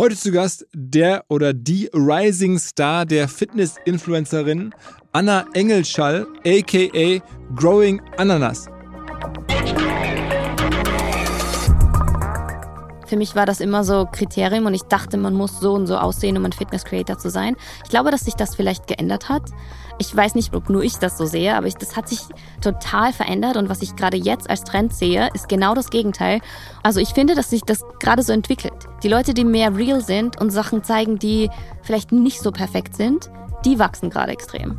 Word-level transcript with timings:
Heute 0.00 0.16
zu 0.16 0.32
Gast 0.32 0.66
der 0.72 1.26
oder 1.28 1.52
die 1.52 1.90
Rising 1.92 2.58
Star 2.58 3.04
der 3.04 3.28
Fitness-Influencerin 3.28 4.74
Anna 5.12 5.44
Engelschall, 5.52 6.26
aka 6.42 7.20
Growing 7.54 8.00
Ananas. 8.16 8.66
Für 13.10 13.16
mich 13.16 13.34
war 13.34 13.44
das 13.44 13.58
immer 13.58 13.82
so 13.82 14.06
Kriterium 14.06 14.66
und 14.66 14.74
ich 14.74 14.82
dachte, 14.84 15.16
man 15.16 15.34
muss 15.34 15.58
so 15.58 15.72
und 15.72 15.88
so 15.88 15.96
aussehen, 15.96 16.36
um 16.36 16.44
ein 16.44 16.52
Fitness-Creator 16.52 17.18
zu 17.18 17.28
sein. 17.28 17.56
Ich 17.82 17.90
glaube, 17.90 18.12
dass 18.12 18.20
sich 18.20 18.34
das 18.34 18.54
vielleicht 18.54 18.86
geändert 18.86 19.28
hat. 19.28 19.42
Ich 19.98 20.14
weiß 20.14 20.36
nicht, 20.36 20.54
ob 20.54 20.70
nur 20.70 20.84
ich 20.84 20.94
das 20.94 21.18
so 21.18 21.26
sehe, 21.26 21.56
aber 21.56 21.66
ich, 21.66 21.74
das 21.74 21.96
hat 21.96 22.08
sich 22.08 22.20
total 22.60 23.12
verändert 23.12 23.56
und 23.56 23.68
was 23.68 23.82
ich 23.82 23.96
gerade 23.96 24.16
jetzt 24.16 24.48
als 24.48 24.62
Trend 24.62 24.94
sehe, 24.94 25.28
ist 25.34 25.48
genau 25.48 25.74
das 25.74 25.90
Gegenteil. 25.90 26.40
Also 26.84 27.00
ich 27.00 27.08
finde, 27.08 27.34
dass 27.34 27.50
sich 27.50 27.62
das 27.62 27.84
gerade 27.98 28.22
so 28.22 28.32
entwickelt. 28.32 28.86
Die 29.02 29.08
Leute, 29.08 29.34
die 29.34 29.44
mehr 29.44 29.76
real 29.76 30.02
sind 30.02 30.40
und 30.40 30.50
Sachen 30.50 30.84
zeigen, 30.84 31.18
die 31.18 31.50
vielleicht 31.82 32.12
nicht 32.12 32.40
so 32.40 32.52
perfekt 32.52 32.94
sind, 32.94 33.28
die 33.64 33.80
wachsen 33.80 34.10
gerade 34.10 34.30
extrem. 34.30 34.78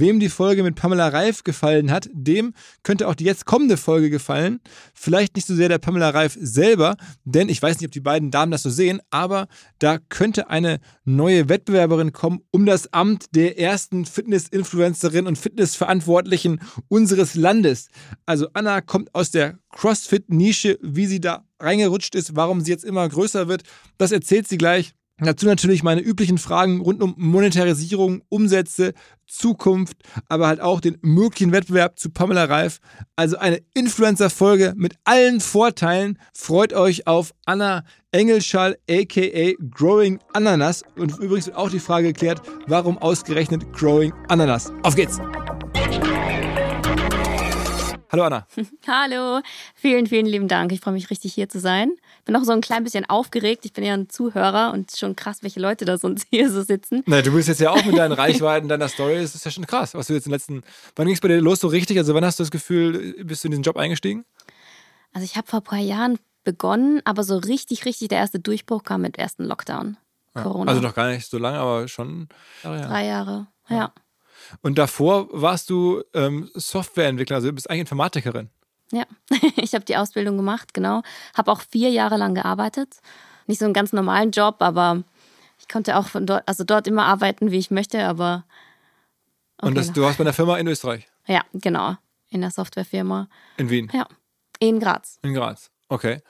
Wem 0.00 0.20
die 0.20 0.28
Folge 0.28 0.62
mit 0.62 0.76
Pamela 0.76 1.08
Reif 1.08 1.42
gefallen 1.42 1.90
hat, 1.90 2.08
dem 2.12 2.54
könnte 2.82 3.08
auch 3.08 3.14
die 3.14 3.24
jetzt 3.24 3.46
kommende 3.46 3.76
Folge 3.76 4.10
gefallen. 4.10 4.60
Vielleicht 4.94 5.34
nicht 5.34 5.46
so 5.46 5.54
sehr 5.54 5.68
der 5.68 5.78
Pamela 5.78 6.10
Reif 6.10 6.36
selber, 6.40 6.96
denn 7.24 7.48
ich 7.48 7.60
weiß 7.60 7.78
nicht, 7.80 7.86
ob 7.86 7.92
die 7.92 8.00
beiden 8.00 8.30
Damen 8.30 8.52
das 8.52 8.62
so 8.62 8.70
sehen, 8.70 9.00
aber 9.10 9.48
da 9.78 9.98
könnte 10.08 10.50
eine 10.50 10.78
neue 11.04 11.48
Wettbewerberin 11.48 12.12
kommen 12.12 12.42
um 12.50 12.64
das 12.64 12.92
Amt 12.92 13.34
der 13.34 13.58
ersten 13.58 14.04
Fitness-Influencerin 14.04 15.26
und 15.26 15.36
Fitnessverantwortlichen 15.36 16.60
unseres 16.88 17.34
Landes. 17.34 17.88
Also 18.24 18.48
Anna 18.52 18.80
kommt 18.80 19.14
aus 19.14 19.30
der 19.30 19.58
CrossFit-Nische, 19.70 20.78
wie 20.80 21.06
sie 21.06 21.20
da 21.20 21.44
reingerutscht 21.60 22.14
ist, 22.14 22.36
warum 22.36 22.60
sie 22.60 22.70
jetzt 22.70 22.84
immer 22.84 23.08
größer 23.08 23.48
wird, 23.48 23.62
das 23.96 24.12
erzählt 24.12 24.46
sie 24.48 24.58
gleich. 24.58 24.94
Dazu 25.20 25.46
natürlich 25.46 25.82
meine 25.82 26.00
üblichen 26.00 26.38
Fragen 26.38 26.80
rund 26.80 27.02
um 27.02 27.14
Monetarisierung, 27.16 28.22
Umsätze, 28.28 28.94
Zukunft, 29.26 29.96
aber 30.28 30.46
halt 30.46 30.60
auch 30.60 30.80
den 30.80 30.98
möglichen 31.02 31.52
Wettbewerb 31.52 31.98
zu 31.98 32.10
Pamela 32.10 32.44
Reif. 32.44 32.78
Also 33.16 33.36
eine 33.36 33.60
Influencer-Folge 33.74 34.74
mit 34.76 34.94
allen 35.04 35.40
Vorteilen. 35.40 36.18
Freut 36.32 36.72
euch 36.72 37.06
auf 37.06 37.34
Anna 37.44 37.84
Engelschall, 38.12 38.78
aka 38.88 39.52
Growing 39.70 40.18
Ananas. 40.32 40.82
Und 40.96 41.18
übrigens 41.18 41.46
wird 41.46 41.56
auch 41.56 41.70
die 41.70 41.80
Frage 41.80 42.08
geklärt, 42.08 42.40
warum 42.66 42.96
ausgerechnet 42.98 43.72
Growing 43.72 44.12
Ananas. 44.28 44.72
Auf 44.82 44.94
geht's! 44.94 45.20
Hallo 48.10 48.24
Anna. 48.24 48.46
Hallo, 48.86 49.42
vielen, 49.74 50.06
vielen 50.06 50.24
lieben 50.24 50.48
Dank. 50.48 50.72
Ich 50.72 50.80
freue 50.80 50.94
mich 50.94 51.10
richtig 51.10 51.34
hier 51.34 51.50
zu 51.50 51.60
sein. 51.60 51.92
Bin 52.24 52.34
auch 52.36 52.44
so 52.44 52.52
ein 52.52 52.62
klein 52.62 52.82
bisschen 52.82 53.04
aufgeregt. 53.08 53.66
Ich 53.66 53.74
bin 53.74 53.84
ja 53.84 53.92
ein 53.92 54.08
Zuhörer 54.08 54.72
und 54.72 54.92
schon 54.92 55.14
krass, 55.14 55.42
welche 55.42 55.60
Leute 55.60 55.84
da 55.84 55.98
sonst 55.98 56.26
hier 56.30 56.50
so 56.50 56.62
sitzen. 56.62 57.02
Na, 57.06 57.20
du 57.20 57.32
bist 57.32 57.48
jetzt 57.48 57.60
ja 57.60 57.70
auch 57.70 57.84
mit 57.84 57.98
deinen 57.98 58.12
Reichweiten, 58.18 58.66
deiner 58.68 58.88
Story. 58.88 59.16
Das 59.16 59.34
ist 59.34 59.44
ja 59.44 59.50
schon 59.50 59.66
krass, 59.66 59.94
was 59.94 60.06
du 60.06 60.14
jetzt 60.14 60.24
in 60.24 60.30
den 60.30 60.36
letzten. 60.36 60.62
Wann 60.96 61.06
ging 61.06 61.14
es 61.14 61.20
bei 61.20 61.28
dir 61.28 61.40
los 61.42 61.60
so 61.60 61.68
richtig? 61.68 61.98
Also 61.98 62.14
wann 62.14 62.24
hast 62.24 62.38
du 62.38 62.44
das 62.44 62.50
Gefühl, 62.50 63.14
bist 63.24 63.44
du 63.44 63.48
in 63.48 63.52
diesen 63.52 63.62
Job 63.62 63.76
eingestiegen? 63.76 64.24
Also 65.12 65.24
ich 65.26 65.36
habe 65.36 65.46
vor 65.46 65.60
ein 65.60 65.64
paar 65.64 65.78
Jahren 65.78 66.18
begonnen, 66.44 67.02
aber 67.04 67.24
so 67.24 67.36
richtig, 67.36 67.84
richtig 67.84 68.08
der 68.08 68.18
erste 68.18 68.40
Durchbruch 68.40 68.84
kam 68.84 69.02
mit 69.02 69.18
dem 69.18 69.20
ersten 69.20 69.44
Lockdown. 69.44 69.98
Ja. 70.34 70.44
Corona. 70.44 70.70
Also 70.70 70.80
noch 70.82 70.94
gar 70.94 71.08
nicht 71.08 71.28
so 71.28 71.36
lange, 71.36 71.58
aber 71.58 71.88
schon. 71.88 72.28
Drei 72.62 73.04
Jahre, 73.04 73.48
ja. 73.68 73.76
ja. 73.76 73.92
Und 74.62 74.78
davor 74.78 75.28
warst 75.30 75.70
du 75.70 76.02
ähm, 76.14 76.50
Softwareentwickler, 76.54 77.36
also 77.36 77.48
du 77.48 77.54
bist 77.54 77.68
eigentlich 77.68 77.80
Informatikerin. 77.80 78.50
Ja, 78.92 79.04
ich 79.56 79.74
habe 79.74 79.84
die 79.84 79.96
Ausbildung 79.96 80.36
gemacht, 80.36 80.74
genau. 80.74 81.02
Habe 81.36 81.52
auch 81.52 81.60
vier 81.60 81.90
Jahre 81.90 82.16
lang 82.16 82.34
gearbeitet. 82.34 83.00
Nicht 83.46 83.58
so 83.58 83.64
einen 83.64 83.74
ganz 83.74 83.92
normalen 83.92 84.30
Job, 84.30 84.56
aber 84.60 85.02
ich 85.58 85.68
konnte 85.68 85.96
auch 85.96 86.06
von 86.06 86.26
dort, 86.26 86.46
also 86.46 86.64
dort 86.64 86.86
immer 86.86 87.04
arbeiten, 87.04 87.50
wie 87.50 87.58
ich 87.58 87.70
möchte, 87.70 88.04
aber. 88.04 88.44
Okay. 89.58 89.68
Und 89.68 89.74
das, 89.76 89.92
du 89.92 90.02
warst 90.02 90.18
bei 90.18 90.24
einer 90.24 90.32
Firma 90.32 90.58
in 90.58 90.66
Österreich? 90.68 91.06
Ja, 91.26 91.42
genau. 91.52 91.96
In 92.30 92.40
der 92.40 92.50
Softwarefirma. 92.50 93.28
In 93.56 93.70
Wien? 93.70 93.90
Ja. 93.92 94.06
In 94.60 94.80
Graz. 94.80 95.18
In 95.22 95.34
Graz, 95.34 95.70
okay. 95.88 96.20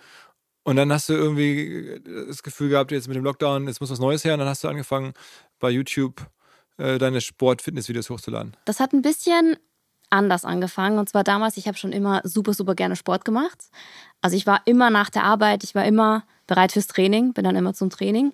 Und 0.64 0.76
dann 0.76 0.92
hast 0.92 1.08
du 1.08 1.14
irgendwie 1.14 2.00
das 2.28 2.42
Gefühl 2.42 2.68
gehabt, 2.68 2.92
jetzt 2.92 3.08
mit 3.08 3.16
dem 3.16 3.24
Lockdown, 3.24 3.66
jetzt 3.68 3.80
muss 3.80 3.90
was 3.90 4.00
Neues 4.00 4.24
her. 4.24 4.34
Und 4.34 4.40
dann 4.40 4.48
hast 4.48 4.62
du 4.62 4.68
angefangen, 4.68 5.14
bei 5.60 5.70
YouTube 5.70 6.28
äh, 6.78 6.98
deine 6.98 7.20
Sport-Fitness-Videos 7.20 8.10
hochzuladen? 8.10 8.56
Das 8.64 8.80
hat 8.80 8.92
ein 8.92 9.02
bisschen 9.02 9.56
anders 10.10 10.44
angefangen. 10.44 10.98
Und 10.98 11.08
zwar 11.08 11.24
damals, 11.24 11.56
ich 11.56 11.66
habe 11.66 11.76
schon 11.76 11.92
immer 11.92 12.20
super, 12.24 12.54
super 12.54 12.74
gerne 12.74 12.96
Sport 12.96 13.24
gemacht. 13.24 13.58
Also 14.22 14.36
ich 14.36 14.46
war 14.46 14.62
immer 14.64 14.90
nach 14.90 15.10
der 15.10 15.24
Arbeit, 15.24 15.64
ich 15.64 15.74
war 15.74 15.84
immer 15.84 16.24
bereit 16.46 16.72
fürs 16.72 16.86
Training, 16.86 17.34
bin 17.34 17.44
dann 17.44 17.56
immer 17.56 17.74
zum 17.74 17.90
Training. 17.90 18.32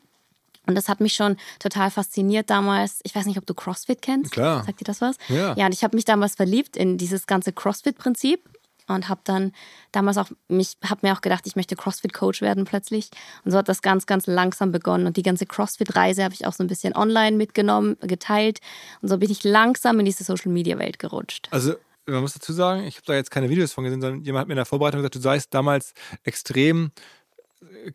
Und 0.67 0.77
das 0.77 0.89
hat 0.89 1.01
mich 1.01 1.13
schon 1.13 1.37
total 1.59 1.91
fasziniert 1.91 2.49
damals. 2.49 3.01
Ich 3.03 3.15
weiß 3.15 3.27
nicht, 3.27 3.37
ob 3.37 3.47
du 3.47 3.55
CrossFit 3.55 4.01
kennst. 4.01 4.33
Klar. 4.33 4.65
Sagt 4.65 4.81
dir 4.81 4.85
das 4.85 5.01
was? 5.01 5.17
Ja. 5.29 5.55
Ja, 5.57 5.67
und 5.67 5.75
ich 5.75 5.85
habe 5.85 5.95
mich 5.95 6.07
damals 6.07 6.37
verliebt 6.37 6.77
in 6.77 6.97
dieses 6.97 7.27
ganze 7.27 7.53
CrossFit-Prinzip 7.53 8.49
und 8.87 9.09
habe 9.09 9.21
dann 9.25 9.53
damals 9.93 10.19
auch 10.19 10.31
mich 10.49 10.77
habe 10.85 11.07
mir 11.07 11.15
auch 11.15 11.21
gedacht, 11.21 11.47
ich 11.47 11.57
möchte 11.57 11.77
CrossFit 11.77 12.13
Coach 12.13 12.41
werden 12.41 12.65
plötzlich 12.65 13.11
und 13.45 13.51
so 13.51 13.59
hat 13.59 13.69
das 13.69 13.83
ganz 13.83 14.07
ganz 14.07 14.27
langsam 14.27 14.73
begonnen 14.73 15.07
und 15.07 15.17
die 15.17 15.23
ganze 15.23 15.47
CrossFit 15.47 15.97
Reise 15.97 16.25
habe 16.25 16.35
ich 16.35 16.47
auch 16.47 16.53
so 16.53 16.63
ein 16.65 16.69
bisschen 16.69 16.95
online 16.95 17.37
mitgenommen, 17.37 17.97
geteilt 18.01 18.61
und 19.01 19.09
so 19.09 19.19
bin 19.19 19.31
ich 19.31 19.45
langsam 19.45 19.99
in 19.99 20.05
diese 20.05 20.25
Social 20.25 20.53
Media 20.53 20.79
Welt 20.79 20.99
gerutscht. 20.99 21.49
Also 21.51 21.75
man 22.07 22.21
muss 22.21 22.35
dazu 22.35 22.53
sagen, 22.53 22.85
ich 22.85 22.97
habe 22.97 23.07
da 23.07 23.15
jetzt 23.15 23.31
keine 23.31 23.49
Videos 23.49 23.73
von 23.73 23.85
gesehen, 23.85 24.01
sondern 24.01 24.23
jemand 24.23 24.43
hat 24.43 24.49
mir 24.49 24.55
in 24.55 24.59
der 24.59 24.67
Vorbereitung 24.67 25.01
gesagt, 25.01 25.15
du 25.15 25.21
seist 25.21 25.55
damals 25.55 25.95
extrem 26.23 26.93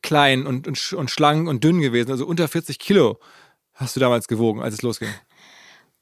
klein 0.02 0.48
und, 0.48 0.68
und, 0.68 0.94
und 0.94 1.12
schlank 1.12 1.48
und 1.48 1.64
dünn 1.64 1.80
gewesen, 1.80 2.12
also 2.12 2.26
unter 2.26 2.48
40 2.48 2.80
Kilo 2.80 3.20
hast 3.74 3.96
du 3.96 4.00
damals 4.00 4.28
gewogen, 4.28 4.62
als 4.62 4.74
es 4.74 4.82
losging. 4.82 5.10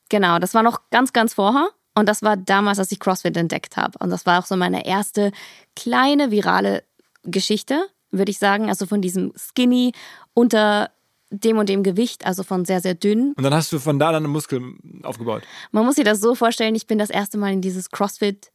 Genau, 0.10 0.40
das 0.40 0.54
war 0.54 0.64
noch 0.64 0.90
ganz, 0.90 1.14
ganz 1.14 1.34
vorher. 1.34 1.70
Und 1.98 2.08
das 2.08 2.22
war 2.22 2.38
damals, 2.38 2.78
als 2.78 2.92
ich 2.92 3.00
CrossFit 3.00 3.36
entdeckt 3.36 3.76
habe. 3.76 3.98
Und 3.98 4.12
das 4.12 4.28
war 4.28 4.40
auch 4.40 4.46
so 4.46 4.56
meine 4.56 4.86
erste 4.86 5.32
kleine 5.76 6.30
virale 6.30 6.84
Geschichte. 7.24 7.88
würde 8.12 8.30
ich 8.30 8.38
sagen. 8.38 8.70
Also 8.70 8.86
von 8.86 9.02
diesem 9.02 9.34
Skinny 9.36 9.94
unter 10.36 10.92
dem 11.32 11.58
und 11.58 11.70
dem 11.70 11.82
Gewicht, 11.82 12.26
also 12.26 12.44
von 12.44 12.66
sehr, 12.66 12.82
sehr 12.82 12.94
dünn. 12.94 13.34
Und 13.36 13.44
dann 13.44 13.54
hast 13.54 13.74
du 13.74 13.80
von 13.80 13.98
da 13.98 14.12
dann 14.12 14.24
einen 14.24 14.32
Muskel 14.32 14.62
aufgebaut. 15.02 15.42
Man 15.72 15.86
muss 15.86 15.96
sich 15.96 16.06
das 16.06 16.22
so 16.22 16.36
vorstellen, 16.36 16.76
ich 16.76 16.86
bin 16.86 17.00
das 17.00 17.10
erste 17.10 17.40
Mal 17.40 17.52
in 17.52 17.62
dieses 17.62 17.90
CrossFit 17.90 18.52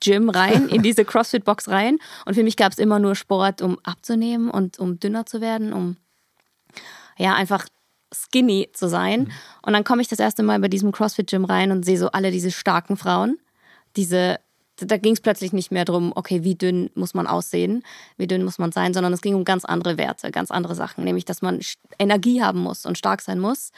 Gym 0.00 0.30
rein, 0.30 0.68
in 0.68 0.82
diese 0.82 1.04
CrossFit-Box 1.12 1.68
rein. 1.68 1.98
Und 2.24 2.34
für 2.34 2.42
mich 2.42 2.56
gab 2.56 2.72
es 2.72 2.78
immer 2.78 2.98
nur 2.98 3.14
Sport, 3.14 3.60
um 3.60 3.78
abzunehmen 3.82 4.50
und 4.50 4.78
um 4.78 4.98
dünner 4.98 5.26
zu 5.26 5.42
werden, 5.42 5.74
um 5.74 5.96
ja 7.18 7.34
einfach 7.34 7.68
skinny 8.12 8.70
zu 8.72 8.88
sein. 8.88 9.20
Mhm. 9.20 9.30
Und 9.62 9.72
dann 9.72 9.84
komme 9.84 10.02
ich 10.02 10.08
das 10.08 10.18
erste 10.18 10.42
Mal 10.42 10.58
bei 10.60 10.68
diesem 10.68 10.92
CrossFit-Gym 10.92 11.44
rein 11.44 11.72
und 11.72 11.84
sehe 11.84 11.98
so 11.98 12.10
alle 12.10 12.30
diese 12.30 12.50
starken 12.50 12.96
Frauen, 12.96 13.38
diese 13.96 14.38
da 14.80 14.96
ging 14.96 15.12
es 15.12 15.20
plötzlich 15.20 15.52
nicht 15.52 15.72
mehr 15.72 15.84
darum, 15.84 16.12
okay, 16.14 16.44
wie 16.44 16.54
dünn 16.54 16.90
muss 16.94 17.14
man 17.14 17.26
aussehen, 17.26 17.82
wie 18.16 18.26
dünn 18.26 18.44
muss 18.44 18.58
man 18.58 18.72
sein, 18.72 18.94
sondern 18.94 19.12
es 19.12 19.20
ging 19.20 19.34
um 19.34 19.44
ganz 19.44 19.64
andere 19.64 19.98
Werte, 19.98 20.30
ganz 20.30 20.50
andere 20.50 20.74
Sachen, 20.74 21.04
nämlich 21.04 21.24
dass 21.24 21.42
man 21.42 21.60
Energie 21.98 22.42
haben 22.42 22.60
muss 22.60 22.86
und 22.86 22.96
stark 22.96 23.20
sein 23.20 23.40
muss. 23.40 23.72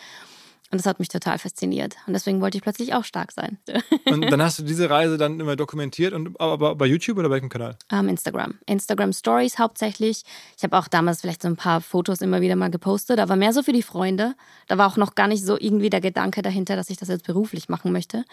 Und 0.72 0.78
das 0.78 0.86
hat 0.86 1.00
mich 1.00 1.08
total 1.08 1.38
fasziniert. 1.38 1.96
Und 2.06 2.12
deswegen 2.12 2.40
wollte 2.40 2.56
ich 2.56 2.62
plötzlich 2.62 2.94
auch 2.94 3.04
stark 3.04 3.32
sein. 3.32 3.58
Und 4.06 4.30
dann 4.30 4.40
hast 4.40 4.60
du 4.60 4.62
diese 4.62 4.88
Reise 4.88 5.18
dann 5.18 5.40
immer 5.40 5.56
dokumentiert, 5.56 6.12
und, 6.12 6.40
aber 6.40 6.76
bei 6.76 6.86
YouTube 6.86 7.18
oder 7.18 7.28
bei 7.28 7.34
welchem 7.34 7.48
Kanal? 7.48 7.76
Um, 7.90 8.08
Instagram. 8.08 8.54
Instagram 8.66 9.12
Stories 9.12 9.58
hauptsächlich. 9.58 10.22
Ich 10.56 10.62
habe 10.62 10.78
auch 10.78 10.86
damals 10.86 11.22
vielleicht 11.22 11.42
so 11.42 11.48
ein 11.48 11.56
paar 11.56 11.80
Fotos 11.80 12.20
immer 12.20 12.40
wieder 12.40 12.54
mal 12.54 12.70
gepostet, 12.70 13.18
aber 13.18 13.34
mehr 13.34 13.52
so 13.52 13.64
für 13.64 13.72
die 13.72 13.82
Freunde. 13.82 14.34
Da 14.68 14.78
war 14.78 14.86
auch 14.86 14.96
noch 14.96 15.16
gar 15.16 15.26
nicht 15.26 15.44
so 15.44 15.58
irgendwie 15.58 15.90
der 15.90 16.00
Gedanke 16.00 16.40
dahinter, 16.40 16.76
dass 16.76 16.88
ich 16.88 16.96
das 16.96 17.08
jetzt 17.08 17.26
beruflich 17.26 17.68
machen 17.68 17.90
möchte. 17.90 18.24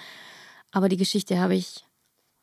Aber 0.72 0.90
die 0.90 0.98
Geschichte 0.98 1.40
habe 1.40 1.56
ich 1.56 1.86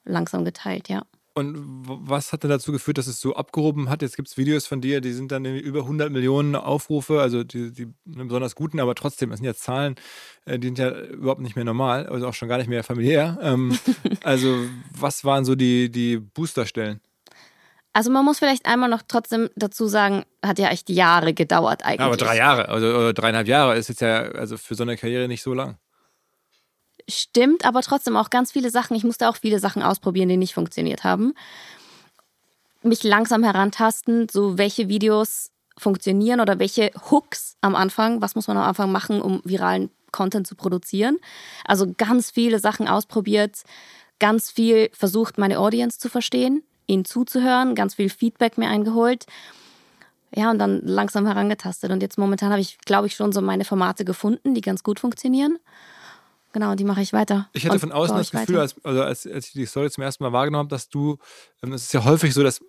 langsam 0.05 0.45
geteilt, 0.45 0.89
ja. 0.89 1.03
Und 1.37 1.57
was 1.85 2.33
hat 2.33 2.45
denn 2.45 2.51
dazu 2.51 2.71
geführt, 2.71 2.97
dass 2.97 3.09
es 3.09 3.21
so 3.21 3.35
abgehoben 3.35 3.91
hat? 3.91 4.03
Jetzt 4.03 4.15
gibt 4.15 4.29
es 4.29 4.37
Videos 4.37 4.69
von 4.69 4.81
dir, 4.81 5.01
die 5.01 5.13
sind 5.13 5.33
dann 5.33 5.45
über 5.45 5.81
100 5.81 6.13
Millionen 6.13 6.55
Aufrufe, 6.55 7.21
also 7.21 7.43
die, 7.43 7.73
die 7.73 7.89
besonders 8.05 8.55
guten, 8.55 8.79
aber 8.79 8.95
trotzdem, 8.95 9.31
das 9.31 9.41
sind 9.41 9.47
ja 9.47 9.55
Zahlen, 9.55 9.97
äh, 10.45 10.61
die 10.61 10.69
sind 10.69 10.79
ja 10.79 10.91
überhaupt 10.91 11.41
nicht 11.41 11.57
mehr 11.57 11.65
normal, 11.65 12.07
also 12.07 12.29
auch 12.29 12.35
schon 12.35 12.49
gar 12.49 12.59
nicht 12.59 12.69
mehr 12.69 12.85
familiär. 12.85 13.37
Ähm, 13.43 13.77
also 14.23 14.57
was 14.97 15.25
waren 15.25 15.45
so 15.45 15.57
die, 15.57 15.91
die 15.91 16.19
Boosterstellen? 16.19 17.01
Also 17.93 18.11
man 18.11 18.25
muss 18.25 18.39
vielleicht 18.39 18.67
einmal 18.67 18.89
noch 18.89 19.03
trotzdem 19.07 19.51
dazu 19.57 19.89
sagen, 19.89 20.25
hat 20.45 20.61
ja 20.61 20.69
echt 20.69 20.89
Jahre 20.89 21.35
gedauert 21.35 21.85
eigentlich. 21.85 22.01
aber 22.01 22.17
drei 22.17 22.37
Jahre, 22.37 22.69
also 22.69 23.13
dreieinhalb 23.13 23.49
Jahre 23.49 23.77
ist 23.77 23.89
jetzt 23.89 24.01
ja 24.01 24.23
also 24.23 24.57
für 24.57 24.77
so 24.77 24.85
eine 24.85 24.97
Karriere 24.97 25.27
nicht 25.27 25.43
so 25.43 25.53
lang. 25.53 25.79
Stimmt, 27.09 27.65
aber 27.65 27.83
trotzdem 27.83 28.17
auch 28.17 28.31
ganz 28.31 28.53
viele 28.53 28.71
Sachen. 28.71 28.97
Ich 28.97 29.05
musste 29.05 29.29
auch 29.29 29.37
viele 29.37 29.59
Sachen 29.59 29.83
ausprobieren, 29.83 30.29
die 30.29 30.37
nicht 30.37 30.55
funktioniert 30.55 31.05
haben. 31.05 31.35
Mich 32.83 33.03
langsam 33.03 33.43
herantasten, 33.43 34.29
so 34.31 34.59
welche 34.59 34.89
Videos 34.89 35.51
funktionieren 35.77 36.41
oder 36.41 36.59
welche 36.59 36.91
Hooks 37.11 37.57
am 37.61 37.75
Anfang, 37.75 38.23
was 38.23 38.35
muss 38.35 38.47
man 38.47 38.57
am 38.57 38.65
Anfang 38.65 38.93
machen, 38.93 39.21
um 39.21 39.41
viralen 39.45 39.91
Content 40.13 40.47
zu 40.47 40.55
produzieren. 40.55 41.19
Also 41.65 41.93
ganz 41.97 42.31
viele 42.31 42.59
Sachen 42.59 42.89
ausprobiert, 42.89 43.63
ganz 44.21 44.51
viel 44.51 44.89
versucht, 44.93 45.39
meine 45.39 45.59
Audience 45.59 45.99
zu 45.99 46.09
verstehen, 46.09 46.63
ihnen 46.87 47.05
zuzuhören, 47.05 47.75
ganz 47.75 47.95
viel 47.97 48.09
Feedback 48.09 48.57
mir 48.57 48.69
eingeholt. 48.69 49.27
Ja, 50.35 50.51
und 50.51 50.59
dann 50.59 50.81
langsam 50.85 51.27
herangetastet. 51.27 51.91
Und 51.91 52.03
jetzt 52.03 52.19
momentan 52.19 52.51
habe 52.51 52.61
ich, 52.61 52.79
glaube 52.79 53.07
ich, 53.07 53.15
schon 53.15 53.33
so 53.33 53.41
meine 53.41 53.65
Formate 53.65 54.05
gefunden, 54.05 54.55
die 54.55 54.61
ganz 54.61 54.83
gut 54.83 55.01
funktionieren. 55.01 55.59
Genau, 56.55 56.77
die 56.77 56.85
mache 56.85 57.03
ich 57.03 57.13
weiter. 57.13 57.49
Ich 57.53 57.67
hatte 57.67 57.81
von 57.81 57.91
außen 57.91 58.17
das 58.17 58.31
Gefühl, 58.31 58.61
als, 58.61 58.77
also 58.85 59.03
als, 59.03 59.27
als, 59.27 59.49
ich 59.49 59.53
die 59.55 59.67
Story 59.67 59.91
zum 59.91 60.05
ersten 60.05 60.23
Mal 60.23 60.33
wahrgenommen 60.33 60.67
habe, 60.67 60.69
dass 60.69 60.89
du, 60.89 61.19
ähm, 61.65 61.73
es 61.73 61.83
ist 61.83 61.93
ja 61.93 62.05
häufig 62.05 62.33
so, 62.33 62.45
dass 62.45 62.61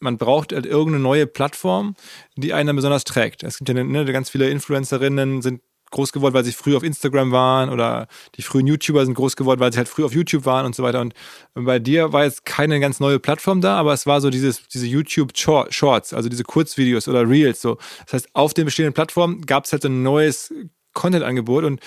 man 0.00 0.16
braucht 0.16 0.54
halt 0.54 0.64
irgendeine 0.64 1.02
neue 1.02 1.26
Plattform, 1.26 1.94
die 2.36 2.54
einen 2.54 2.68
dann 2.68 2.76
besonders 2.76 3.04
trägt. 3.04 3.42
Es 3.42 3.58
gibt 3.58 3.68
ja 3.68 3.74
ne, 3.84 4.04
ganz 4.06 4.30
viele 4.30 4.48
Influencerinnen, 4.48 5.42
sind 5.42 5.60
groß 5.90 6.12
geworden, 6.12 6.32
weil 6.32 6.44
sie 6.44 6.52
früh 6.52 6.74
auf 6.74 6.82
Instagram 6.82 7.32
waren 7.32 7.68
oder 7.68 8.08
die 8.36 8.42
frühen 8.42 8.66
YouTuber 8.66 9.04
sind 9.04 9.12
groß 9.12 9.36
geworden, 9.36 9.60
weil 9.60 9.74
sie 9.74 9.76
halt 9.78 9.88
früh 9.88 10.04
auf 10.04 10.14
YouTube 10.14 10.46
waren 10.46 10.64
und 10.64 10.74
so 10.74 10.82
weiter. 10.82 11.02
Und 11.02 11.14
bei 11.54 11.78
dir 11.78 12.14
war 12.14 12.24
jetzt 12.24 12.46
keine 12.46 12.80
ganz 12.80 12.98
neue 12.98 13.18
Plattform 13.18 13.60
da, 13.60 13.76
aber 13.76 13.92
es 13.92 14.06
war 14.06 14.22
so 14.22 14.30
dieses, 14.30 14.66
diese 14.68 14.86
YouTube 14.86 15.36
Shorts, 15.36 16.14
also 16.14 16.30
diese 16.30 16.44
Kurzvideos 16.44 17.08
oder 17.08 17.28
Reels. 17.28 17.60
So. 17.60 17.76
Das 18.06 18.14
heißt, 18.14 18.28
auf 18.32 18.54
den 18.54 18.64
bestehenden 18.64 18.94
Plattformen 18.94 19.42
gab 19.42 19.66
es 19.66 19.72
halt 19.72 19.84
ein 19.84 20.02
neues 20.02 20.50
Content-Angebot 20.94 21.64
und 21.64 21.80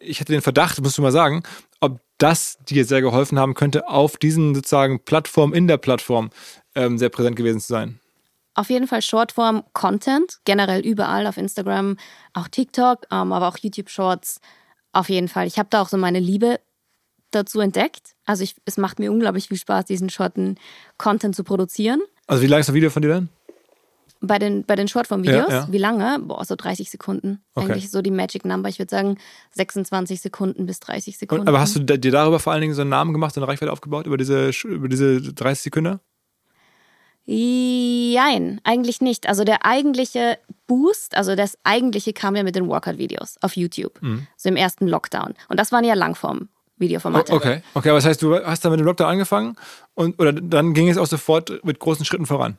ich 0.00 0.20
hatte 0.20 0.32
den 0.32 0.42
Verdacht, 0.42 0.80
musst 0.80 0.98
du 0.98 1.02
mal 1.02 1.12
sagen, 1.12 1.42
ob 1.80 2.00
das 2.18 2.58
dir 2.68 2.84
sehr 2.84 3.00
geholfen 3.00 3.38
haben 3.38 3.54
könnte, 3.54 3.88
auf 3.88 4.16
diesen 4.16 4.54
sozusagen 4.54 5.04
Plattformen 5.04 5.54
in 5.54 5.68
der 5.68 5.76
Plattform 5.76 6.30
ähm, 6.74 6.98
sehr 6.98 7.08
präsent 7.08 7.36
gewesen 7.36 7.60
zu 7.60 7.68
sein. 7.68 8.00
Auf 8.54 8.70
jeden 8.70 8.88
Fall 8.88 9.02
Shortform-Content, 9.02 10.40
generell 10.44 10.80
überall 10.80 11.28
auf 11.28 11.36
Instagram, 11.36 11.96
auch 12.32 12.48
TikTok, 12.48 13.06
ähm, 13.12 13.32
aber 13.32 13.46
auch 13.48 13.56
YouTube-Shorts. 13.56 14.40
Auf 14.92 15.08
jeden 15.08 15.28
Fall. 15.28 15.46
Ich 15.46 15.58
habe 15.58 15.68
da 15.70 15.80
auch 15.80 15.88
so 15.88 15.96
meine 15.96 16.18
Liebe 16.18 16.58
dazu 17.30 17.60
entdeckt. 17.60 18.16
Also 18.24 18.42
ich, 18.42 18.56
es 18.64 18.76
macht 18.76 18.98
mir 18.98 19.12
unglaublich 19.12 19.48
viel 19.48 19.58
Spaß, 19.58 19.84
diesen 19.84 20.10
Shorten-Content 20.10 21.36
zu 21.36 21.44
produzieren. 21.44 22.00
Also 22.26 22.42
wie 22.42 22.46
lang 22.46 22.60
ist 22.60 22.68
das 22.68 22.74
Video 22.74 22.90
von 22.90 23.02
dir 23.02 23.14
denn? 23.14 23.28
Bei 24.20 24.40
den, 24.40 24.64
bei 24.64 24.74
den 24.74 24.88
Shortform-Videos, 24.88 25.48
ja, 25.48 25.60
ja. 25.60 25.68
wie 25.70 25.78
lange? 25.78 26.18
Boah, 26.20 26.44
so 26.44 26.56
30 26.56 26.90
Sekunden. 26.90 27.40
Okay. 27.54 27.70
Eigentlich 27.70 27.90
so 27.90 28.02
die 28.02 28.10
Magic 28.10 28.44
Number. 28.44 28.68
Ich 28.68 28.80
würde 28.80 28.90
sagen 28.90 29.16
26 29.52 30.20
Sekunden 30.20 30.66
bis 30.66 30.80
30 30.80 31.16
Sekunden. 31.16 31.42
Und, 31.42 31.48
aber 31.48 31.60
hast 31.60 31.76
du 31.76 31.80
dir 31.80 32.10
darüber 32.10 32.40
vor 32.40 32.52
allen 32.52 32.62
Dingen 32.62 32.74
so 32.74 32.80
einen 32.80 32.90
Namen 32.90 33.12
gemacht, 33.12 33.34
so 33.34 33.40
eine 33.40 33.46
Reichweite 33.46 33.70
aufgebaut, 33.70 34.06
über 34.06 34.16
diese, 34.16 34.50
über 34.64 34.88
diese 34.88 35.20
30 35.20 35.62
Sekunden? 35.62 36.00
Nein, 37.30 38.58
eigentlich 38.64 39.02
nicht. 39.02 39.28
Also 39.28 39.44
der 39.44 39.66
eigentliche 39.66 40.38
Boost, 40.66 41.14
also 41.14 41.36
das 41.36 41.58
eigentliche 41.62 42.14
kam 42.14 42.34
ja 42.34 42.42
mit 42.42 42.56
den 42.56 42.68
Workout-Videos 42.68 43.36
auf 43.42 43.54
YouTube, 43.54 44.00
mhm. 44.00 44.26
so 44.38 44.48
im 44.48 44.56
ersten 44.56 44.88
Lockdown. 44.88 45.34
Und 45.48 45.60
das 45.60 45.70
waren 45.70 45.84
ja 45.84 45.94
Langform. 45.94 46.48
Videoformate. 46.78 47.32
Okay, 47.32 47.62
okay, 47.74 47.88
aber 47.90 47.98
das 47.98 48.06
heißt, 48.06 48.22
du 48.22 48.36
hast 48.36 48.64
dann 48.64 48.70
mit 48.70 48.80
dem 48.80 48.86
Lockdown 48.86 49.08
angefangen 49.08 49.56
und 49.94 50.18
oder 50.18 50.32
dann 50.32 50.74
ging 50.74 50.88
es 50.88 50.96
auch 50.96 51.06
sofort 51.06 51.64
mit 51.64 51.80
großen 51.80 52.04
Schritten 52.04 52.24
voran. 52.24 52.56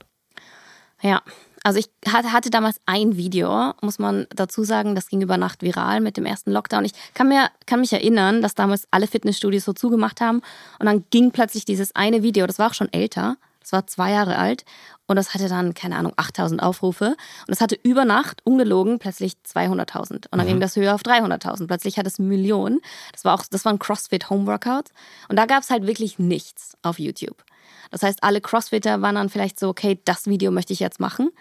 Ja, 1.02 1.22
also 1.64 1.80
ich 1.80 1.90
hatte 2.12 2.50
damals 2.50 2.80
ein 2.86 3.18
Video, 3.18 3.74
muss 3.82 4.00
man 4.00 4.28
dazu 4.30 4.64
sagen, 4.64 4.96
das 4.96 5.08
ging 5.08 5.22
über 5.22 5.38
Nacht 5.38 5.62
viral 5.62 6.00
mit 6.02 6.18
dem 6.18 6.26
ersten 6.26 6.52
Lockdown. 6.52 6.86
Ich 6.86 6.94
kann, 7.14 7.28
mir, 7.28 7.50
kann 7.66 7.82
mich 7.82 7.94
erinnern, 7.94 8.42
dass 8.42 8.56
damals 8.56 8.88
alle 8.92 9.08
Fitnessstudios 9.08 9.66
so 9.66 9.74
zugemacht 9.74 10.22
haben 10.22 10.42
und 10.80 10.86
dann 10.86 11.06
ging 11.10 11.32
plötzlich 11.32 11.66
dieses 11.66 11.96
eine 11.96 12.24
Video, 12.24 12.48
das 12.48 12.60
war 12.60 12.70
auch 12.70 12.74
schon 12.74 12.92
älter, 12.94 13.38
das 13.62 13.74
war 13.74 13.88
zwei 13.88 14.12
Jahre 14.12 14.38
alt 14.38 14.64
und 15.08 15.16
das 15.16 15.34
hatte 15.34 15.50
dann, 15.50 15.74
keine 15.74 15.98
Ahnung, 15.98 16.14
8000 16.16 16.64
Aufrufe 16.64 17.08
und 17.08 17.50
das 17.50 17.62
hatte 17.62 17.78
über 17.84 18.06
Nacht, 18.06 18.42
ungelogen, 18.46 19.00
plötzlich 19.00 19.34
200.000 19.46 20.12
und 20.12 20.28
dann 20.32 20.42
mhm. 20.42 20.48
ging 20.48 20.60
das 20.60 20.76
höher 20.76 20.96
auf 20.96 21.02
300.000. 21.02 21.68
Plötzlich 21.68 21.98
hat 21.98 22.08
es 22.08 22.20
Millionen. 22.20 22.80
Das 23.12 23.26
war 23.26 23.36
auch, 23.36 23.44
das 23.50 23.66
war 23.66 23.74
ein 23.74 23.80
CrossFit 23.80 24.30
Home 24.30 24.48
Workout 24.48 24.92
und 25.28 25.36
da 25.36 25.46
gab 25.46 25.64
es 25.64 25.70
halt 25.70 25.86
wirklich 25.86 26.20
nichts 26.20 26.78
auf 26.84 27.00
YouTube. 27.00 27.44
Das 27.92 28.04
heißt, 28.04 28.24
alle 28.24 28.42
Crossfitter 28.42 29.02
waren 29.02 29.16
dann 29.16 29.30
vielleicht 29.30 29.60
so, 29.60 29.70
okay, 29.70 30.00
das 30.06 30.28
Video 30.28 30.52
möchte 30.52 30.74
ich 30.74 30.80
jetzt 30.80 31.00
machen. 31.00 31.32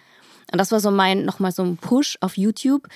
Und 0.50 0.59
das 0.59 0.73
war 0.73 0.81
so 0.81 0.90
mein, 0.90 1.25
nochmal 1.25 1.52
so 1.52 1.62
ein 1.62 1.76
Push 1.76 2.19
auf 2.21 2.37
YouTube, 2.37 2.88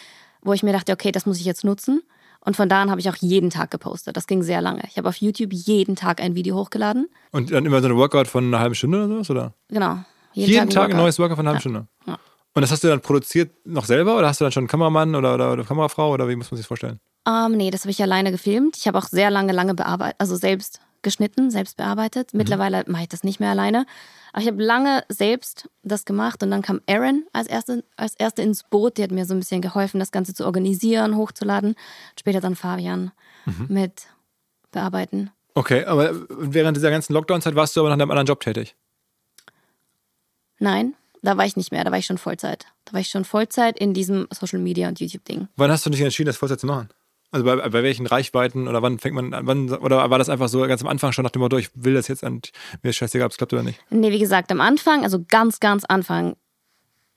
wo 0.43 0.53
ich 0.53 0.63
mir 0.63 0.73
dachte, 0.73 0.93
okay, 0.93 1.13
das 1.13 1.27
muss 1.27 1.39
ich 1.39 1.45
jetzt 1.45 1.65
nutzen. 1.65 2.03
Und 2.45 2.57
von 2.57 2.69
da 2.69 2.83
an 2.83 2.91
habe 2.91 3.01
ich 3.01 3.09
auch 3.09 3.17
jeden 3.17 3.51
Tag 3.51 3.71
gepostet. 3.71 4.17
Das 4.17 4.27
ging 4.27 4.43
sehr 4.43 4.61
lange. 4.61 4.83
Ich 4.89 4.97
habe 4.97 5.09
auf 5.09 5.17
YouTube 5.17 5.53
jeden 5.53 5.95
Tag 5.95 6.21
ein 6.21 6.35
Video 6.35 6.57
hochgeladen. 6.57 7.09
Und 7.31 7.53
dann 7.53 7.65
immer 7.65 7.81
so 7.81 7.89
ein 7.89 7.97
Workout 7.97 8.27
von 8.27 8.45
einer 8.45 8.59
halben 8.59 8.75
Stunde 8.75 8.99
oder 8.99 9.09
sowas, 9.09 9.31
oder? 9.31 9.55
Genau. 9.69 9.99
Jeden, 10.33 10.51
jeden 10.51 10.71
Tag, 10.71 10.85
Tag, 10.85 10.91
ein, 10.91 10.97
neues 10.97 11.19
Workout 11.19 11.37
von 11.37 11.47
einer 11.47 11.51
halben 11.51 11.59
ja. 11.59 11.61
Stunde. 11.61 11.87
Ja. 12.07 12.19
Und 12.55 12.63
das 12.63 12.71
hast 12.71 12.83
du 12.83 12.89
dann 12.89 13.01
produziert 13.01 13.53
noch 13.65 13.85
selber 13.85 14.19
oder 14.19 14.29
hast 14.29 14.41
du 14.41 14.45
dann 14.45 14.53
schon 14.53 14.63
einen 14.63 14.69
Kameramann 14.69 15.15
oder, 15.15 15.35
oder, 15.35 15.53
oder 15.53 15.65
Kamerafrau 15.65 16.13
oder 16.13 16.29
wie 16.29 16.37
muss 16.37 16.51
man 16.51 16.57
sich 16.57 16.65
das 16.65 16.69
vorstellen? 16.69 16.99
Um, 17.25 17.53
ähm, 17.53 17.57
nee, 17.57 17.71
das 17.71 17.83
habe 17.83 17.93
ich 17.93 18.03
alleine 18.03 18.33
gefilmt. 18.33 18.77
Ich 18.77 18.89
habe 18.89 18.99
auch 18.99 19.05
sehr 19.05 19.31
lange, 19.31 19.53
lange 19.53 19.75
bearbeitet, 19.75 20.17
also 20.19 20.35
selbst 20.35 20.81
geschnitten, 21.03 21.51
selbst 21.51 21.77
bearbeitet. 21.77 22.33
Mhm. 22.33 22.39
Mittlerweile 22.39 22.85
mache 22.87 23.03
ich 23.03 23.09
das 23.09 23.25
nicht 23.25 23.41
mehr 23.41 23.51
alleine. 23.51 23.87
Aber 24.33 24.43
ich 24.43 24.49
habe 24.49 24.63
lange 24.63 25.05
selbst 25.09 25.69
das 25.83 26.05
gemacht 26.05 26.43
und 26.43 26.51
dann 26.51 26.63
kam 26.63 26.81
Erin 26.87 27.27
als 27.33 27.47
erste, 27.47 27.85
als 27.97 28.15
erste 28.15 28.43
ins 28.43 28.65
Boot. 28.65 28.97
Die 28.97 29.03
hat 29.03 29.11
mir 29.11 29.27
so 29.27 29.35
ein 29.35 29.41
bisschen 29.41 29.61
geholfen, 29.61 30.01
das 30.01 30.13
Ganze 30.13 30.35
zu 30.35 30.45
organisieren, 30.47 31.17
hochzuladen. 31.17 31.75
Später 32.19 32.41
dann 32.41 32.57
Fabian 32.57 33.13
mhm. 33.45 33.67
mit 33.69 34.07
bearbeiten. 34.71 35.31
Okay, 35.55 35.85
aber 35.85 36.15
während 36.31 36.77
dieser 36.77 36.91
ganzen 36.91 37.13
Lockdown-Zeit 37.13 37.55
warst 37.55 37.77
du 37.77 37.81
aber 37.81 37.91
nach 37.91 37.95
einem 37.95 38.11
anderen 38.11 38.27
Job 38.27 38.41
tätig? 38.41 38.75
Nein, 40.59 40.95
da 41.23 41.37
war 41.37 41.45
ich 41.45 41.57
nicht 41.57 41.73
mehr. 41.73 41.85
Da 41.85 41.91
war 41.91 41.99
ich 41.99 42.07
schon 42.07 42.19
Vollzeit. 42.19 42.67
Da 42.87 42.95
war 42.95 43.01
ich 43.01 43.09
schon 43.09 43.25
Vollzeit 43.25 43.79
in 43.79 43.93
diesem 43.93 44.29
Social 44.31 44.61
Media 44.61 44.89
und 44.89 45.01
YouTube-Ding. 45.01 45.49
Wann 45.57 45.71
hast 45.71 45.85
du 45.85 45.91
dich 45.91 46.01
entschieden, 46.01 46.29
das 46.29 46.37
Vollzeit 46.37 46.61
zu 46.61 46.67
machen? 46.67 46.89
Also 47.33 47.45
bei, 47.45 47.57
bei 47.57 47.83
welchen 47.83 48.07
Reichweiten 48.07 48.69
oder 48.69 48.83
wann 48.83 48.99
fängt 48.99 49.15
man 49.15 49.35
an, 49.35 49.47
wann, 49.47 49.71
oder 49.71 50.09
war 50.11 50.19
das 50.19 50.29
einfach 50.29 50.49
so 50.49 50.61
ganz 50.61 50.83
am 50.83 50.89
Anfang 50.89 51.13
schon 51.13 51.25
nach 51.25 51.31
dem 51.33 51.41
Motto, 51.41 51.57
ich 51.57 51.71
will 51.75 51.95
das 51.95 52.07
jetzt 52.09 52.23
und 52.23 52.53
mir 52.83 52.91
ist 52.91 52.97
scheißegal, 52.97 53.27
ob 53.27 53.33
es 53.33 53.39
klappt 53.39 53.53
oder 53.55 53.63
nicht? 53.63 53.81
Nee, 53.91 54.13
wie 54.13 54.19
gesagt, 54.19 54.53
am 54.53 54.61
Anfang, 54.61 55.03
also 55.03 55.25
ganz, 55.27 55.59
ganz 55.59 55.85
Anfang, 55.85 56.37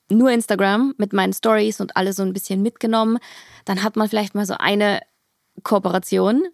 nur 0.08 0.30
Instagram 0.30 0.94
mit 0.96 1.12
meinen 1.12 1.32
Stories 1.32 1.80
und 1.80 1.96
alles 1.96 2.16
so 2.16 2.22
ein 2.22 2.32
bisschen 2.32 2.62
mitgenommen. 2.62 3.18
Dann 3.64 3.82
hat 3.82 3.96
man 3.96 4.08
vielleicht 4.08 4.34
mal 4.34 4.46
so 4.46 4.54
eine 4.58 5.00
Kooperation 5.62 6.44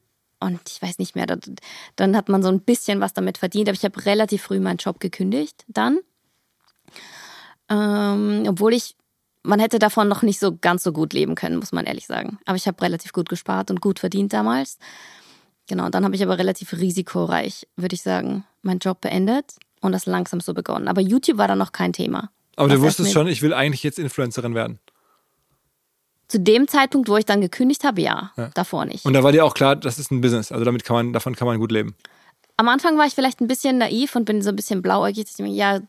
und 0.40 0.60
ich 0.68 0.82
weiß 0.82 0.98
nicht 0.98 1.14
mehr, 1.14 1.26
dann 1.96 2.16
hat 2.16 2.28
man 2.28 2.42
so 2.42 2.48
ein 2.48 2.60
bisschen 2.60 3.00
was 3.00 3.14
damit 3.14 3.38
verdient, 3.38 3.68
aber 3.68 3.76
ich 3.76 3.84
habe 3.84 4.04
relativ 4.04 4.42
früh 4.42 4.58
meinen 4.58 4.78
Job 4.78 4.98
gekündigt 5.00 5.64
dann 5.68 6.00
Ähm, 7.68 8.44
obwohl 8.48 8.74
ich, 8.74 8.96
man 9.42 9.60
hätte 9.60 9.78
davon 9.78 10.08
noch 10.08 10.22
nicht 10.22 10.38
so 10.38 10.56
ganz 10.60 10.82
so 10.82 10.92
gut 10.92 11.12
leben 11.12 11.34
können, 11.34 11.56
muss 11.56 11.72
man 11.72 11.84
ehrlich 11.86 12.06
sagen. 12.06 12.38
Aber 12.44 12.56
ich 12.56 12.66
habe 12.66 12.80
relativ 12.82 13.12
gut 13.12 13.28
gespart 13.28 13.70
und 13.70 13.80
gut 13.80 13.98
verdient 13.98 14.32
damals. 14.32 14.78
Genau, 15.68 15.88
dann 15.88 16.04
habe 16.04 16.14
ich 16.14 16.22
aber 16.22 16.38
relativ 16.38 16.72
risikoreich, 16.72 17.66
würde 17.76 17.94
ich 17.94 18.02
sagen, 18.02 18.44
meinen 18.62 18.78
Job 18.78 19.00
beendet 19.00 19.54
und 19.80 19.92
das 19.92 20.06
langsam 20.06 20.40
so 20.40 20.54
begonnen. 20.54 20.88
Aber 20.88 21.00
YouTube 21.00 21.38
war 21.38 21.48
dann 21.48 21.58
noch 21.58 21.72
kein 21.72 21.92
Thema. 21.92 22.30
Aber 22.56 22.68
du 22.68 22.80
wusstest 22.80 23.12
schon, 23.12 23.26
ich 23.28 23.42
will 23.42 23.54
eigentlich 23.54 23.82
jetzt 23.82 23.98
Influencerin 23.98 24.54
werden. 24.54 24.78
Zu 26.28 26.40
dem 26.40 26.66
Zeitpunkt, 26.68 27.08
wo 27.08 27.16
ich 27.16 27.24
dann 27.26 27.40
gekündigt 27.40 27.84
habe, 27.84 28.00
ja, 28.00 28.32
Ja. 28.36 28.50
davor 28.54 28.84
nicht. 28.84 29.04
Und 29.04 29.12
da 29.12 29.22
war 29.22 29.32
dir 29.32 29.44
auch 29.44 29.54
klar, 29.54 29.76
das 29.76 29.98
ist 29.98 30.10
ein 30.10 30.20
Business. 30.20 30.50
Also 30.52 30.64
damit 30.64 30.84
kann 30.84 30.94
man, 30.96 31.12
davon 31.12 31.34
kann 31.36 31.46
man 31.46 31.58
gut 31.58 31.72
leben. 31.72 31.94
Am 32.56 32.68
Anfang 32.68 32.96
war 32.98 33.06
ich 33.06 33.14
vielleicht 33.14 33.40
ein 33.40 33.48
bisschen 33.48 33.78
naiv 33.78 34.14
und 34.16 34.24
bin 34.24 34.40
so 34.42 34.50
ein 34.50 34.56
bisschen 34.56 34.82
blauäugig. 34.82 35.26
Ich 35.30 35.38
mir, 35.38 35.48
ja, 35.50 35.80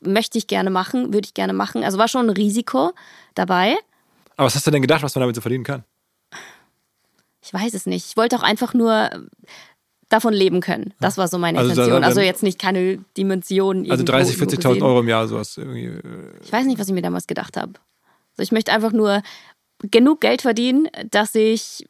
möchte 0.00 0.38
ich 0.38 0.46
gerne 0.46 0.70
machen, 0.70 1.12
würde 1.12 1.26
ich 1.26 1.34
gerne 1.34 1.52
machen. 1.52 1.82
Also 1.84 1.98
war 1.98 2.08
schon 2.08 2.26
ein 2.26 2.30
Risiko 2.36 2.92
dabei. 3.34 3.76
Aber 4.36 4.46
was 4.46 4.54
hast 4.54 4.66
du 4.66 4.70
denn 4.70 4.82
gedacht, 4.82 5.02
was 5.02 5.14
man 5.14 5.20
damit 5.20 5.34
so 5.36 5.40
verdienen 5.42 5.64
kann? 5.64 5.84
Ich 7.42 7.52
weiß 7.54 7.74
es 7.74 7.86
nicht. 7.86 8.06
Ich 8.06 8.16
wollte 8.16 8.36
auch 8.36 8.42
einfach 8.42 8.74
nur 8.74 8.92
äh, 9.12 9.18
davon 10.08 10.34
leben 10.34 10.60
können. 10.60 10.92
Das 11.00 11.16
war 11.16 11.28
so 11.28 11.38
meine 11.38 11.58
Also 11.58 11.70
Intention. 11.70 11.94
dann- 11.94 12.04
Also 12.04 12.20
jetzt 12.20 12.42
nicht 12.42 12.58
keine 12.58 12.98
Dimension. 13.16 13.78
Also 13.90 14.02
irgendwo- 14.02 14.12
30, 14.12 14.34
irgendwo 14.38 14.56
40.000 14.56 14.68
gesehen. 14.74 14.82
Euro 14.82 15.00
im 15.00 15.08
Jahr, 15.08 15.28
sowas. 15.28 15.56
Irgendwie. 15.56 15.84
äh, 15.86 16.02
Ich 16.42 16.52
weiß 16.52 16.66
nicht, 16.66 16.78
was 16.78 16.88
ich 16.88 16.94
mir 16.94 17.02
damals 17.02 17.26
gedacht 17.26 17.56
habe. 17.56 17.72
Also 18.32 18.42
ich 18.42 18.52
möchte 18.52 18.72
einfach 18.72 18.92
nur 18.92 19.22
genug 19.80 20.20
Geld 20.20 20.42
verdienen, 20.42 20.88
dass 21.10 21.34
ich 21.34 21.86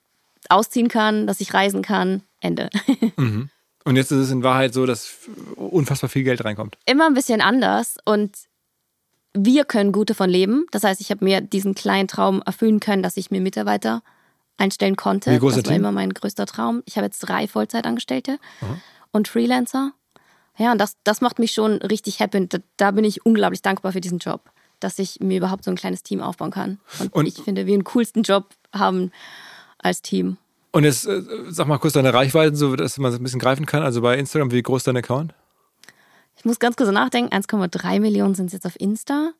ausziehen 0.48 0.88
kann, 0.88 1.26
dass 1.26 1.40
ich 1.40 1.54
reisen 1.54 1.82
kann. 1.82 2.22
Ende. 2.40 2.68
Und 3.86 3.94
jetzt 3.96 4.10
ist 4.10 4.18
es 4.18 4.30
in 4.32 4.42
Wahrheit 4.42 4.74
so, 4.74 4.84
dass 4.84 5.14
unfassbar 5.54 6.10
viel 6.10 6.24
Geld 6.24 6.44
reinkommt. 6.44 6.76
Immer 6.86 7.06
ein 7.06 7.14
bisschen 7.14 7.40
anders 7.40 7.96
und 8.04 8.36
wir 9.32 9.64
können 9.64 9.92
gut 9.92 10.10
davon 10.10 10.28
leben. 10.28 10.66
Das 10.72 10.82
heißt, 10.82 11.00
ich 11.00 11.10
habe 11.10 11.24
mir 11.24 11.40
diesen 11.40 11.74
kleinen 11.74 12.08
Traum 12.08 12.42
erfüllen 12.44 12.80
können, 12.80 13.02
dass 13.02 13.16
ich 13.16 13.30
mir 13.30 13.40
Mitarbeiter 13.40 14.02
einstellen 14.56 14.96
konnte. 14.96 15.30
Wie 15.30 15.38
groß 15.38 15.52
ist 15.52 15.58
das 15.58 15.64
war 15.66 15.72
Team? 15.74 15.82
immer 15.82 15.92
mein 15.92 16.12
größter 16.12 16.46
Traum. 16.46 16.82
Ich 16.86 16.96
habe 16.96 17.06
jetzt 17.06 17.20
drei 17.20 17.46
Vollzeitangestellte 17.46 18.38
und 19.12 19.28
Freelancer. 19.28 19.92
Ja, 20.58 20.72
und 20.72 20.78
das, 20.78 20.96
das 21.04 21.20
macht 21.20 21.38
mich 21.38 21.52
schon 21.52 21.74
richtig 21.74 22.18
happy. 22.18 22.38
Und 22.38 22.54
da, 22.54 22.58
da 22.78 22.90
bin 22.90 23.04
ich 23.04 23.24
unglaublich 23.24 23.62
dankbar 23.62 23.92
für 23.92 24.00
diesen 24.00 24.18
Job, 24.18 24.50
dass 24.80 24.98
ich 24.98 25.20
mir 25.20 25.36
überhaupt 25.38 25.62
so 25.64 25.70
ein 25.70 25.76
kleines 25.76 26.02
Team 26.02 26.20
aufbauen 26.22 26.50
kann. 26.50 26.80
Und, 26.98 27.12
Und- 27.14 27.26
ich 27.26 27.34
finde, 27.34 27.66
wir 27.66 27.76
den 27.76 27.84
coolsten 27.84 28.22
Job 28.22 28.46
haben 28.72 29.12
als 29.78 30.02
Team. 30.02 30.38
Und 30.76 30.84
jetzt 30.84 31.06
äh, 31.06 31.22
sag 31.48 31.66
mal 31.68 31.78
kurz 31.78 31.94
deine 31.94 32.12
Reichweiten, 32.12 32.54
so 32.54 32.76
dass 32.76 32.98
man 32.98 33.10
es 33.10 33.18
ein 33.18 33.22
bisschen 33.22 33.40
greifen 33.40 33.64
kann. 33.64 33.82
Also 33.82 34.02
bei 34.02 34.18
Instagram, 34.18 34.50
wie 34.50 34.60
groß 34.60 34.80
ist 34.80 34.86
dein 34.86 34.98
Account? 34.98 35.32
Ich 36.36 36.44
muss 36.44 36.58
ganz 36.58 36.76
kurz 36.76 36.90
nachdenken. 36.90 37.34
1,3 37.34 37.98
Millionen 37.98 38.34
sind 38.34 38.48
es 38.48 38.52
jetzt 38.52 38.66
auf 38.66 38.78
Insta. 38.78 39.32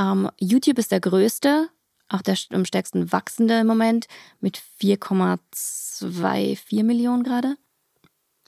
Ähm, 0.00 0.30
YouTube 0.40 0.78
ist 0.78 0.90
der 0.90 1.00
größte, 1.00 1.68
auch 2.08 2.22
der 2.22 2.38
am 2.54 2.64
stärksten 2.64 3.12
wachsende 3.12 3.60
im 3.60 3.66
Moment 3.66 4.06
mit 4.40 4.62
4,24 4.80 6.84
Millionen 6.84 7.22
gerade. 7.22 7.56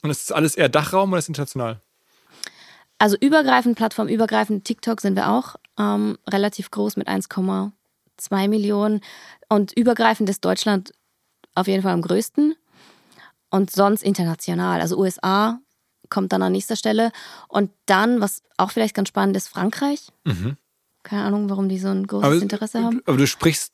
Und 0.01 0.09
ist 0.09 0.27
das 0.27 0.35
alles 0.35 0.55
eher 0.55 0.69
Dachraum 0.69 1.11
oder 1.11 1.19
ist 1.19 1.27
international? 1.27 1.79
Also 2.97 3.17
übergreifend, 3.17 3.77
plattformübergreifend, 3.77 4.65
TikTok 4.65 4.99
sind 4.99 5.15
wir 5.15 5.29
auch 5.29 5.57
ähm, 5.77 6.17
relativ 6.27 6.71
groß 6.71 6.97
mit 6.97 7.07
1,2 7.07 8.47
Millionen. 8.47 9.01
Und 9.47 9.73
übergreifend 9.73 10.27
ist 10.27 10.43
Deutschland 10.43 10.91
auf 11.55 11.67
jeden 11.67 11.81
Fall 11.83 11.93
am 11.93 12.01
größten. 12.01 12.55
Und 13.49 13.71
sonst 13.71 14.03
international. 14.03 14.81
Also 14.81 14.97
USA 14.97 15.59
kommt 16.09 16.33
dann 16.33 16.43
an 16.43 16.51
nächster 16.51 16.75
Stelle. 16.75 17.11
Und 17.47 17.71
dann, 17.85 18.21
was 18.21 18.41
auch 18.57 18.71
vielleicht 18.71 18.95
ganz 18.95 19.07
spannend 19.09 19.37
ist, 19.37 19.47
Frankreich. 19.47 20.07
Keine 21.03 21.23
Ahnung, 21.23 21.49
warum 21.49 21.69
die 21.69 21.79
so 21.79 21.87
ein 21.89 22.05
großes 22.05 22.41
Interesse 22.41 22.83
haben. 22.83 23.01
aber 23.05 23.17
du 23.17 23.27
sprichst 23.27 23.71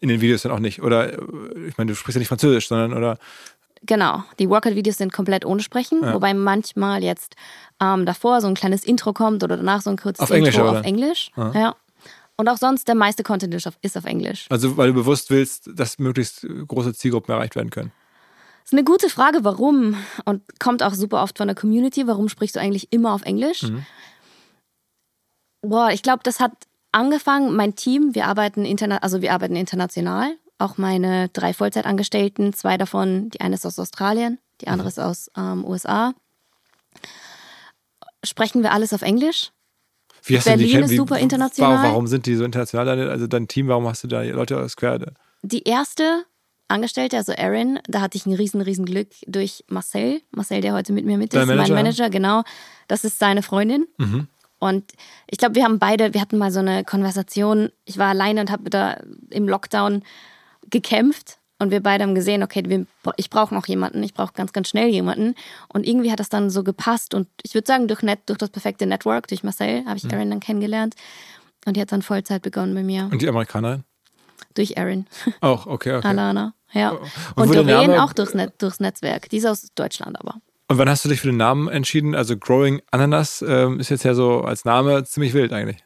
in 0.00 0.08
den 0.08 0.20
Videos 0.20 0.42
dann 0.42 0.52
auch 0.52 0.58
nicht. 0.58 0.82
Oder 0.82 1.12
äh, 1.12 1.68
ich 1.68 1.78
meine, 1.78 1.92
du 1.92 1.94
sprichst 1.94 2.16
ja 2.16 2.18
nicht 2.18 2.28
Französisch, 2.28 2.68
sondern 2.68 2.94
oder 2.94 3.18
Genau, 3.86 4.24
die 4.38 4.48
Workout-Videos 4.48 4.96
sind 4.96 5.12
komplett 5.12 5.44
ohne 5.44 5.62
Sprechen, 5.62 6.00
wobei 6.00 6.32
manchmal 6.32 7.02
jetzt 7.04 7.36
ähm, 7.82 8.06
davor 8.06 8.40
so 8.40 8.46
ein 8.46 8.54
kleines 8.54 8.82
Intro 8.82 9.12
kommt 9.12 9.44
oder 9.44 9.58
danach 9.58 9.82
so 9.82 9.90
ein 9.90 9.98
kurzes 9.98 10.20
Auf 10.20 10.30
Englisch, 10.30 10.54
Intro 10.54 10.68
aber 10.68 10.80
auf? 10.80 10.86
Englisch. 10.86 11.30
Ja. 11.36 11.76
Und 12.36 12.48
auch 12.48 12.56
sonst, 12.56 12.88
der 12.88 12.94
meiste 12.94 13.22
Content 13.22 13.54
ist 13.54 13.66
auf, 13.66 14.04
Englisch. 14.04 14.46
also 14.50 14.76
weil 14.76 14.88
du 14.88 14.94
bewusst 14.94 15.30
willst, 15.30 15.70
dass 15.72 15.98
möglichst 15.98 16.46
große 16.66 16.94
Zielgruppen 16.94 17.32
erreicht 17.32 17.54
werden 17.54 17.70
können. 17.70 17.92
Das 18.64 18.72
ist 18.72 18.78
eine 18.78 18.84
gute 18.84 19.10
Frage, 19.10 19.44
warum? 19.44 19.96
Und 20.24 20.42
kommt 20.58 20.82
auch 20.82 20.94
super 20.94 21.22
oft 21.22 21.38
von 21.38 21.46
der 21.46 21.54
Community. 21.54 22.06
Warum 22.06 22.28
sprichst 22.28 22.56
du 22.56 22.60
eigentlich 22.60 22.92
immer 22.92 23.12
auf 23.12 23.22
Englisch? 23.22 23.62
Boah, 25.60 25.90
ich 25.90 26.02
glaube, 26.02 26.20
das 26.22 26.40
hat 26.40 26.52
angefangen. 26.90 27.54
Mein 27.54 27.74
Team, 27.76 28.14
wir 28.14 28.26
arbeiten, 28.26 28.64
interna 28.64 28.98
also 28.98 29.20
wir 29.20 29.32
arbeiten 29.32 29.54
international. 29.54 30.36
Auch 30.58 30.78
meine 30.78 31.28
drei 31.28 31.52
Vollzeitangestellten, 31.52 32.52
zwei 32.52 32.78
davon, 32.78 33.28
die 33.30 33.40
eine 33.40 33.56
ist 33.56 33.66
aus 33.66 33.78
Australien, 33.78 34.38
die 34.60 34.68
andere 34.68 34.88
ist 34.88 35.00
aus 35.00 35.30
ähm, 35.36 35.64
USA. 35.64 36.14
Sprechen 38.24 38.62
wir 38.62 38.72
alles 38.72 38.92
auf 38.92 39.02
Englisch? 39.02 39.50
Wie 40.24 40.36
hast 40.36 40.46
du 40.46 40.50
die 40.50 40.56
Berlin 40.64 40.76
kenn- 40.76 40.84
ist 40.84 40.96
super 40.96 41.18
international. 41.18 41.82
Warum, 41.90 42.06
sind 42.06 42.26
die 42.26 42.34
so 42.36 42.44
international? 42.44 43.08
Also 43.10 43.26
dein 43.26 43.48
Team, 43.48 43.68
warum 43.68 43.86
hast 43.86 44.02
du 44.04 44.08
da 44.08 44.22
Leute 44.22 44.58
aus 44.58 44.76
Quer? 44.76 44.98
Die 45.42 45.64
erste 45.64 46.24
Angestellte, 46.68 47.18
also 47.18 47.32
Erin, 47.32 47.78
da 47.86 48.00
hatte 48.00 48.16
ich 48.16 48.24
ein 48.24 48.32
riesen, 48.32 48.62
riesen 48.62 48.86
Glück 48.86 49.08
durch 49.26 49.64
Marcel. 49.68 50.22
Marcel, 50.30 50.62
der 50.62 50.72
heute 50.72 50.92
mit 50.94 51.04
mir 51.04 51.18
mit 51.18 51.34
ist, 51.34 51.46
Manager, 51.46 51.74
mein? 51.74 51.84
Manager, 51.84 52.08
genau. 52.10 52.42
Das 52.88 53.04
ist 53.04 53.18
seine 53.18 53.42
Freundin. 53.42 53.86
Und 54.58 54.92
ich 55.30 55.36
glaube, 55.36 55.56
wir 55.56 55.64
haben 55.64 55.78
beide, 55.78 56.14
wir 56.14 56.20
hatten 56.22 56.38
mal 56.38 56.50
so 56.50 56.60
eine 56.60 56.84
Konversation. 56.84 57.70
Ich 57.84 57.98
war 57.98 58.08
alleine 58.08 58.40
und 58.40 58.50
habe 58.50 58.70
da 58.70 58.96
im 59.28 59.46
Lockdown 59.46 60.02
gekämpft. 60.70 61.38
Und 61.64 61.70
wir 61.70 61.82
beide 61.82 62.04
haben 62.04 62.14
gesehen, 62.14 62.42
okay, 62.42 62.62
wir, 62.66 62.84
ich 63.16 63.30
brauche 63.30 63.54
noch 63.54 63.66
jemanden, 63.66 64.02
ich 64.02 64.12
brauche 64.12 64.34
ganz, 64.34 64.52
ganz 64.52 64.68
schnell 64.68 64.88
jemanden. 64.88 65.34
Und 65.68 65.86
irgendwie 65.86 66.12
hat 66.12 66.20
das 66.20 66.28
dann 66.28 66.50
so 66.50 66.62
gepasst. 66.62 67.14
Und 67.14 67.26
ich 67.42 67.54
würde 67.54 67.66
sagen, 67.66 67.88
durch, 67.88 68.02
Net, 68.02 68.18
durch 68.26 68.36
das 68.38 68.50
perfekte 68.50 68.84
Network, 68.84 69.28
durch 69.28 69.42
Marcel, 69.42 69.82
habe 69.86 69.96
ich 69.96 70.04
Erin 70.12 70.28
dann 70.28 70.40
kennengelernt. 70.40 70.94
Und 71.64 71.78
die 71.78 71.80
hat 71.80 71.90
dann 71.90 72.02
Vollzeit 72.02 72.42
begonnen 72.42 72.74
bei 72.74 72.82
mir. 72.82 73.08
Und 73.10 73.22
die 73.22 73.28
Amerikanerin? 73.30 73.84
Durch 74.52 74.72
Erin. 74.76 75.06
Auch, 75.40 75.66
okay, 75.66 75.94
okay. 75.96 76.06
Alana, 76.08 76.52
ja. 76.74 76.90
Und 76.90 77.02
Und, 77.48 77.54
Doreen 77.54 77.66
Name- 77.66 78.04
auch 78.04 78.12
durchs, 78.12 78.34
Net, 78.34 78.52
durchs 78.58 78.78
Netzwerk. 78.78 79.30
Die 79.30 79.38
ist 79.38 79.46
aus 79.46 79.68
Deutschland 79.74 80.20
aber. 80.20 80.34
Und 80.68 80.76
wann 80.76 80.88
hast 80.90 81.04
du 81.06 81.08
dich 81.08 81.20
für 81.20 81.28
den 81.28 81.38
Namen 81.38 81.68
entschieden? 81.68 82.14
Also 82.14 82.36
Growing 82.36 82.82
Ananas 82.90 83.42
ähm, 83.46 83.80
ist 83.80 83.88
jetzt 83.88 84.04
ja 84.04 84.12
so 84.12 84.42
als 84.42 84.66
Name 84.66 85.04
ziemlich 85.04 85.32
wild 85.32 85.54
eigentlich. 85.54 85.83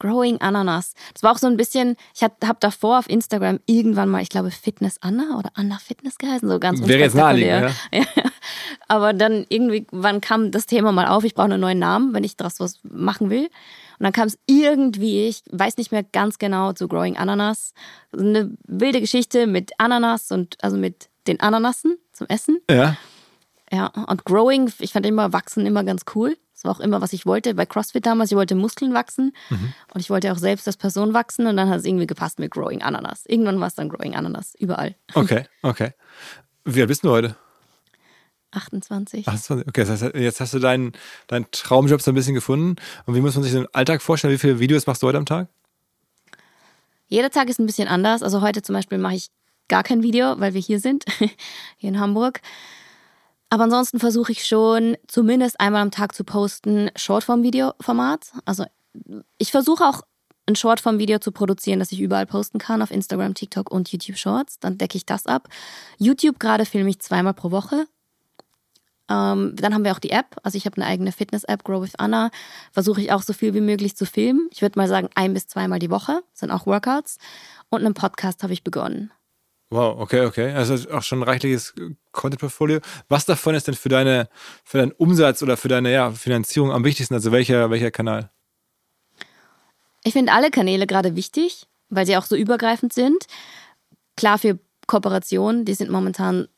Growing 0.00 0.40
Ananas. 0.40 0.94
Das 1.14 1.22
war 1.22 1.32
auch 1.32 1.38
so 1.38 1.46
ein 1.46 1.56
bisschen, 1.56 1.96
ich 2.14 2.22
habe 2.24 2.34
davor 2.58 2.98
auf 2.98 3.08
Instagram 3.08 3.60
irgendwann 3.66 4.08
mal, 4.08 4.22
ich 4.22 4.30
glaube, 4.30 4.50
Fitness 4.50 4.96
Anna 5.00 5.38
oder 5.38 5.50
Anna 5.54 5.78
Fitness 5.78 6.18
geheißen, 6.18 6.48
so 6.48 6.58
ganz 6.58 6.84
Wäre 6.86 7.00
jetzt 7.00 7.14
naheliegend, 7.14 7.72
Ja. 7.92 8.04
Aber 8.88 9.12
dann 9.12 9.46
irgendwie, 9.48 9.86
wann 9.92 10.20
kam 10.20 10.50
das 10.50 10.66
Thema 10.66 10.90
mal 10.90 11.06
auf, 11.06 11.22
ich 11.22 11.34
brauche 11.34 11.44
einen 11.44 11.60
neuen 11.60 11.78
Namen, 11.78 12.12
wenn 12.14 12.24
ich 12.24 12.36
daraus 12.36 12.58
was 12.58 12.80
machen 12.82 13.30
will. 13.30 13.44
Und 13.44 14.04
dann 14.04 14.12
kam 14.12 14.26
es 14.26 14.38
irgendwie, 14.46 15.28
ich 15.28 15.42
weiß 15.50 15.76
nicht 15.76 15.92
mehr 15.92 16.02
ganz 16.02 16.38
genau, 16.38 16.72
zu 16.72 16.88
Growing 16.88 17.16
Ananas. 17.16 17.74
So 18.10 18.20
Eine 18.20 18.50
wilde 18.66 19.00
Geschichte 19.00 19.46
mit 19.46 19.72
Ananas 19.78 20.32
und 20.32 20.56
also 20.62 20.76
mit 20.76 21.10
den 21.26 21.38
Ananassen 21.40 21.98
zum 22.12 22.26
Essen. 22.28 22.58
Ja. 22.70 22.96
Ja, 23.72 23.86
und 23.86 24.24
Growing, 24.24 24.72
ich 24.80 24.92
fand 24.92 25.06
immer 25.06 25.32
Wachsen 25.32 25.64
immer 25.64 25.84
ganz 25.84 26.02
cool. 26.14 26.36
Das 26.54 26.64
war 26.64 26.72
auch 26.72 26.80
immer, 26.80 27.00
was 27.00 27.12
ich 27.12 27.24
wollte. 27.24 27.54
Bei 27.54 27.64
CrossFit 27.64 28.04
damals, 28.04 28.30
ich 28.30 28.36
wollte 28.36 28.54
Muskeln 28.54 28.92
wachsen 28.92 29.32
und 29.94 30.00
ich 30.00 30.10
wollte 30.10 30.30
auch 30.32 30.38
selbst 30.38 30.66
als 30.66 30.76
Person 30.76 31.14
wachsen 31.14 31.46
und 31.46 31.56
dann 31.56 31.70
hat 31.70 31.78
es 31.78 31.86
irgendwie 31.86 32.06
gepasst 32.06 32.38
mit 32.38 32.50
Growing 32.50 32.82
Ananas. 32.82 33.24
Irgendwann 33.26 33.60
war 33.60 33.68
es 33.68 33.76
dann 33.76 33.88
Growing 33.88 34.14
Ananas, 34.14 34.54
überall. 34.56 34.94
Okay, 35.14 35.44
okay. 35.62 35.92
Wie 36.64 36.80
alt 36.80 36.88
bist 36.88 37.04
du 37.04 37.10
heute? 37.10 37.36
28. 38.50 39.26
28. 39.26 39.68
Okay, 39.68 39.84
das 39.84 40.02
heißt, 40.02 40.14
jetzt 40.14 40.40
hast 40.40 40.54
du 40.54 40.58
deinen, 40.58 40.92
deinen 41.28 41.46
Traumjob 41.50 42.02
so 42.02 42.10
ein 42.10 42.14
bisschen 42.14 42.34
gefunden. 42.34 42.76
Und 43.06 43.14
wie 43.14 43.20
muss 43.20 43.34
man 43.34 43.44
sich 43.44 43.52
den 43.52 43.72
Alltag 43.72 44.02
vorstellen? 44.02 44.34
Wie 44.34 44.38
viele 44.38 44.58
Videos 44.58 44.86
machst 44.86 45.02
du 45.02 45.06
heute 45.06 45.18
am 45.18 45.26
Tag? 45.26 45.48
Jeder 47.06 47.30
Tag 47.30 47.48
ist 47.48 47.58
ein 47.58 47.66
bisschen 47.66 47.88
anders. 47.88 48.22
Also 48.22 48.40
heute 48.40 48.62
zum 48.62 48.74
Beispiel 48.74 48.98
mache 48.98 49.14
ich 49.14 49.28
gar 49.68 49.82
kein 49.82 50.02
Video, 50.02 50.38
weil 50.38 50.54
wir 50.54 50.60
hier 50.60 50.80
sind, 50.80 51.04
hier 51.76 51.88
in 51.88 52.00
Hamburg. 52.00 52.40
Aber 53.50 53.64
ansonsten 53.64 53.98
versuche 53.98 54.32
ich 54.32 54.46
schon 54.46 54.96
zumindest 55.08 55.60
einmal 55.60 55.82
am 55.82 55.90
Tag 55.90 56.14
zu 56.14 56.22
posten, 56.24 56.90
Shortform-Video-Format. 56.96 58.32
Also 58.44 58.64
ich 59.38 59.50
versuche 59.50 59.84
auch 59.84 60.02
ein 60.46 60.54
Shortform-Video 60.54 61.18
zu 61.18 61.32
produzieren, 61.32 61.80
das 61.80 61.92
ich 61.92 62.00
überall 62.00 62.26
posten 62.26 62.58
kann, 62.58 62.80
auf 62.80 62.92
Instagram, 62.92 63.34
TikTok 63.34 63.70
und 63.70 63.90
YouTube 63.90 64.16
Shorts. 64.16 64.60
Dann 64.60 64.78
decke 64.78 64.96
ich 64.96 65.04
das 65.04 65.26
ab. 65.26 65.48
YouTube 65.98 66.38
gerade 66.38 66.64
filme 66.64 66.90
ich 66.90 67.00
zweimal 67.00 67.34
pro 67.34 67.50
Woche. 67.50 67.86
Ähm, 69.08 69.56
dann 69.56 69.74
haben 69.74 69.84
wir 69.84 69.92
auch 69.92 69.98
die 69.98 70.10
App. 70.10 70.36
Also 70.44 70.56
ich 70.56 70.66
habe 70.66 70.76
eine 70.76 70.86
eigene 70.86 71.10
Fitness-App, 71.10 71.64
Grow 71.64 71.82
with 71.82 71.96
Anna. 71.98 72.30
Versuche 72.70 73.00
ich 73.00 73.10
auch 73.10 73.22
so 73.22 73.32
viel 73.32 73.52
wie 73.54 73.60
möglich 73.60 73.96
zu 73.96 74.06
filmen. 74.06 74.48
Ich 74.52 74.62
würde 74.62 74.78
mal 74.78 74.88
sagen, 74.88 75.08
ein 75.16 75.34
bis 75.34 75.48
zweimal 75.48 75.80
die 75.80 75.90
Woche 75.90 76.22
sind 76.32 76.52
auch 76.52 76.66
Workouts. 76.66 77.18
Und 77.68 77.84
einen 77.84 77.94
Podcast 77.94 78.44
habe 78.44 78.52
ich 78.52 78.62
begonnen. 78.62 79.10
Wow, 79.72 80.00
okay, 80.00 80.26
okay. 80.26 80.52
Also 80.52 80.74
auch 80.90 81.02
schon 81.02 81.20
ein 81.20 81.28
reichliches 81.28 81.74
Content-Portfolio. 82.10 82.80
Was 83.08 83.24
davon 83.24 83.54
ist 83.54 83.68
denn 83.68 83.74
für 83.74 83.88
deine, 83.88 84.28
für 84.64 84.78
deinen 84.78 84.90
Umsatz 84.92 85.44
oder 85.44 85.56
für 85.56 85.68
deine 85.68 85.92
ja, 85.92 86.10
Finanzierung 86.10 86.72
am 86.72 86.84
wichtigsten? 86.84 87.14
Also 87.14 87.30
welcher, 87.30 87.70
welcher 87.70 87.92
Kanal? 87.92 88.30
Ich 90.02 90.12
finde 90.12 90.32
alle 90.32 90.50
Kanäle 90.50 90.88
gerade 90.88 91.14
wichtig, 91.14 91.66
weil 91.88 92.04
sie 92.04 92.16
auch 92.16 92.24
so 92.24 92.34
übergreifend 92.34 92.92
sind. 92.92 93.26
Klar, 94.16 94.38
für 94.38 94.58
Kooperationen, 94.88 95.64
die 95.64 95.74
sind 95.74 95.88
momentan, 95.88 96.48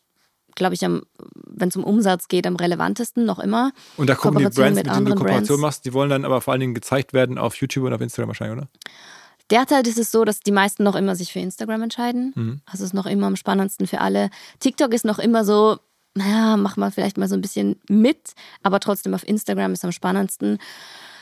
glaube 0.54 0.74
ich, 0.74 0.80
wenn 0.80 1.68
es 1.68 1.76
um 1.76 1.84
Umsatz 1.84 2.28
geht, 2.28 2.46
am 2.46 2.56
relevantesten 2.56 3.26
noch 3.26 3.40
immer. 3.40 3.72
Und 3.98 4.08
da 4.08 4.14
gucken 4.14 4.38
die 4.38 4.44
Brands, 4.44 4.76
mit, 4.76 4.86
mit 4.86 4.86
denen 4.86 5.04
du 5.04 5.14
Kooperation 5.16 5.46
Brands. 5.48 5.60
machst, 5.60 5.84
die 5.84 5.92
wollen 5.92 6.08
dann 6.08 6.24
aber 6.24 6.40
vor 6.40 6.52
allen 6.52 6.60
Dingen 6.60 6.74
gezeigt 6.74 7.12
werden 7.12 7.36
auf 7.36 7.56
YouTube 7.56 7.84
und 7.84 7.92
auf 7.92 8.00
Instagram 8.00 8.28
wahrscheinlich, 8.28 8.56
oder? 8.56 8.68
Derzeit 9.52 9.86
ist 9.86 9.98
es 9.98 10.10
so, 10.10 10.24
dass 10.24 10.40
die 10.40 10.50
meisten 10.50 10.82
noch 10.82 10.96
immer 10.96 11.14
sich 11.14 11.30
für 11.30 11.38
Instagram 11.38 11.82
entscheiden. 11.82 12.32
Mhm. 12.34 12.60
Also 12.64 12.84
ist 12.84 12.94
noch 12.94 13.04
immer 13.04 13.26
am 13.26 13.36
spannendsten 13.36 13.86
für 13.86 14.00
alle. 14.00 14.30
TikTok 14.60 14.94
ist 14.94 15.04
noch 15.04 15.18
immer 15.18 15.44
so, 15.44 15.76
naja, 16.14 16.56
mach 16.56 16.78
mal 16.78 16.90
vielleicht 16.90 17.18
mal 17.18 17.28
so 17.28 17.34
ein 17.34 17.42
bisschen 17.42 17.78
mit, 17.86 18.32
aber 18.62 18.80
trotzdem 18.80 19.12
auf 19.12 19.28
Instagram 19.28 19.74
ist 19.74 19.84
am 19.84 19.92
spannendsten. 19.92 20.56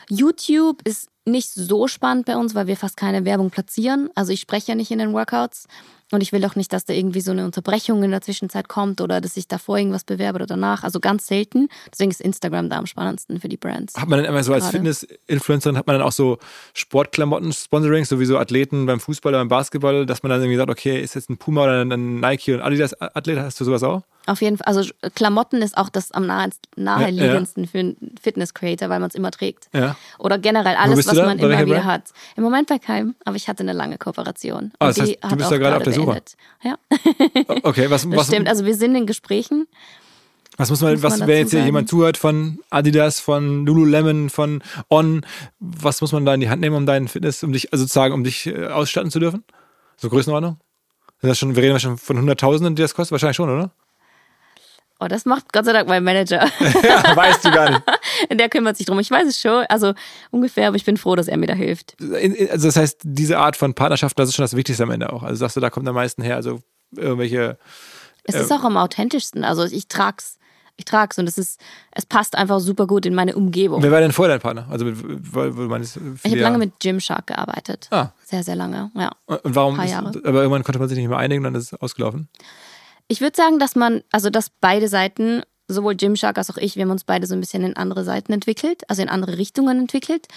YouTube 0.09 0.81
ist 0.85 1.09
nicht 1.25 1.49
so 1.49 1.89
spannend 1.89 2.25
bei 2.25 2.37
uns, 2.37 2.55
weil 2.55 2.67
wir 2.67 2.77
fast 2.77 2.95
keine 2.95 3.25
Werbung 3.25 3.49
platzieren. 3.49 4.09
Also 4.15 4.31
ich 4.31 4.39
spreche 4.39 4.69
ja 4.71 4.75
nicht 4.75 4.91
in 4.91 4.99
den 4.99 5.11
Workouts. 5.11 5.67
Und 6.11 6.21
ich 6.21 6.31
will 6.31 6.43
auch 6.45 6.55
nicht, 6.55 6.73
dass 6.73 6.85
da 6.85 6.93
irgendwie 6.93 7.21
so 7.21 7.31
eine 7.31 7.45
Unterbrechung 7.45 8.03
in 8.03 8.11
der 8.11 8.21
Zwischenzeit 8.21 8.67
kommt 8.67 9.01
oder 9.01 9.21
dass 9.21 9.37
ich 9.37 9.47
davor 9.47 9.77
irgendwas 9.77 10.03
bewerbe 10.03 10.37
oder 10.37 10.45
danach. 10.45 10.83
Also 10.83 10.99
ganz 10.99 11.27
selten. 11.27 11.69
Deswegen 11.91 12.11
ist 12.11 12.21
Instagram 12.21 12.69
da 12.69 12.77
am 12.77 12.85
spannendsten 12.85 13.39
für 13.39 13.49
die 13.49 13.57
Brands. 13.57 13.95
Hat 13.95 14.09
man 14.09 14.19
dann 14.19 14.27
immer 14.27 14.43
so 14.43 14.53
als 14.53 14.69
Fitness-Influencerin, 14.69 15.77
hat 15.77 15.87
man 15.87 15.97
dann 15.97 16.07
auch 16.07 16.11
so 16.11 16.37
Sportklamotten-Sponsoring, 16.73 18.05
so 18.05 18.19
wie 18.19 18.25
so 18.25 18.37
Athleten 18.37 18.85
beim 18.85 18.99
Fußball 18.99 19.31
oder 19.31 19.39
beim 19.39 19.47
Basketball, 19.47 20.05
dass 20.05 20.23
man 20.23 20.29
dann 20.29 20.41
irgendwie 20.41 20.57
sagt, 20.57 20.69
okay, 20.69 21.01
ist 21.01 21.15
jetzt 21.15 21.29
ein 21.29 21.37
Puma 21.37 21.63
oder 21.63 21.81
ein 21.81 22.19
Nike 22.19 22.53
und 22.53 22.61
Adidas-Athlet, 22.61 23.39
hast 23.39 23.59
du 23.59 23.65
sowas 23.65 23.83
auch? 23.83 24.01
Auf 24.27 24.41
jeden 24.41 24.57
Fall. 24.57 24.65
Also 24.67 24.89
Klamotten 25.15 25.61
ist 25.61 25.77
auch 25.77 25.89
das 25.89 26.11
am 26.11 26.27
naheliegendsten 26.27 27.63
ja, 27.63 27.67
ja. 27.67 27.71
für 27.71 27.79
einen 27.79 28.15
Fitness-Creator, 28.21 28.89
weil 28.89 28.99
man 28.99 29.09
es 29.09 29.15
immer 29.15 29.31
trägt. 29.31 29.67
Ja. 29.73 29.95
Oder 30.19 30.37
generell 30.37 30.75
alles, 30.75 31.07
was 31.07 31.15
man 31.15 31.39
immer 31.39 31.65
wieder 31.65 31.83
hat. 31.83 32.03
Im 32.35 32.43
Moment 32.43 32.67
bei 32.67 32.77
keinem, 32.77 33.15
aber 33.25 33.35
ich 33.35 33.47
hatte 33.47 33.63
eine 33.63 33.73
lange 33.73 33.97
Kooperation. 33.97 34.71
Ah, 34.79 34.87
das 34.87 35.01
heißt, 35.01 35.17
du 35.23 35.35
bist 35.35 35.51
da 35.51 35.57
gerade 35.57 35.77
auf 35.77 35.83
der 35.83 35.93
Suche. 35.93 36.21
Ja. 36.63 36.77
Okay, 37.63 37.89
was, 37.89 38.09
was 38.11 38.27
stimmt. 38.27 38.47
Also 38.47 38.65
wir 38.65 38.75
sind 38.75 38.95
in 38.95 39.07
Gesprächen. 39.07 39.67
Was 40.57 40.69
muss 40.69 40.81
man, 40.81 40.93
muss 40.93 41.03
was, 41.03 41.19
man 41.19 41.27
wenn 41.27 41.37
jetzt 41.39 41.51
hier 41.51 41.63
jemand 41.63 41.89
zuhört 41.89 42.17
von 42.17 42.59
Adidas, 42.69 43.19
von 43.19 43.65
Lululemon, 43.65 44.29
von 44.29 44.61
On, 44.89 45.25
was 45.59 46.01
muss 46.01 46.11
man 46.11 46.25
da 46.25 46.33
in 46.33 46.41
die 46.41 46.49
Hand 46.49 46.61
nehmen, 46.61 46.75
um 46.75 46.85
deinen 46.85 47.07
Fitness, 47.07 47.41
um 47.43 47.53
dich, 47.53 47.71
also 47.73 47.83
sozusagen, 47.83 48.13
um 48.13 48.23
dich 48.23 48.47
äh, 48.47 48.67
ausstatten 48.67 49.09
zu 49.09 49.19
dürfen? 49.19 49.43
So 49.97 50.09
Größenordnung? 50.09 50.57
Das 51.21 51.37
schon, 51.37 51.55
wir 51.55 51.63
reden 51.63 51.79
schon 51.79 51.97
von 51.97 52.17
Hunderttausenden, 52.17 52.75
die 52.75 52.81
das 52.81 52.95
kostet? 52.95 53.11
Wahrscheinlich 53.11 53.37
schon, 53.37 53.49
oder? 53.49 53.71
Oh, 55.03 55.07
das 55.07 55.25
macht 55.25 55.51
Gott 55.51 55.65
sei 55.65 55.73
Dank 55.73 55.89
mein 55.89 56.03
Manager. 56.03 56.45
ja, 56.59 57.15
weißt 57.15 57.43
du 57.43 57.51
gar 57.51 57.71
nicht. 57.71 57.81
Der 58.39 58.49
kümmert 58.49 58.77
sich 58.77 58.85
drum. 58.85 58.99
Ich 58.99 59.09
weiß 59.09 59.27
es 59.27 59.41
schon, 59.41 59.65
also 59.67 59.95
ungefähr, 60.29 60.67
aber 60.67 60.75
ich 60.75 60.85
bin 60.85 60.95
froh, 60.95 61.15
dass 61.15 61.27
er 61.27 61.37
mir 61.37 61.47
da 61.47 61.55
hilft. 61.55 61.95
Also 62.51 62.67
das 62.67 62.75
heißt, 62.75 62.99
diese 63.03 63.39
Art 63.39 63.57
von 63.57 63.73
Partnerschaft, 63.73 64.19
das 64.19 64.29
ist 64.29 64.35
schon 64.35 64.43
das 64.43 64.55
Wichtigste 64.55 64.83
am 64.83 64.91
Ende 64.91 65.11
auch. 65.11 65.23
Also 65.23 65.37
sagst 65.37 65.55
du, 65.57 65.59
da 65.59 65.71
kommt 65.71 65.87
am 65.87 65.95
meisten 65.95 66.21
her, 66.21 66.35
also 66.35 66.59
irgendwelche. 66.95 67.57
Es 68.25 68.35
äh, 68.35 68.41
ist 68.41 68.51
auch 68.51 68.63
am 68.63 68.77
authentischsten. 68.77 69.43
Also 69.43 69.63
ich 69.63 69.87
trag's. 69.87 70.37
Ich 70.77 70.85
trag's 70.85 71.19
und 71.19 71.27
es 71.27 71.37
ist, 71.37 71.59
es 71.91 72.05
passt 72.05 72.35
einfach 72.35 72.59
super 72.59 72.87
gut 72.87 73.05
in 73.05 73.13
meine 73.13 73.35
Umgebung. 73.35 73.83
Wer 73.83 73.91
war 73.91 73.99
denn 73.99 74.11
vorher 74.11 74.35
dein 74.35 74.41
Partner? 74.41 74.67
Also 74.69 74.85
mit, 74.85 74.97
weil, 74.99 75.69
weil 75.69 75.81
ich 75.81 75.95
habe 75.95 76.35
lange 76.37 76.57
mit 76.57 76.79
Gymshark 76.79 77.27
gearbeitet. 77.27 77.87
Ah. 77.91 78.09
Sehr, 78.23 78.43
sehr 78.43 78.55
lange, 78.55 78.89
ja. 78.95 79.11
Und 79.25 79.55
warum? 79.55 79.79
Ist, 79.79 79.93
aber 79.93 80.41
irgendwann 80.41 80.63
konnte 80.63 80.79
man 80.79 80.87
sich 80.87 80.97
nicht 80.97 81.09
mehr 81.09 81.17
einigen 81.17 81.45
und 81.45 81.53
dann 81.53 81.61
ist 81.61 81.73
es 81.73 81.79
ausgelaufen. 81.81 82.29
Ich 83.11 83.19
würde 83.19 83.35
sagen, 83.35 83.59
dass 83.59 83.75
man, 83.75 84.03
also 84.13 84.29
dass 84.29 84.49
beide 84.49 84.87
Seiten, 84.87 85.41
sowohl 85.67 85.95
Gymshark 85.95 86.37
als 86.37 86.49
auch 86.49 86.55
ich, 86.55 86.77
wir 86.77 86.83
haben 86.83 86.91
uns 86.91 87.03
beide 87.03 87.27
so 87.27 87.33
ein 87.33 87.41
bisschen 87.41 87.61
in 87.61 87.75
andere 87.75 88.05
Seiten 88.05 88.31
entwickelt, 88.31 88.89
also 88.89 89.01
in 89.01 89.09
andere 89.09 89.37
Richtungen 89.37 89.79
entwickelt. 89.79 90.29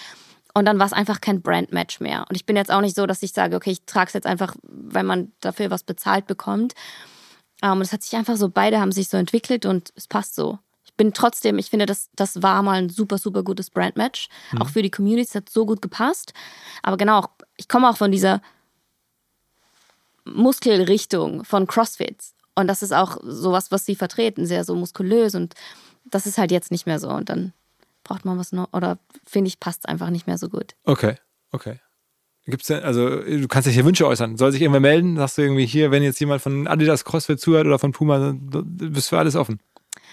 Und 0.53 0.65
dann 0.65 0.77
war 0.77 0.85
es 0.85 0.91
einfach 0.91 1.21
kein 1.21 1.41
Brandmatch 1.41 2.01
mehr. 2.01 2.25
Und 2.27 2.35
ich 2.35 2.45
bin 2.45 2.57
jetzt 2.57 2.73
auch 2.73 2.81
nicht 2.81 2.97
so, 2.97 3.05
dass 3.05 3.23
ich 3.23 3.31
sage, 3.31 3.55
okay, 3.55 3.71
ich 3.71 3.85
trage 3.85 4.09
es 4.09 4.13
jetzt 4.13 4.27
einfach, 4.27 4.57
weil 4.61 5.05
man 5.05 5.31
dafür 5.39 5.71
was 5.71 5.83
bezahlt 5.83 6.27
bekommt. 6.27 6.73
Um, 7.61 7.69
ähm, 7.69 7.77
und 7.77 7.81
es 7.83 7.93
hat 7.93 8.03
sich 8.03 8.13
einfach 8.17 8.35
so, 8.35 8.49
beide 8.49 8.81
haben 8.81 8.91
sich 8.91 9.07
so 9.07 9.15
entwickelt 9.15 9.65
und 9.65 9.93
es 9.95 10.09
passt 10.09 10.35
so. 10.35 10.59
Ich 10.83 10.93
bin 10.95 11.13
trotzdem, 11.13 11.57
ich 11.57 11.69
finde, 11.69 11.85
das, 11.85 12.09
das 12.17 12.43
war 12.43 12.61
mal 12.61 12.73
ein 12.73 12.89
super, 12.89 13.17
super 13.17 13.43
gutes 13.43 13.69
Brandmatch. 13.69 14.27
Mhm. 14.51 14.61
Auch 14.61 14.67
für 14.67 14.81
die 14.81 14.91
Community, 14.91 15.29
es 15.29 15.35
hat 15.35 15.49
so 15.49 15.65
gut 15.65 15.81
gepasst. 15.81 16.33
Aber 16.83 16.97
genau, 16.97 17.25
ich 17.55 17.69
komme 17.69 17.89
auch 17.89 17.95
von 17.95 18.11
dieser 18.11 18.41
Muskelrichtung 20.25 21.45
von 21.45 21.67
CrossFits. 21.67 22.34
Und 22.55 22.67
das 22.67 22.81
ist 22.81 22.93
auch 22.93 23.17
sowas, 23.23 23.71
was 23.71 23.85
sie 23.85 23.95
vertreten, 23.95 24.45
sehr 24.45 24.63
so 24.63 24.75
muskulös. 24.75 25.35
Und 25.35 25.53
das 26.05 26.25
ist 26.25 26.37
halt 26.37 26.51
jetzt 26.51 26.71
nicht 26.71 26.85
mehr 26.85 26.99
so. 26.99 27.09
Und 27.09 27.29
dann 27.29 27.53
braucht 28.03 28.25
man 28.25 28.37
was 28.37 28.51
noch, 28.51 28.71
oder 28.71 28.97
finde 29.25 29.49
ich, 29.49 29.59
passt 29.59 29.81
es 29.81 29.85
einfach 29.85 30.09
nicht 30.09 30.27
mehr 30.27 30.37
so 30.37 30.49
gut. 30.49 30.75
Okay, 30.85 31.15
okay. 31.51 31.79
Gibt's 32.47 32.67
denn, 32.67 32.83
also 32.83 33.09
du 33.09 33.47
kannst 33.47 33.67
dich 33.67 33.73
hier 33.73 33.85
Wünsche 33.85 34.05
äußern. 34.05 34.37
Soll 34.37 34.51
sich 34.51 34.61
irgendwer 34.61 34.79
melden? 34.79 35.17
Sagst 35.17 35.37
du 35.37 35.41
irgendwie 35.41 35.65
hier, 35.65 35.89
wenn 35.89 36.03
jetzt 36.03 36.19
jemand 36.19 36.43
von 36.43 36.67
Adidas 36.67 37.03
CrossFit 37.03 37.39
zuhört 37.39 37.65
oder 37.65 37.79
von 37.79 37.91
Puma, 37.91 38.35
bist 38.37 39.09
für 39.09 39.17
alles 39.17 39.35
offen? 39.35 39.59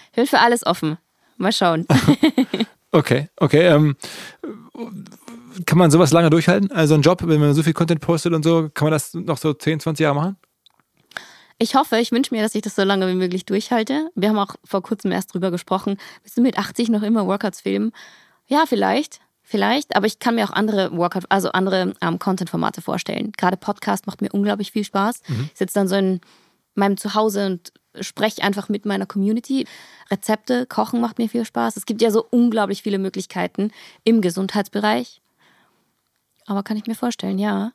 Ich 0.09 0.15
bin 0.15 0.25
für 0.25 0.39
alles 0.39 0.65
offen. 0.65 0.97
Mal 1.37 1.51
schauen. 1.51 1.85
okay, 2.91 3.29
okay. 3.37 3.67
Ähm, 3.67 3.95
kann 5.67 5.77
man 5.77 5.91
sowas 5.91 6.11
lange 6.11 6.31
durchhalten? 6.31 6.71
Also 6.71 6.95
ein 6.95 7.03
Job, 7.03 7.21
wenn 7.23 7.39
man 7.39 7.53
so 7.53 7.61
viel 7.61 7.73
Content 7.73 8.01
postet 8.01 8.33
und 8.33 8.43
so, 8.43 8.69
kann 8.73 8.87
man 8.87 8.93
das 8.93 9.13
noch 9.13 9.37
so 9.37 9.53
10, 9.53 9.81
20 9.81 10.03
Jahre 10.03 10.15
machen? 10.15 10.37
Ich 11.63 11.75
hoffe, 11.75 11.97
ich 11.97 12.11
wünsche 12.11 12.35
mir, 12.35 12.41
dass 12.41 12.55
ich 12.55 12.61
das 12.61 12.75
so 12.75 12.83
lange 12.83 13.07
wie 13.07 13.13
möglich 13.13 13.45
durchhalte. 13.45 14.09
Wir 14.15 14.27
haben 14.27 14.37
auch 14.37 14.57
vor 14.65 14.81
kurzem 14.81 15.13
erst 15.13 15.33
drüber 15.33 15.49
gesprochen. 15.49 15.95
Willst 16.21 16.35
du 16.35 16.41
mit 16.41 16.57
80 16.57 16.89
noch 16.89 17.03
immer 17.03 17.25
Workouts 17.25 17.61
filmen? 17.61 17.93
Ja, 18.47 18.65
vielleicht. 18.67 19.21
Vielleicht, 19.43 19.95
aber 19.95 20.05
ich 20.05 20.19
kann 20.19 20.35
mir 20.35 20.43
auch 20.43 20.51
andere 20.51 20.91
Workout, 20.97 21.23
also 21.29 21.53
andere 21.53 21.93
ähm, 22.01 22.19
Content-Formate 22.19 22.81
vorstellen. 22.81 23.31
Gerade 23.37 23.55
Podcast 23.55 24.07
macht 24.07 24.21
mir 24.21 24.27
unglaublich 24.33 24.73
viel 24.73 24.83
Spaß. 24.83 25.21
Mhm. 25.25 25.49
Ich 25.53 25.57
sitze 25.57 25.75
dann 25.75 25.87
so 25.87 25.95
in 25.95 26.19
meinem 26.75 26.97
Zuhause 26.97 27.45
und 27.45 27.71
spreche 28.01 28.43
einfach 28.43 28.67
mit 28.67 28.85
meiner 28.85 29.05
Community. 29.05 29.65
Rezepte, 30.11 30.65
Kochen 30.65 30.99
macht 30.99 31.17
mir 31.17 31.29
viel 31.29 31.45
Spaß. 31.45 31.77
Es 31.77 31.85
gibt 31.85 32.01
ja 32.01 32.11
so 32.11 32.25
unglaublich 32.29 32.83
viele 32.83 32.99
Möglichkeiten 32.99 33.71
im 34.03 34.19
Gesundheitsbereich. 34.19 35.21
Aber 36.45 36.61
kann 36.61 36.75
ich 36.75 36.87
mir 36.87 36.95
vorstellen, 36.95 37.39
ja. 37.39 37.71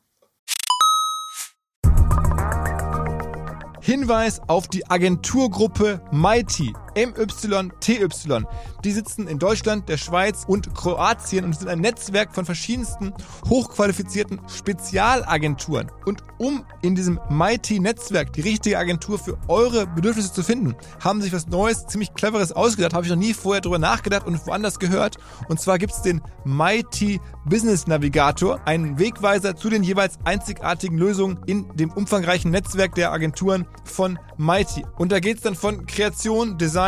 Hinweis 3.89 4.43
auf 4.49 4.69
die 4.69 4.87
Agenturgruppe 4.91 6.03
Mighty. 6.13 6.75
MYTY. 6.95 8.47
Die 8.85 8.93
sitzen 8.93 9.27
in 9.27 9.39
Deutschland, 9.39 9.89
der 9.89 9.97
Schweiz 9.97 10.45
und 10.47 10.75
Kroatien 10.75 11.45
und 11.45 11.59
sind 11.59 11.69
ein 11.69 11.81
Netzwerk 11.81 12.35
von 12.35 12.45
verschiedensten 12.45 13.13
hochqualifizierten 13.49 14.41
Spezialagenturen. 14.49 15.91
Und 16.07 16.23
um 16.39 16.65
in 16.83 16.95
diesem 16.95 17.21
Mighty-Netzwerk 17.29 18.33
die 18.33 18.41
richtige 18.41 18.79
Agentur 18.79 19.19
für 19.19 19.39
eure 19.49 19.87
Bedürfnisse 19.87 20.33
zu 20.33 20.43
finden, 20.43 20.75
haben 21.03 21.21
sich 21.21 21.33
was 21.33 21.47
Neues, 21.49 21.87
ziemlich 21.87 22.15
Cleveres 22.15 22.53
ausgedacht. 22.53 22.95
Habe 22.95 23.05
ich 23.05 23.11
noch 23.11 23.19
nie 23.19 23.35
vorher 23.35 23.61
drüber 23.61 23.79
nachgedacht 23.79 24.27
und 24.27 24.47
woanders 24.47 24.79
gehört. 24.79 25.17
Und 25.49 25.61
zwar 25.61 25.79
gibt 25.79 25.93
es 25.93 26.03
den 26.03 26.21
Mighty 26.45 27.21
Business 27.45 27.87
Navigator, 27.87 28.61
einen 28.67 28.99
Wegweiser 28.99 29.57
zu 29.57 29.69
den 29.71 29.83
jeweils 29.83 30.19
einzigartigen 30.25 30.99
Lösungen 30.99 31.39
in 31.47 31.69
dem 31.77 31.91
umfangreichen 31.91 32.51
Netzwerk 32.51 32.95
der 32.95 33.13
Agenturen 33.13 33.67
von 33.85 34.19
Mighty. 34.37 34.85
Und 34.97 35.13
da 35.13 35.21
geht 35.21 35.39
es 35.39 35.43
dann 35.43 35.55
von 35.55 35.87
Kreation, 35.87 36.59
Design, 36.59 36.88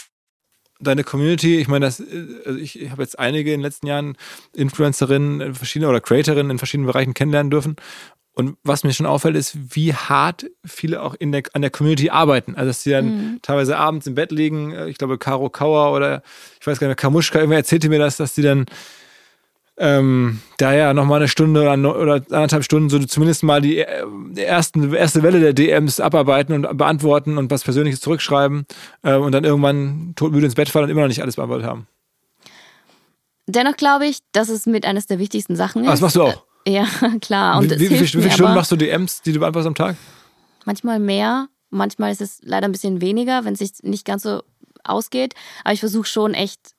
deine 0.81 1.03
Community, 1.03 1.59
ich 1.59 1.67
meine, 1.67 1.85
das, 1.85 1.99
äh, 1.99 2.25
also 2.45 2.59
ich, 2.59 2.79
ich 2.79 2.91
habe 2.91 3.01
jetzt 3.01 3.17
einige 3.19 3.53
in 3.53 3.59
den 3.59 3.65
letzten 3.65 3.87
Jahren 3.87 4.17
Influencerinnen 4.55 5.55
verschiedene 5.55 5.89
oder 5.89 6.01
Creatorinnen 6.01 6.51
in 6.51 6.57
verschiedenen 6.57 6.87
Bereichen 6.87 7.13
kennenlernen 7.13 7.51
dürfen. 7.51 7.75
Und 8.33 8.57
was 8.63 8.83
mir 8.83 8.93
schon 8.93 9.05
auffällt, 9.05 9.35
ist, 9.35 9.75
wie 9.75 9.93
hart 9.93 10.45
viele 10.65 11.01
auch 11.01 11.15
in 11.15 11.33
der, 11.33 11.43
an 11.53 11.61
der 11.61 11.69
Community 11.69 12.09
arbeiten. 12.09 12.55
Also, 12.55 12.67
dass 12.67 12.83
sie 12.83 12.91
dann 12.91 13.05
mhm. 13.05 13.39
teilweise 13.41 13.77
abends 13.77 14.07
im 14.07 14.15
Bett 14.15 14.31
liegen. 14.31 14.71
Äh, 14.71 14.87
ich 14.87 14.97
glaube, 14.97 15.17
Caro 15.17 15.49
Kauer 15.49 15.93
oder 15.95 16.23
ich 16.59 16.65
weiß 16.65 16.79
gar 16.79 16.87
nicht 16.87 16.91
mehr, 16.91 16.95
Kamuschka, 16.95 17.39
irgendwer 17.39 17.57
erzählte 17.57 17.89
mir 17.89 17.99
das, 17.99 18.17
dass 18.17 18.33
die 18.33 18.41
dann 18.41 18.65
ähm, 19.81 20.39
da 20.57 20.73
ja 20.73 20.93
nochmal 20.93 21.19
eine 21.19 21.27
Stunde 21.27 21.61
oder, 21.61 22.13
anderthalb 22.31 22.63
Stunden 22.63 22.89
so 22.89 22.99
zumindest 22.99 23.43
mal 23.43 23.61
die, 23.61 23.79
äh, 23.79 24.05
ersten, 24.35 24.93
erste 24.93 25.23
Welle 25.23 25.39
der 25.39 25.53
DMs 25.53 25.99
abarbeiten 25.99 26.53
und 26.53 26.77
beantworten 26.77 27.37
und 27.37 27.51
was 27.51 27.63
Persönliches 27.63 27.99
zurückschreiben 27.99 28.65
äh, 29.03 29.15
und 29.15 29.31
dann 29.31 29.43
irgendwann 29.43 30.13
todmüde 30.15 30.45
ins 30.45 30.55
Bett 30.55 30.69
fallen 30.69 30.85
und 30.85 30.91
immer 30.91 31.01
noch 31.01 31.07
nicht 31.07 31.21
alles 31.21 31.35
beantwortet 31.35 31.67
haben. 31.67 31.87
Dennoch 33.47 33.75
glaube 33.75 34.05
ich, 34.05 34.19
dass 34.31 34.49
es 34.49 34.65
mit 34.65 34.85
eines 34.85 35.07
der 35.07 35.19
wichtigsten 35.19 35.55
Sachen 35.55 35.81
ist. 35.81 35.87
Ah, 35.87 35.91
das 35.91 36.01
machst 36.01 36.15
du 36.15 36.23
auch? 36.23 36.45
Äh, 36.65 36.73
ja, 36.73 36.87
klar. 37.21 37.57
Und 37.57 37.71
wie, 37.71 37.89
wie, 37.89 37.99
wie 37.99 38.05
viele 38.05 38.31
Stunden 38.31 38.53
machst 38.53 38.71
du 38.71 38.75
DMs, 38.75 39.21
die 39.23 39.33
du 39.33 39.39
beantwortest 39.39 39.67
am 39.67 39.75
Tag? 39.75 39.97
Manchmal 40.65 40.99
mehr, 40.99 41.47
Manchmal 41.71 42.11
ist 42.11 42.21
es 42.21 42.39
leider 42.43 42.67
ein 42.67 42.73
bisschen 42.73 42.99
weniger, 42.99 43.45
wenn 43.45 43.53
es 43.53 43.59
sich 43.59 43.71
nicht 43.81 44.05
ganz 44.05 44.23
so 44.23 44.43
ausgeht. 44.83 45.33
Aber 45.63 45.73
ich 45.73 45.79
versuche 45.79 46.05
schon 46.05 46.33
echt 46.33 46.75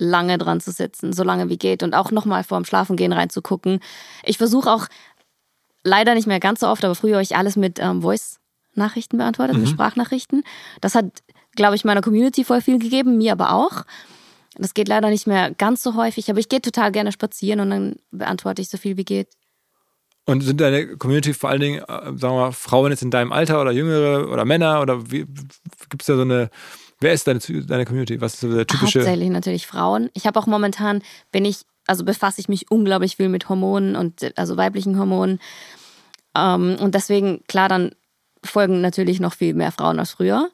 lange 0.00 0.38
dran 0.38 0.60
zu 0.60 0.72
sitzen, 0.72 1.12
so 1.12 1.22
lange 1.22 1.48
wie 1.48 1.58
geht 1.58 1.82
und 1.82 1.94
auch 1.94 2.10
nochmal 2.10 2.42
vor 2.42 2.58
dem 2.58 2.64
Schlafengehen 2.64 3.12
reinzugucken. 3.12 3.80
Ich 4.24 4.38
versuche 4.38 4.70
auch 4.70 4.86
leider 5.84 6.14
nicht 6.14 6.26
mehr 6.26 6.40
ganz 6.40 6.60
so 6.60 6.66
oft, 6.66 6.84
aber 6.84 6.94
früher 6.94 7.14
habe 7.14 7.22
ich 7.22 7.36
alles 7.36 7.56
mit 7.56 7.78
ähm, 7.78 8.02
Voice-Nachrichten 8.02 9.18
beantwortet, 9.18 9.56
mit 9.56 9.68
Sprachnachrichten. 9.68 10.42
Das 10.80 10.94
hat, 10.94 11.22
glaube 11.54 11.76
ich, 11.76 11.84
meiner 11.84 12.00
Community 12.00 12.44
voll 12.44 12.60
viel 12.60 12.78
gegeben, 12.78 13.18
mir 13.18 13.32
aber 13.32 13.52
auch. 13.52 13.84
Das 14.56 14.74
geht 14.74 14.88
leider 14.88 15.10
nicht 15.10 15.26
mehr 15.26 15.52
ganz 15.52 15.82
so 15.82 15.94
häufig, 15.94 16.28
aber 16.28 16.40
ich 16.40 16.48
gehe 16.48 16.60
total 16.60 16.90
gerne 16.92 17.12
spazieren 17.12 17.60
und 17.60 17.70
dann 17.70 17.96
beantworte 18.10 18.62
ich 18.62 18.68
so 18.68 18.78
viel 18.78 18.96
wie 18.96 19.04
geht. 19.04 19.28
Und 20.26 20.42
sind 20.42 20.60
deine 20.60 20.96
Community 20.96 21.32
vor 21.34 21.50
allen 21.50 21.60
Dingen, 21.60 21.78
äh, 21.80 21.84
sagen 21.86 22.20
wir 22.20 22.40
mal, 22.40 22.52
Frauen 22.52 22.90
jetzt 22.90 23.02
in 23.02 23.10
deinem 23.10 23.32
Alter 23.32 23.60
oder 23.60 23.72
jüngere 23.72 24.30
oder 24.30 24.44
Männer 24.44 24.80
oder 24.80 25.02
gibt 25.02 26.02
es 26.02 26.06
da 26.06 26.16
so 26.16 26.22
eine, 26.22 26.50
wer 27.00 27.12
ist 27.12 27.26
deine, 27.26 27.40
deine 27.40 27.84
Community? 27.84 28.20
Was 28.20 28.34
ist 28.34 28.42
der 28.42 28.66
typische? 28.66 29.00
Hauptsächlich 29.00 29.30
natürlich 29.30 29.66
Frauen. 29.66 30.10
Ich 30.14 30.26
habe 30.26 30.38
auch 30.38 30.46
momentan, 30.46 31.02
bin 31.32 31.44
ich, 31.44 31.62
also 31.86 32.04
befasse 32.04 32.40
ich 32.40 32.48
mich 32.48 32.70
unglaublich 32.70 33.16
viel 33.16 33.28
mit 33.28 33.48
Hormonen 33.48 33.96
und 33.96 34.38
also 34.38 34.56
weiblichen 34.56 34.98
Hormonen. 34.98 35.40
Ähm, 36.36 36.76
und 36.80 36.94
deswegen, 36.94 37.42
klar, 37.48 37.68
dann 37.68 37.92
folgen 38.44 38.80
natürlich 38.80 39.20
noch 39.20 39.34
viel 39.34 39.54
mehr 39.54 39.72
Frauen 39.72 39.98
als 39.98 40.12
früher. 40.12 40.50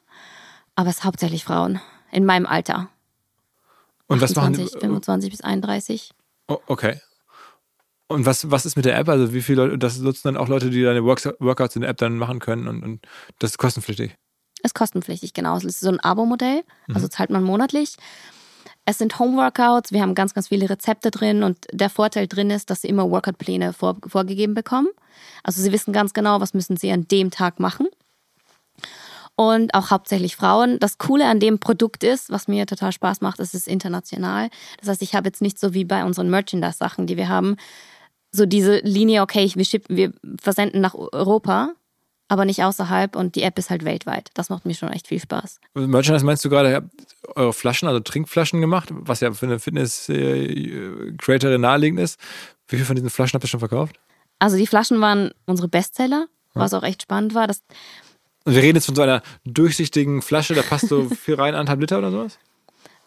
Aber 0.75 0.89
es 0.89 0.97
ist 0.97 1.03
hauptsächlich 1.03 1.43
Frauen 1.43 1.81
in 2.11 2.25
meinem 2.25 2.45
Alter. 2.45 2.89
Und 4.07 4.21
was 4.21 4.35
machen 4.35 4.53
die? 4.53 4.61
28, 4.61 4.81
25 4.81 5.31
bis 5.31 5.41
31. 5.41 6.11
Oh, 6.47 6.59
okay. 6.67 7.01
Und 8.07 8.25
was, 8.25 8.49
was 8.49 8.65
ist 8.65 8.77
mit 8.77 8.85
der 8.85 8.97
App? 8.97 9.09
Also 9.09 9.33
wie 9.33 9.41
viele 9.41 9.63
Leute, 9.63 9.77
das 9.77 9.97
nutzen 9.99 10.21
dann 10.29 10.37
auch 10.37 10.47
Leute, 10.47 10.69
die 10.69 10.81
deine 10.81 11.03
Workouts 11.03 11.75
in 11.75 11.81
der 11.81 11.89
App 11.89 11.97
dann 11.97 12.17
machen 12.17 12.39
können 12.39 12.67
und, 12.67 12.83
und 12.83 13.07
das 13.39 13.51
ist 13.51 13.57
kostenpflichtig. 13.57 14.15
Ist 14.63 14.75
kostenpflichtig, 14.75 15.33
genau. 15.33 15.55
Es 15.57 15.63
ist 15.63 15.79
so 15.79 15.89
ein 15.89 15.99
Abo-Modell, 15.99 16.63
Mhm. 16.87 16.95
also 16.95 17.07
zahlt 17.07 17.29
man 17.29 17.43
monatlich. 17.43 17.95
Es 18.85 18.97
sind 18.97 19.19
Home-Workouts, 19.19 19.91
wir 19.91 20.01
haben 20.01 20.15
ganz, 20.15 20.33
ganz 20.33 20.47
viele 20.47 20.69
Rezepte 20.69 21.11
drin 21.11 21.43
und 21.43 21.67
der 21.73 21.89
Vorteil 21.89 22.27
drin 22.27 22.49
ist, 22.49 22.69
dass 22.69 22.81
sie 22.81 22.87
immer 22.87 23.09
Workout-Pläne 23.11 23.73
vor, 23.73 23.97
vorgegeben 24.07 24.53
bekommen. 24.53 24.87
Also 25.43 25.61
sie 25.61 25.71
wissen 25.71 25.91
ganz 25.93 26.13
genau, 26.13 26.39
was 26.39 26.53
müssen 26.53 26.77
sie 26.77 26.91
an 26.91 27.07
dem 27.07 27.29
Tag 27.29 27.59
machen. 27.59 27.87
Und 29.35 29.73
auch 29.75 29.91
hauptsächlich 29.91 30.35
Frauen. 30.35 30.79
Das 30.79 30.97
Coole 30.97 31.27
an 31.27 31.39
dem 31.39 31.59
Produkt 31.59 32.03
ist, 32.03 32.31
was 32.31 32.47
mir 32.47 32.65
total 32.65 32.91
Spaß 32.91 33.21
macht, 33.21 33.39
es 33.39 33.53
ist 33.53 33.67
international. 33.67 34.49
Das 34.79 34.89
heißt, 34.89 35.01
ich 35.03 35.13
habe 35.13 35.27
jetzt 35.27 35.41
nicht 35.41 35.59
so 35.59 35.75
wie 35.75 35.85
bei 35.85 36.03
unseren 36.03 36.29
Merchandise-Sachen, 36.29 37.05
die 37.05 37.17
wir 37.17 37.29
haben, 37.29 37.55
so 38.31 38.45
diese 38.47 38.79
Linie, 38.79 39.21
okay, 39.21 39.51
wir, 39.53 39.65
schippen, 39.65 39.95
wir 39.95 40.11
versenden 40.41 40.81
nach 40.81 40.95
Europa, 40.95 41.73
aber 42.29 42.45
nicht 42.45 42.63
außerhalb 42.63 43.15
und 43.15 43.35
die 43.35 43.43
App 43.43 43.57
ist 43.57 43.69
halt 43.69 43.85
weltweit. 43.85 44.29
Das 44.33 44.49
macht 44.49 44.65
mir 44.65 44.73
schon 44.73 44.91
echt 44.91 45.07
viel 45.07 45.19
Spaß. 45.19 45.59
Merchandise 45.73 46.25
meinst 46.25 46.43
du 46.43 46.49
gerade, 46.49 46.69
ihr 46.69 46.75
habt 46.75 46.89
eure 47.35 47.53
Flaschen, 47.53 47.87
also 47.87 47.99
Trinkflaschen 47.99 48.61
gemacht, 48.61 48.89
was 48.91 49.21
ja 49.21 49.31
für 49.31 49.45
eine 49.45 49.59
Fitness-Creatorin 49.59 51.61
naheliegend 51.61 51.99
ist. 51.99 52.19
Wie 52.67 52.75
viele 52.75 52.85
von 52.85 52.95
diesen 52.95 53.09
Flaschen 53.09 53.35
habt 53.35 53.45
ihr 53.45 53.49
schon 53.49 53.59
verkauft? 53.59 53.97
Also 54.39 54.57
die 54.57 54.67
Flaschen 54.67 54.99
waren 55.01 55.31
unsere 55.45 55.67
Bestseller, 55.67 56.27
was 56.53 56.73
auch 56.73 56.83
echt 56.83 57.03
spannend 57.03 57.33
war. 57.33 57.47
Das, 57.47 57.61
Und 58.43 58.55
wir 58.55 58.61
reden 58.61 58.75
jetzt 58.75 58.87
von 58.87 58.95
so 58.95 59.01
einer 59.01 59.21
durchsichtigen 59.45 60.21
Flasche, 60.21 60.53
da 60.53 60.63
passt 60.63 60.89
so 60.89 61.09
viel 61.09 61.35
rein, 61.35 61.55
anderthalb 61.55 61.79
Liter 61.81 61.97
oder 61.99 62.11
sowas? 62.11 62.37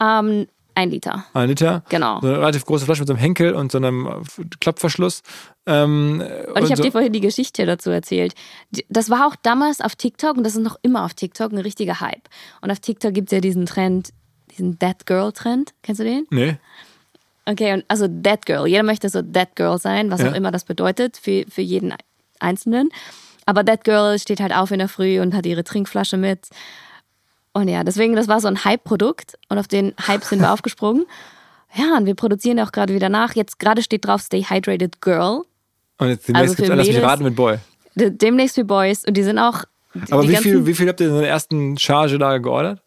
ähm, 0.01 0.47
ein 0.81 0.90
Liter, 0.90 1.25
Ein 1.35 1.49
Liter. 1.49 1.83
genau. 1.88 2.21
So 2.21 2.27
eine 2.29 2.38
relativ 2.38 2.64
große 2.64 2.85
Flasche 2.85 3.03
mit 3.03 3.09
so 3.09 3.14
einem 3.14 3.21
Henkel 3.21 3.55
und 3.55 3.71
so 3.73 3.79
einem 3.79 4.23
Klappverschluss. 4.61 5.23
Ähm, 5.66 6.23
Und 6.55 6.64
ich 6.64 6.71
habe 6.71 6.77
so, 6.77 6.83
dir 6.83 6.93
vorhin 6.93 7.12
die 7.12 7.21
Geschichte 7.21 7.66
dazu 7.66 7.90
erzählt. 7.90 8.35
Das 8.88 9.11
war 9.11 9.27
auch 9.27 9.37
damals 9.43 9.81
auf 9.81 9.95
TikTok 9.97 10.37
und 10.37 10.45
das 10.45 10.55
ist 10.57 10.62
noch 10.62 10.77
immer 10.83 11.05
auf 11.05 11.14
TikTok 11.14 11.53
ein 11.53 11.59
richtiger 11.59 12.01
Hype. 12.01 12.29
Und 12.61 12.71
auf 12.71 12.81
TikTok 12.81 13.12
gibt 13.14 13.29
es 13.29 13.33
ja 13.37 13.40
diesen 13.40 13.66
Trend, 13.66 14.11
diesen 14.53 14.79
That 14.79 15.07
Girl 15.07 15.33
Trend. 15.33 15.73
Kennst 15.83 16.01
du 16.01 16.05
den? 16.05 16.27
Nee. 16.31 16.57
Okay, 17.47 17.73
und 17.73 17.85
also 17.88 18.07
That 18.09 18.47
Girl. 18.47 18.66
Jeder 18.66 18.83
möchte 18.83 19.09
so 19.09 19.23
That 19.23 19.57
Girl 19.57 19.79
sein, 19.79 20.11
was 20.11 20.21
Ja. 20.23 20.31
auch 20.31 20.35
immer 20.35 20.51
das 20.51 20.64
bedeutet 20.64 21.16
für, 21.16 21.45
für 21.49 21.62
jeden 21.62 21.95
Einzelnen. 22.38 22.90
Aber 23.47 23.64
That 23.64 23.85
Girl 23.85 24.19
steht 24.19 24.40
halt 24.40 24.55
auf 24.55 24.71
in 24.71 24.79
der 24.79 24.88
Früh 24.88 25.21
und 25.21 25.35
hat 25.35 25.47
ihre 25.47 25.64
Trinkflasche 25.64 26.16
mit. 26.16 26.49
Und 27.53 27.69
ja, 27.69 27.83
deswegen, 27.85 28.15
das 28.17 28.29
war 28.29 28.41
so 28.41 28.49
ein 28.49 28.65
Hype-Produkt 28.65 29.37
und 29.49 29.59
auf 29.59 29.67
den 29.69 29.95
Hype 30.07 30.25
sind 30.25 30.41
wir 30.41 30.53
aufgesprungen. 30.53 31.05
Ja, 31.75 31.97
und 31.97 32.07
wir 32.07 32.15
produzieren 32.15 32.59
ja 32.59 32.65
auch 32.65 32.73
gerade 32.73 32.95
wieder 32.95 33.09
nach. 33.09 33.35
Jetzt 33.35 33.59
gerade 33.59 33.83
steht 33.83 34.05
drauf 34.05 34.23
Stay 34.23 34.43
Hydrated 34.45 35.01
Girl. 35.01 35.43
Und 35.99 36.09
jetzt 36.09 36.29
demnächst 36.29 36.51
Also 36.51 36.55
gibt's 36.57 36.69
lass 36.69 36.87
mich 36.87 36.97
Mädels- 36.97 37.07
raten 37.11 37.25
mit 37.25 37.37
Boy. 37.37 37.59
De- 37.95 38.11
Demnächst 38.11 38.55
für 38.55 38.65
Boys 38.65 39.05
und 39.05 39.15
die 39.17 39.23
sind 39.23 39.39
auch. 39.39 39.65
die- 39.95 40.13
Aber 40.13 40.23
die 40.23 40.31
wie 40.31 40.37
viel, 40.37 40.67
wie 40.67 40.75
viel 40.75 40.89
habt 40.89 41.01
ihr 41.01 41.09
in 41.09 41.15
der 41.21 41.29
ersten 41.29 41.77
Charge 41.77 42.19
da 42.19 42.39
geordert? 42.39 42.83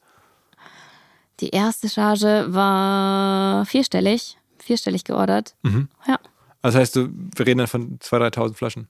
Die 1.39 1.49
erste 1.49 1.89
Charge 1.89 2.45
war 2.49 3.65
vierstellig, 3.65 4.37
vierstellig 4.59 5.03
geordert. 5.03 5.55
Mhm. 5.63 5.89
Ja, 6.07 6.17
Also 6.61 6.77
das 6.77 6.81
heißt, 6.81 6.95
du, 6.95 7.09
wir 7.35 7.45
reden 7.45 7.57
dann 7.59 7.67
von 7.67 7.99
2.000, 7.99 8.29
3.000 8.33 8.53
Flaschen. 8.55 8.87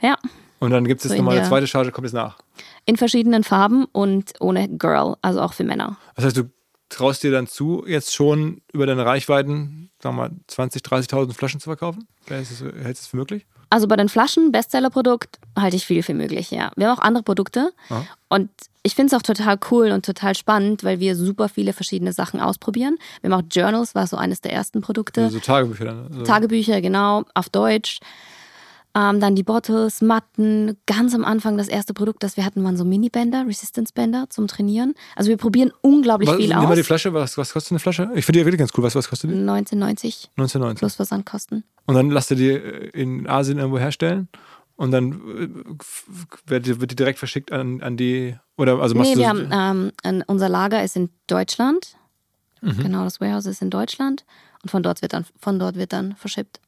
ja. 0.00 0.16
Und 0.58 0.70
dann 0.70 0.84
gibt 0.86 1.00
es 1.02 1.08
So 1.08 1.14
jetzt 1.14 1.18
in 1.18 1.24
nochmal 1.24 1.38
eine 1.38 1.48
zweite 1.48 1.66
Charge, 1.66 1.92
kommt 1.92 2.06
jetzt 2.06 2.14
nach. 2.14 2.38
In 2.86 2.96
verschiedenen 2.96 3.44
Farben 3.44 3.84
und 3.92 4.32
ohne 4.40 4.68
Girl, 4.68 5.16
also 5.22 5.40
auch 5.40 5.52
für 5.52 5.64
Männer. 5.64 5.96
Das 6.14 6.24
heißt, 6.24 6.36
du 6.36 6.44
traust 6.88 7.22
dir 7.24 7.30
dann 7.32 7.46
zu, 7.46 7.84
jetzt 7.86 8.14
schon 8.14 8.62
über 8.72 8.86
deine 8.86 9.04
Reichweiten, 9.04 9.90
sagen 10.00 10.16
wir 10.16 10.28
mal, 10.28 10.30
20.000, 10.48 10.82
30.000 11.10 11.34
Flaschen 11.34 11.60
zu 11.60 11.68
verkaufen? 11.68 12.06
Hältst 12.28 12.60
du 12.60 12.66
es- 12.68 12.74
hältst 12.84 13.02
du 13.02 13.04
es 13.04 13.06
für 13.08 13.16
möglich? 13.16 13.44
Also 13.68 13.88
bei 13.88 13.96
den 13.96 14.08
Flaschen, 14.08 14.52
Bestsellerprodukt, 14.52 15.40
halte 15.58 15.74
ich 15.74 15.84
viel 15.84 16.04
für 16.04 16.14
möglich, 16.14 16.52
ja. 16.52 16.70
Wir 16.76 16.88
haben 16.88 16.96
auch 16.98 17.02
andere 17.02 17.24
Produkte. 17.24 17.72
Aha. 17.88 18.06
Und 18.28 18.48
ich 18.84 18.94
finde 18.94 19.12
es 19.12 19.20
auch 19.20 19.22
total 19.26 19.58
cool 19.72 19.90
und 19.90 20.06
total 20.06 20.36
spannend, 20.36 20.84
weil 20.84 21.00
wir 21.00 21.16
super 21.16 21.48
viele 21.48 21.72
verschiedene 21.72 22.12
Sachen 22.12 22.38
ausprobieren. 22.40 22.96
Wir 23.22 23.32
haben 23.32 23.40
auch 23.44 23.48
Journals, 23.50 23.96
war 23.96 24.06
so 24.06 24.16
eines 24.16 24.40
der 24.40 24.52
ersten 24.52 24.80
Produkte. 24.82 25.22
Also 25.24 25.38
so 25.38 25.44
Tagebücher 25.44 25.84
dann. 25.86 26.06
Also, 26.06 26.22
Tagebücher, 26.22 26.80
genau, 26.80 27.24
auf 27.34 27.48
Deutsch. 27.48 27.98
Ähm, 28.96 29.20
dann 29.20 29.34
die 29.34 29.42
Bottles, 29.42 30.00
Matten. 30.00 30.78
Ganz 30.86 31.14
am 31.14 31.22
Anfang 31.24 31.58
das 31.58 31.68
erste 31.68 31.92
Produkt, 31.92 32.22
das 32.22 32.38
wir 32.38 32.46
hatten, 32.46 32.64
waren 32.64 32.78
so 32.78 32.84
Mini-Bänder, 32.84 33.44
Resistance-Bänder 33.46 34.30
zum 34.30 34.46
Trainieren. 34.46 34.94
Also 35.14 35.28
wir 35.28 35.36
probieren 35.36 35.70
unglaublich 35.82 36.30
was, 36.30 36.36
viel 36.36 36.48
nimm 36.48 36.56
mal 36.56 36.74
die 36.74 36.80
aus. 36.80 36.86
Flasche, 36.86 37.12
was, 37.12 37.36
was 37.36 37.52
kostet 37.52 37.72
eine 37.72 37.78
Flasche? 37.78 38.10
Ich 38.14 38.24
finde 38.24 38.38
die 38.38 38.46
wirklich 38.46 38.58
ganz 38.58 38.70
cool. 38.74 38.84
Was, 38.84 38.94
was 38.94 39.10
kostet 39.10 39.30
die? 39.30 39.34
1990 39.34 40.30
19,90. 40.38 40.74
plus 40.78 40.94
Versandkosten. 40.94 41.64
Und 41.84 41.94
dann 41.94 42.10
lasst 42.10 42.30
ihr 42.30 42.38
die 42.38 42.48
äh, 42.48 42.88
in 42.98 43.28
Asien 43.28 43.58
irgendwo 43.58 43.78
herstellen 43.78 44.28
und 44.76 44.92
dann 44.92 45.12
äh, 45.12 45.48
wird 46.46 46.64
die, 46.64 46.80
wird 46.80 46.90
die 46.90 46.96
direkt 46.96 47.18
verschickt 47.18 47.52
an, 47.52 47.82
an 47.82 47.98
die, 47.98 48.34
oder 48.56 48.78
also 48.80 48.94
machst 48.94 49.14
Nee, 49.14 49.18
wir 49.18 49.28
haben, 49.28 49.92
ähm, 50.02 50.22
unser 50.26 50.48
Lager 50.48 50.82
ist 50.82 50.96
in 50.96 51.10
Deutschland. 51.26 51.96
Mhm. 52.62 52.78
Genau, 52.78 53.04
das 53.04 53.20
Warehouse 53.20 53.44
ist 53.44 53.60
in 53.60 53.68
Deutschland. 53.68 54.24
Und 54.62 54.70
von 54.70 54.82
dort 54.82 55.02
wird 55.02 55.12
dann, 55.12 55.26
von 55.38 55.58
dort 55.58 55.76
wird 55.76 55.92
dann 55.92 56.16
verschippt. 56.16 56.60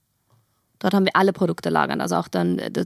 Dort 0.81 0.95
haben 0.95 1.05
wir 1.05 1.17
alle 1.17 1.33
Produkte 1.33 1.71
lagern. 1.71 2.01
Also 2.01 2.17
auch 2.17 2.29
dann, 2.29 2.59
äh, 2.59 2.85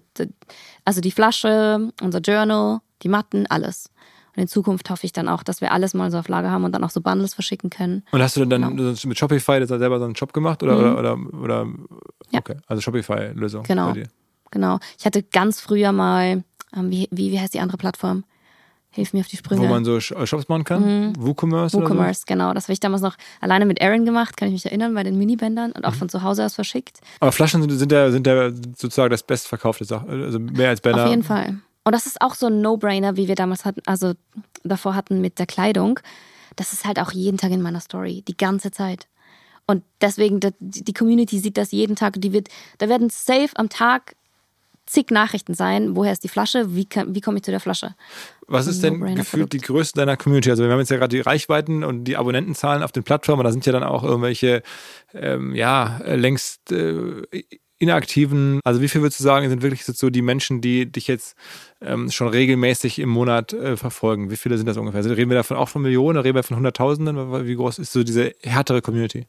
also 0.85 1.01
die 1.01 1.11
Flasche, 1.11 1.91
unser 2.01 2.21
Journal, 2.21 2.81
die 3.03 3.09
Matten, 3.09 3.47
alles. 3.49 3.91
Und 4.35 4.43
in 4.43 4.49
Zukunft 4.49 4.89
hoffe 4.89 5.05
ich 5.05 5.13
dann 5.13 5.29
auch, 5.29 5.43
dass 5.43 5.61
wir 5.61 5.73
alles 5.73 5.93
mal 5.93 6.11
so 6.11 6.19
auf 6.19 6.29
Lager 6.29 6.51
haben 6.51 6.65
und 6.65 6.73
dann 6.73 6.83
auch 6.85 6.91
so 6.91 7.03
Bundles 7.03 7.35
verschicken 7.35 7.69
können. 7.69 8.03
Und 8.13 8.23
hast 8.23 8.37
du 8.37 8.45
dann 8.47 8.77
Genau. 8.77 8.95
mit 9.05 9.19
Shopify 9.19 9.61
das 9.61 9.69
selber 9.69 9.99
so 9.99 10.07
einen 10.07 10.17
Shop 10.17 10.33
gemacht 10.33 10.63
oder, 10.63 10.79
oder, 10.79 10.99
oder, 10.99 11.19
oder 11.39 11.67
Ja. 12.31 12.39
okay, 12.41 12.57
also 12.67 12.81
Shopify-Lösung 12.81 13.65
Genau. 13.65 13.93
Genau. 14.51 14.79
Ich 14.99 15.05
hatte 15.07 15.23
ganz 15.23 15.61
früher 15.61 15.93
mal, 15.93 16.45
ähm, 16.75 16.91
wie, 16.91 17.09
wie, 17.11 17.31
wie 17.33 17.41
heißt 17.41 17.53
die 17.55 17.61
andere 17.61 17.77
Plattform? 17.79 18.25
Hilf 18.95 19.13
mir 19.15 19.21
auf 19.21 19.27
die 19.27 19.39
Sprünge. 19.39 19.63
Wo 19.63 19.67
man 19.69 19.85
so 19.85 19.97
Sh- 19.97 20.27
Shops 20.27 20.49
machen 20.49 20.65
kann? 20.65 21.15
WooCommerce 21.19 21.77
oder 21.77 21.87
so? 21.87 21.91
WooCommerce, 21.91 22.25
genau. 22.27 22.53
Das 22.53 22.65
habe 22.65 22.75
ich 22.75 22.81
damals 22.81 23.01
noch 23.03 23.17
alleine 23.41 23.65
mit 23.65 23.81
Aaron 23.81 24.05
gemacht, 24.05 24.37
kann 24.37 24.49
ich 24.49 24.53
mich 24.53 24.67
erinnern, 24.67 24.93
bei 24.95 25.03
den 25.03 25.17
Minibändern 25.17 25.73
und 25.73 25.85
auch 25.87 25.95
von 25.95 26.09
zu 26.11 26.23
Hause 26.23 26.45
aus 26.45 26.55
verschickt. 26.55 27.01
Aber 27.19 27.33
Flaschen 27.33 27.63
sind, 27.63 27.71
sind, 27.79 27.91
ja, 27.91 28.11
sind 28.11 28.27
ja 28.27 28.51
sozusagen 28.51 29.11
das 29.11 29.23
bestverkaufte 29.23 29.85
Sache, 29.87 30.07
also 30.09 30.39
mehr 30.39 30.69
als 30.69 30.81
Banner. 30.83 31.05
Auf 31.05 31.11
jeden 31.11 31.23
Fall. 31.23 31.57
Und 31.85 31.93
das 31.93 32.07
ist 32.07 32.21
auch 32.21 32.35
so 32.35 32.47
ein 32.47 32.61
No-Brainer, 32.61 33.17
wie 33.17 33.29
wir 33.29 33.35
damals 33.35 33.65
hatten, 33.65 33.81
also 33.87 34.13
davor 34.63 34.95
hatten 34.95 35.21
mit 35.21 35.39
der 35.39 35.47
Kleidung. 35.47 35.99
Das 36.57 36.73
ist 36.75 36.85
halt 36.85 37.01
auch 37.01 37.13
jeden 37.13 37.39
Tag 37.39 37.51
in 37.51 37.63
meiner 37.63 37.81
Story, 37.81 38.23
die 38.29 38.37
ganze 38.37 38.71
Zeit. 38.71 39.09
Und 39.67 39.83
deswegen, 40.01 40.39
die 40.41 40.85
die 40.85 40.93
Community 40.93 41.39
sieht 41.39 41.57
das 41.57 41.73
jeden 41.73 41.97
Tag. 41.97 42.21
Die 42.21 42.33
wird, 42.33 42.49
da 42.79 42.89
werden 42.89 43.09
safe 43.11 43.49
am 43.55 43.69
Tag 43.69 44.17
zig 44.87 45.11
Nachrichten 45.11 45.55
sein. 45.55 45.97
Woher 45.97 46.13
ist 46.13 46.25
die 46.25 46.29
Flasche? 46.29 46.75
Wie, 46.75 46.85
kann- 46.85 47.15
wie 47.15 47.21
komme 47.21 47.39
ich 47.39 47.45
zu 47.45 47.51
der 47.51 47.61
Flasche? 47.61 47.95
Was 48.47 48.67
ist 48.67 48.83
denn 48.83 48.95
No-brainer 48.95 49.17
gefühlt 49.17 49.53
die 49.53 49.59
größte 49.59 49.99
deiner 49.99 50.17
Community? 50.17 50.51
Also 50.51 50.65
wir 50.65 50.71
haben 50.71 50.79
jetzt 50.81 50.91
ja 50.91 50.97
gerade 50.99 51.15
die 51.17 51.21
Reichweiten 51.23 51.85
und 51.85 52.05
die 52.05 52.17
Abonnentenzahlen 52.17 52.83
auf 52.83 52.93
den 52.93 53.03
Plattformen, 53.05 53.45
da 53.45 53.53
sind 53.53 53.65
ja 53.65 53.73
dann 53.73 53.85
auch 53.85 54.05
irgendwelche, 54.05 54.63
ähm, 55.15 55.55
ja, 55.55 55.99
äh, 56.05 56.17
längst 56.17 56.73
äh, 56.73 57.23
inaktiven, 57.79 58.61
also 58.65 58.81
wie 58.81 58.89
viel 58.89 59.01
würdest 59.03 59.19
du 59.19 59.25
sagen, 59.25 59.49
sind 59.49 59.63
wirklich 59.63 59.85
so 59.85 60.09
die 60.09 60.23
Menschen, 60.23 60.61
die 60.61 60.91
dich 60.91 61.09
jetzt 61.09 61.37
ähm, 61.81 62.11
schon 62.13 62.29
regelmäßig 62.29 63.01
im 63.01 63.09
Monat 63.09 63.53
äh, 63.53 63.77
verfolgen? 63.77 64.31
Wie 64.31 64.37
viele 64.37 64.57
sind 64.57 64.67
das 64.67 64.77
ungefähr? 64.77 64.99
Also 64.99 65.13
reden 65.13 65.31
wir 65.31 65.37
davon 65.37 65.57
auch 65.57 65.69
von 65.69 65.83
Millionen, 65.83 66.19
reden 66.19 66.37
wir 66.37 66.45
von 66.45 66.57
Hunderttausenden? 66.57 67.47
Wie 67.47 67.57
groß 67.57 67.81
ist 67.81 67.93
so 67.93 68.05
diese 68.05 68.35
härtere 68.43 68.83
Community? 68.83 69.27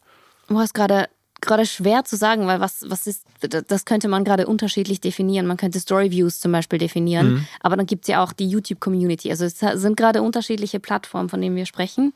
Du 0.47 0.59
hast 0.59 0.73
gerade 0.73 1.07
gerade 1.45 1.65
schwer 1.65 2.03
zu 2.03 2.15
sagen, 2.15 2.47
weil 2.47 2.59
was, 2.59 2.85
was 2.87 3.07
ist, 3.07 3.25
das 3.41 3.85
könnte 3.85 4.07
man 4.07 4.23
gerade 4.23 4.47
unterschiedlich 4.47 5.01
definieren. 5.01 5.47
Man 5.47 5.57
könnte 5.57 5.79
Storyviews 5.79 6.39
zum 6.39 6.51
Beispiel 6.51 6.79
definieren, 6.79 7.33
mhm. 7.33 7.47
aber 7.61 7.75
dann 7.75 7.85
gibt 7.85 8.05
es 8.05 8.07
ja 8.09 8.23
auch 8.23 8.33
die 8.33 8.47
YouTube-Community. 8.47 9.29
Also 9.31 9.45
es 9.45 9.59
sind 9.59 9.97
gerade 9.97 10.21
unterschiedliche 10.21 10.79
Plattformen, 10.79 11.29
von 11.29 11.41
denen 11.41 11.55
wir 11.55 11.65
sprechen. 11.65 12.13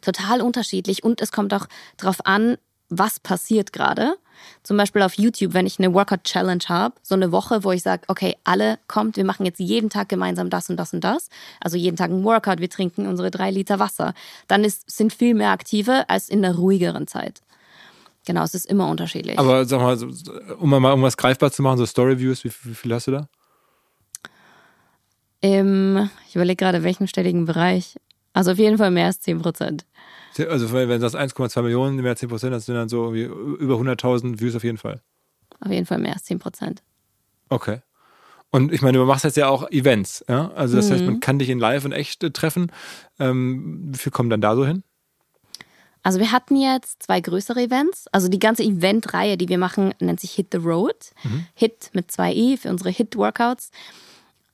Total 0.00 0.40
unterschiedlich 0.40 1.02
und 1.02 1.20
es 1.20 1.32
kommt 1.32 1.52
auch 1.52 1.66
darauf 1.96 2.24
an, 2.24 2.56
was 2.88 3.20
passiert 3.20 3.72
gerade. 3.72 4.16
Zum 4.62 4.76
Beispiel 4.76 5.02
auf 5.02 5.14
YouTube, 5.14 5.54
wenn 5.54 5.66
ich 5.66 5.78
eine 5.78 5.92
Workout-Challenge 5.94 6.64
habe, 6.68 6.94
so 7.02 7.14
eine 7.14 7.32
Woche, 7.32 7.64
wo 7.64 7.72
ich 7.72 7.82
sage, 7.82 8.02
okay, 8.08 8.36
alle 8.44 8.78
kommt, 8.86 9.16
wir 9.16 9.24
machen 9.24 9.46
jetzt 9.46 9.58
jeden 9.58 9.90
Tag 9.90 10.08
gemeinsam 10.08 10.50
das 10.50 10.68
und 10.70 10.76
das 10.76 10.92
und 10.92 11.02
das. 11.02 11.28
Also 11.60 11.76
jeden 11.76 11.96
Tag 11.96 12.10
ein 12.10 12.22
Workout, 12.22 12.60
wir 12.60 12.70
trinken 12.70 13.06
unsere 13.06 13.30
drei 13.30 13.50
Liter 13.50 13.78
Wasser. 13.78 14.14
Dann 14.46 14.64
ist, 14.64 14.90
sind 14.90 15.12
viel 15.12 15.34
mehr 15.34 15.50
aktive 15.50 16.08
als 16.08 16.28
in 16.28 16.42
der 16.42 16.56
ruhigeren 16.56 17.06
Zeit. 17.06 17.42
Genau, 18.26 18.42
es 18.42 18.54
ist 18.54 18.66
immer 18.66 18.88
unterschiedlich. 18.88 19.38
Aber 19.38 19.64
sag 19.64 19.80
mal, 19.80 19.96
um 20.58 20.68
mal 20.68 20.90
irgendwas 20.90 21.16
greifbar 21.16 21.52
zu 21.52 21.62
machen, 21.62 21.78
so 21.78 21.86
Story-Views, 21.86 22.44
wie, 22.44 22.50
wie, 22.64 22.74
viel 22.74 22.92
hast 22.92 23.06
du 23.06 23.12
da? 23.12 23.28
Im, 25.40 26.10
ich 26.28 26.34
überlege 26.34 26.56
gerade, 26.56 26.82
welchen 26.82 27.06
stelligen 27.06 27.44
Bereich. 27.44 27.96
Also 28.32 28.52
auf 28.52 28.58
jeden 28.58 28.78
Fall 28.78 28.90
mehr 28.90 29.06
als 29.06 29.20
10 29.20 29.40
Prozent. 29.40 29.86
Also 30.36 30.70
wenn 30.72 31.00
das 31.00 31.14
1,2 31.14 31.62
Millionen, 31.62 31.96
mehr 31.96 32.10
als 32.10 32.20
10 32.20 32.28
Prozent, 32.28 32.52
das 32.52 32.66
sind 32.66 32.74
dann 32.74 32.88
so 32.88 33.14
über 33.14 33.76
100.000 33.76 34.40
Views 34.40 34.56
auf 34.56 34.64
jeden 34.64 34.76
Fall. 34.76 35.00
Auf 35.60 35.70
jeden 35.70 35.86
Fall 35.86 35.98
mehr 35.98 36.12
als 36.12 36.24
10 36.24 36.40
Prozent. 36.40 36.82
Okay. 37.48 37.80
Und 38.50 38.72
ich 38.72 38.82
meine, 38.82 38.98
du 38.98 39.04
machst 39.04 39.24
jetzt 39.24 39.36
ja 39.36 39.48
auch 39.48 39.70
Events, 39.70 40.24
ja? 40.28 40.50
Also 40.54 40.76
das 40.76 40.88
mhm. 40.88 40.94
heißt, 40.94 41.04
man 41.04 41.20
kann 41.20 41.38
dich 41.38 41.48
in 41.48 41.58
live 41.58 41.84
und 41.84 41.92
echt 41.92 42.24
äh, 42.24 42.30
treffen. 42.30 42.72
Ähm, 43.18 43.84
wie 43.92 43.98
viel 43.98 44.12
kommen 44.12 44.30
dann 44.30 44.40
da 44.40 44.56
so 44.56 44.66
hin? 44.66 44.82
Also 46.06 46.20
wir 46.20 46.30
hatten 46.30 46.54
jetzt 46.54 47.02
zwei 47.02 47.20
größere 47.20 47.62
Events. 47.62 48.06
Also 48.12 48.28
die 48.28 48.38
ganze 48.38 48.62
Eventreihe, 48.62 49.36
die 49.36 49.48
wir 49.48 49.58
machen, 49.58 49.92
nennt 49.98 50.20
sich 50.20 50.30
Hit 50.34 50.52
the 50.52 50.58
Road. 50.58 50.94
Mhm. 51.24 51.46
Hit 51.54 51.90
mit 51.94 52.12
zwei 52.12 52.32
i 52.32 52.56
für 52.56 52.70
unsere 52.70 52.90
Hit-Workouts. 52.90 53.72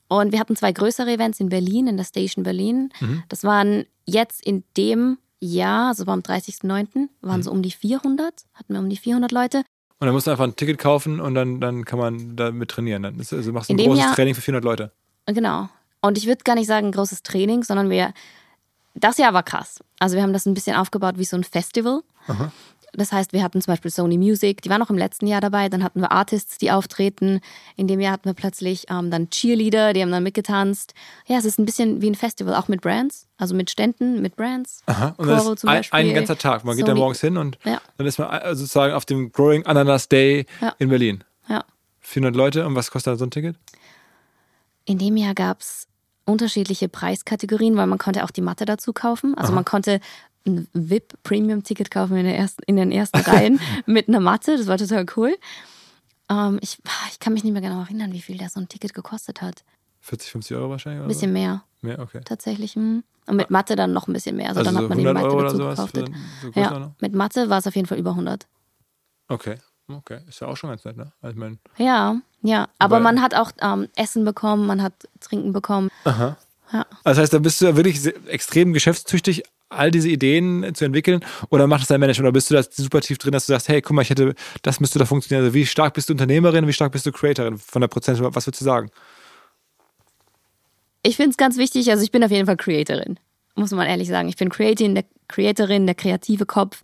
Und 0.07 0.31
wir 0.31 0.39
hatten 0.39 0.55
zwei 0.55 0.71
größere 0.71 1.11
Events 1.11 1.39
in 1.39 1.49
Berlin, 1.49 1.85
in 1.85 1.95
der 1.95 2.05
Station 2.05 2.43
Berlin. 2.43 2.89
Mhm. 2.99 3.21
Das 3.29 3.43
waren 3.43 3.85
jetzt 4.07 4.43
in 4.43 4.63
dem 4.77 5.19
Jahr, 5.39 5.89
also 5.89 6.07
am 6.07 6.21
30.09., 6.21 7.09
waren 7.21 7.37
mhm. 7.37 7.43
so 7.43 7.51
um 7.51 7.61
die 7.61 7.69
400, 7.69 8.33
hatten 8.55 8.73
wir 8.73 8.79
um 8.79 8.89
die 8.89 8.97
400 8.97 9.31
Leute. 9.31 9.57
Und 9.99 10.07
dann 10.07 10.13
musst 10.13 10.25
du 10.25 10.31
einfach 10.31 10.45
ein 10.45 10.55
Ticket 10.55 10.79
kaufen 10.79 11.19
und 11.19 11.35
dann, 11.35 11.61
dann 11.61 11.85
kann 11.85 11.99
man 11.99 12.35
damit 12.35 12.71
trainieren. 12.71 13.03
Dann 13.03 13.19
ist, 13.19 13.31
also 13.31 13.53
machst 13.53 13.69
du 13.69 13.75
ein 13.75 13.77
großes 13.77 14.05
Jahr, 14.05 14.15
Training 14.15 14.33
für 14.33 14.41
400 14.41 14.63
Leute. 14.63 14.91
Genau. 15.27 15.69
Und 16.01 16.17
ich 16.17 16.25
würde 16.25 16.43
gar 16.43 16.55
nicht 16.55 16.65
sagen 16.65 16.91
großes 16.91 17.21
Training, 17.21 17.61
sondern 17.61 17.91
wir 17.91 18.11
das 18.95 19.17
Jahr 19.17 19.33
war 19.33 19.43
krass. 19.43 19.79
Also 19.99 20.15
wir 20.15 20.23
haben 20.23 20.33
das 20.33 20.45
ein 20.45 20.53
bisschen 20.53 20.75
aufgebaut 20.75 21.17
wie 21.17 21.25
so 21.25 21.37
ein 21.37 21.43
Festival. 21.43 22.01
Aha. 22.27 22.51
Das 22.95 23.11
heißt, 23.11 23.33
wir 23.33 23.41
hatten 23.41 23.59
zum 23.59 23.71
Beispiel 23.71 23.89
Sony 23.89 24.19
Music, 24.19 24.61
die 24.61 24.69
waren 24.69 24.81
auch 24.83 24.91
im 24.91 24.97
letzten 24.99 25.25
Jahr 25.25 25.41
dabei. 25.41 25.67
Dann 25.67 25.83
hatten 25.83 25.99
wir 25.99 26.11
Artists, 26.11 26.59
die 26.59 26.69
auftreten. 26.69 27.41
In 27.75 27.87
dem 27.87 27.99
Jahr 27.99 28.13
hatten 28.13 28.25
wir 28.25 28.35
plötzlich 28.35 28.85
ähm, 28.89 29.09
dann 29.09 29.31
Cheerleader, 29.31 29.93
die 29.93 30.03
haben 30.03 30.11
dann 30.11 30.21
mitgetanzt. 30.21 30.93
Ja, 31.25 31.37
es 31.37 31.45
ist 31.45 31.57
ein 31.57 31.65
bisschen 31.65 32.03
wie 32.03 32.11
ein 32.11 32.15
Festival, 32.15 32.53
auch 32.53 32.67
mit 32.67 32.81
Brands, 32.81 33.27
also 33.37 33.55
mit 33.55 33.71
Ständen, 33.71 34.21
mit 34.21 34.35
Brands. 34.35 34.83
Aha. 34.85 35.15
Und 35.17 35.25
Coro 35.25 35.55
das 35.55 35.63
ist 35.63 35.67
ein, 35.67 35.83
ein, 35.89 36.13
ganzer 36.13 36.37
Tag. 36.37 36.63
Man 36.65 36.75
Sony. 36.75 36.83
geht 36.83 36.87
da 36.87 36.95
morgens 36.95 37.19
hin 37.19 37.37
und 37.37 37.57
ja. 37.65 37.81
dann 37.97 38.05
ist 38.05 38.19
man 38.19 38.29
äh, 38.29 38.55
sozusagen 38.55 38.93
auf 38.93 39.05
dem 39.05 39.31
Growing 39.31 39.65
Ananas 39.65 40.07
Day 40.07 40.45
ja. 40.61 40.75
in 40.77 40.89
Berlin. 40.89 41.23
Ja. 41.49 41.63
400 42.01 42.35
Leute. 42.35 42.67
Und 42.67 42.75
was 42.75 42.91
kostet 42.91 43.13
da 43.13 43.17
so 43.17 43.25
ein 43.25 43.31
Ticket? 43.31 43.55
In 44.85 44.99
dem 44.99 45.17
Jahr 45.17 45.33
gab 45.33 45.61
es 45.61 45.87
unterschiedliche 46.25 46.89
Preiskategorien, 46.89 47.75
weil 47.75 47.87
man 47.87 47.99
konnte 47.99 48.23
auch 48.23 48.31
die 48.31 48.41
Matte 48.41 48.65
dazu 48.65 48.93
kaufen. 48.93 49.35
Also 49.35 49.49
Aha. 49.49 49.55
man 49.55 49.65
konnte 49.65 49.99
ein 50.45 50.67
VIP-Premium-Ticket 50.73 51.91
kaufen 51.91 52.17
in, 52.17 52.25
der 52.25 52.37
ersten, 52.37 52.63
in 52.65 52.75
den 52.75 52.91
ersten 52.91 53.19
Reihen 53.29 53.59
mit 53.85 54.07
einer 54.07 54.19
Matte. 54.19 54.57
Das 54.57 54.67
war 54.67 54.77
total 54.77 55.05
cool. 55.15 55.37
Ähm, 56.29 56.59
ich, 56.61 56.77
ich 57.11 57.19
kann 57.19 57.33
mich 57.33 57.43
nicht 57.43 57.53
mehr 57.53 57.61
genau 57.61 57.81
erinnern, 57.81 58.11
wie 58.13 58.21
viel 58.21 58.37
da 58.37 58.49
so 58.49 58.59
ein 58.59 58.67
Ticket 58.67 58.93
gekostet 58.93 59.41
hat. 59.41 59.63
40, 60.01 60.31
50 60.31 60.57
Euro 60.57 60.69
wahrscheinlich? 60.69 61.01
Ein 61.01 61.07
bisschen 61.07 61.33
mehr. 61.33 61.63
Mehr, 61.81 61.99
okay. 61.99 62.21
Tatsächlich. 62.25 62.75
Mh. 62.75 63.03
Und 63.25 63.37
mit 63.37 63.49
Matte 63.49 63.77
dann 63.77 63.93
noch 63.93 64.07
ein 64.07 64.13
bisschen 64.13 64.35
mehr. 64.35 64.49
Also, 64.49 64.59
also 64.59 64.71
dann 64.71 64.75
so 64.75 64.83
hat 64.83 64.89
man 64.89 64.97
die 64.97 65.05
Matte 65.05 65.37
dazu 65.37 65.57
gekauft. 65.57 65.95
So 66.41 66.59
ja, 66.59 66.93
mit 66.99 67.13
Matte 67.13 67.49
war 67.49 67.59
es 67.59 67.67
auf 67.67 67.75
jeden 67.75 67.87
Fall 67.87 67.97
über 67.97 68.11
100. 68.11 68.47
Okay. 69.29 69.57
Okay, 69.87 70.21
ist 70.27 70.39
ja 70.39 70.47
auch 70.47 70.55
schon 70.55 70.69
ganz 70.69 70.85
nett, 70.85 70.95
ne? 70.95 71.11
Also 71.21 71.33
ich 71.33 71.39
mein, 71.39 71.59
ja, 71.77 72.15
ja. 72.43 72.67
Aber 72.77 72.99
man 72.99 73.21
hat 73.21 73.33
auch 73.33 73.51
ähm, 73.61 73.87
Essen 73.95 74.25
bekommen, 74.25 74.67
man 74.67 74.81
hat 74.81 74.93
Trinken 75.19 75.53
bekommen. 75.53 75.89
Aha. 76.03 76.37
Ja. 76.71 76.85
Das 77.03 77.17
heißt, 77.17 77.33
da 77.33 77.39
bist 77.39 77.61
du 77.61 77.65
ja 77.65 77.75
wirklich 77.75 78.05
extrem 78.27 78.73
geschäftstüchtig, 78.73 79.43
all 79.69 79.91
diese 79.91 80.09
Ideen 80.09 80.73
zu 80.75 80.85
entwickeln? 80.85 81.23
Oder 81.49 81.67
macht 81.67 81.81
das 81.81 81.87
dein 81.87 81.99
Manager? 81.99 82.21
Oder 82.21 82.31
bist 82.31 82.49
du 82.49 82.55
da 82.55 82.63
super 82.63 83.01
tief 83.01 83.17
drin, 83.17 83.31
dass 83.31 83.45
du 83.45 83.53
sagst, 83.53 83.69
hey, 83.69 83.81
guck 83.81 83.95
mal, 83.95 84.01
ich 84.01 84.09
hätte, 84.09 84.35
das 84.61 84.79
müsste 84.79 84.99
da 84.99 85.05
funktionieren. 85.05 85.45
Also 85.45 85.53
wie 85.53 85.65
stark 85.65 85.93
bist 85.93 86.09
du 86.09 86.13
Unternehmerin, 86.13 86.67
wie 86.67 86.73
stark 86.73 86.91
bist 86.91 87.05
du 87.05 87.11
Creatorin 87.11 87.57
von 87.57 87.81
der 87.81 87.87
Prozent? 87.87 88.19
Was 88.21 88.47
würdest 88.47 88.61
du 88.61 88.65
sagen? 88.65 88.91
Ich 91.03 91.15
finde 91.15 91.31
es 91.31 91.37
ganz 91.37 91.57
wichtig, 91.57 91.89
also 91.91 92.03
ich 92.03 92.11
bin 92.11 92.23
auf 92.23 92.31
jeden 92.31 92.45
Fall 92.45 92.55
Creatorin, 92.55 93.19
muss 93.55 93.71
man 93.71 93.87
ehrlich 93.87 94.07
sagen. 94.07 94.29
Ich 94.29 94.37
bin 94.37 94.49
Creatorin, 94.49 94.95
der 94.95 95.05
Creatorin, 95.27 95.85
der 95.85 95.95
kreative 95.95 96.45
Kopf. 96.45 96.81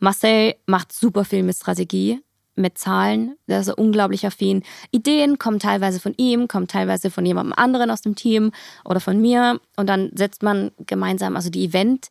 Marcel 0.00 0.54
macht 0.66 0.92
super 0.92 1.24
viel 1.24 1.42
mit 1.42 1.56
Strategie 1.56 2.20
mit 2.56 2.78
Zahlen. 2.78 3.36
Der 3.48 3.60
ist 3.60 3.72
unglaublich 3.72 4.26
affin. 4.26 4.62
Ideen 4.90 5.38
kommen 5.38 5.58
teilweise 5.58 6.00
von 6.00 6.14
ihm, 6.16 6.48
kommen 6.48 6.68
teilweise 6.68 7.10
von 7.10 7.24
jemandem 7.24 7.54
anderen 7.56 7.90
aus 7.90 8.02
dem 8.02 8.14
Team 8.14 8.52
oder 8.84 9.00
von 9.00 9.20
mir. 9.20 9.60
Und 9.76 9.88
dann 9.88 10.10
setzt 10.14 10.42
man 10.42 10.70
gemeinsam, 10.86 11.36
also 11.36 11.50
die 11.50 11.64
Event- 11.64 12.08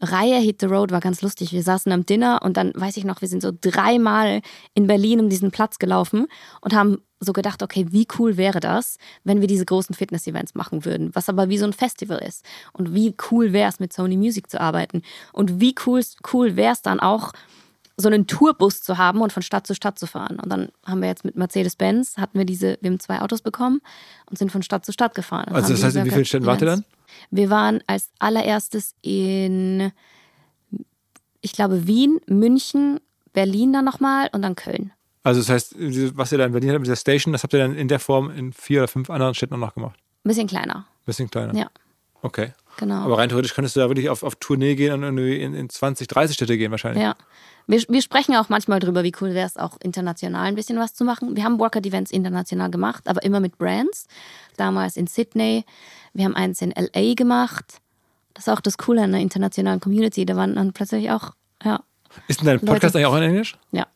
Reihe 0.00 0.38
Hit 0.38 0.60
the 0.60 0.66
Road 0.66 0.90
war 0.90 1.00
ganz 1.00 1.22
lustig. 1.22 1.52
Wir 1.52 1.62
saßen 1.62 1.90
am 1.92 2.04
Dinner 2.04 2.40
und 2.42 2.56
dann 2.56 2.72
weiß 2.74 2.96
ich 2.96 3.04
noch, 3.04 3.20
wir 3.20 3.28
sind 3.28 3.42
so 3.42 3.52
dreimal 3.58 4.42
in 4.74 4.86
Berlin 4.86 5.20
um 5.20 5.28
diesen 5.28 5.50
Platz 5.50 5.78
gelaufen 5.78 6.26
und 6.60 6.74
haben 6.74 6.98
so 7.20 7.32
gedacht, 7.32 7.62
okay, 7.62 7.86
wie 7.90 8.06
cool 8.18 8.36
wäre 8.36 8.60
das, 8.60 8.98
wenn 9.22 9.40
wir 9.40 9.48
diese 9.48 9.64
großen 9.64 9.94
Fitness-Events 9.94 10.54
machen 10.54 10.84
würden, 10.84 11.14
was 11.14 11.28
aber 11.28 11.48
wie 11.48 11.58
so 11.58 11.64
ein 11.64 11.72
Festival 11.72 12.18
ist. 12.18 12.44
Und 12.72 12.94
wie 12.94 13.14
cool 13.30 13.52
wäre 13.52 13.68
es, 13.68 13.80
mit 13.80 13.92
Sony 13.92 14.16
Music 14.16 14.50
zu 14.50 14.60
arbeiten. 14.60 15.02
Und 15.32 15.60
wie 15.60 15.74
cool, 15.86 16.02
cool 16.32 16.56
wäre 16.56 16.72
es 16.74 16.82
dann 16.82 17.00
auch, 17.00 17.32
so 17.96 18.08
einen 18.08 18.26
Tourbus 18.26 18.82
zu 18.82 18.98
haben 18.98 19.20
und 19.20 19.32
von 19.32 19.42
Stadt 19.42 19.66
zu 19.66 19.74
Stadt 19.74 19.98
zu 19.98 20.06
fahren. 20.06 20.38
Und 20.40 20.50
dann 20.50 20.68
haben 20.84 21.00
wir 21.00 21.08
jetzt 21.08 21.24
mit 21.24 21.36
Mercedes-Benz, 21.36 22.16
hatten 22.16 22.38
wir 22.38 22.44
diese, 22.44 22.76
wir 22.80 22.90
haben 22.90 22.98
zwei 22.98 23.20
Autos 23.20 23.42
bekommen 23.42 23.80
und 24.28 24.38
sind 24.38 24.50
von 24.50 24.62
Stadt 24.62 24.84
zu 24.84 24.92
Stadt 24.92 25.14
gefahren. 25.14 25.54
Also 25.54 25.72
das 25.72 25.84
heißt, 25.84 25.96
in 25.96 26.04
wie 26.04 26.10
vielen 26.10 26.24
Städten 26.24 26.46
wart 26.46 26.60
ihr 26.62 26.66
dann? 26.66 26.84
Wir 27.30 27.50
waren 27.50 27.82
als 27.86 28.10
allererstes 28.18 28.94
in, 29.02 29.92
ich 31.40 31.52
glaube, 31.52 31.86
Wien, 31.86 32.20
München, 32.26 32.98
Berlin 33.32 33.72
dann 33.72 33.84
nochmal 33.84 34.28
und 34.32 34.42
dann 34.42 34.56
Köln. 34.56 34.92
Also 35.22 35.40
das 35.40 35.48
heißt, 35.48 35.76
was 36.16 36.32
ihr 36.32 36.38
da 36.38 36.46
in 36.46 36.52
Berlin 36.52 36.70
habt 36.70 36.80
mit 36.80 36.90
der 36.90 36.96
Station, 36.96 37.32
das 37.32 37.44
habt 37.44 37.52
ihr 37.54 37.60
dann 37.60 37.76
in 37.76 37.88
der 37.88 38.00
Form 38.00 38.30
in 38.30 38.52
vier 38.52 38.80
oder 38.80 38.88
fünf 38.88 39.08
anderen 39.08 39.34
Städten 39.34 39.58
noch 39.58 39.74
gemacht? 39.74 39.98
Ein 40.24 40.28
bisschen 40.28 40.48
kleiner. 40.48 40.76
Ein 40.76 41.06
bisschen 41.06 41.30
kleiner? 41.30 41.54
Ja. 41.54 41.70
Okay. 42.22 42.52
Genau. 42.76 43.02
Aber 43.02 43.18
rein 43.18 43.28
theoretisch 43.28 43.54
könntest 43.54 43.76
du 43.76 43.80
da 43.80 43.88
wirklich 43.88 44.08
auf, 44.08 44.22
auf 44.22 44.36
Tournee 44.36 44.74
gehen 44.74 44.92
und 44.92 45.02
irgendwie 45.02 45.40
in, 45.40 45.54
in 45.54 45.68
20, 45.68 46.08
30 46.08 46.34
Städte 46.34 46.58
gehen 46.58 46.70
wahrscheinlich. 46.70 47.02
Ja. 47.02 47.14
Wir, 47.66 47.82
wir 47.88 48.02
sprechen 48.02 48.36
auch 48.36 48.48
manchmal 48.48 48.80
drüber, 48.80 49.04
wie 49.04 49.12
cool 49.20 49.34
wäre 49.34 49.46
es 49.46 49.56
auch 49.56 49.78
international 49.80 50.46
ein 50.46 50.54
bisschen 50.54 50.78
was 50.78 50.94
zu 50.94 51.04
machen. 51.04 51.36
Wir 51.36 51.44
haben 51.44 51.58
Workout-Events 51.58 52.10
international 52.10 52.70
gemacht, 52.70 53.08
aber 53.08 53.22
immer 53.22 53.40
mit 53.40 53.58
Brands. 53.58 54.06
Damals 54.56 54.96
in 54.96 55.06
Sydney. 55.06 55.64
Wir 56.12 56.26
haben 56.26 56.36
eins 56.36 56.60
in 56.60 56.72
LA 56.72 57.14
gemacht. 57.14 57.80
Das 58.34 58.46
ist 58.46 58.52
auch 58.52 58.60
das 58.60 58.78
Coole 58.78 59.02
an 59.02 59.12
der 59.12 59.20
internationalen 59.20 59.80
Community. 59.80 60.26
Da 60.26 60.36
waren 60.36 60.54
dann 60.54 60.72
plötzlich 60.72 61.10
auch, 61.10 61.32
ja. 61.64 61.80
Ist 62.28 62.40
denn 62.40 62.46
dein 62.46 62.60
Podcast 62.60 62.94
Leute. 62.94 62.98
eigentlich 62.98 63.06
auch 63.06 63.16
in 63.16 63.22
Englisch? 63.22 63.56
Ja. 63.72 63.86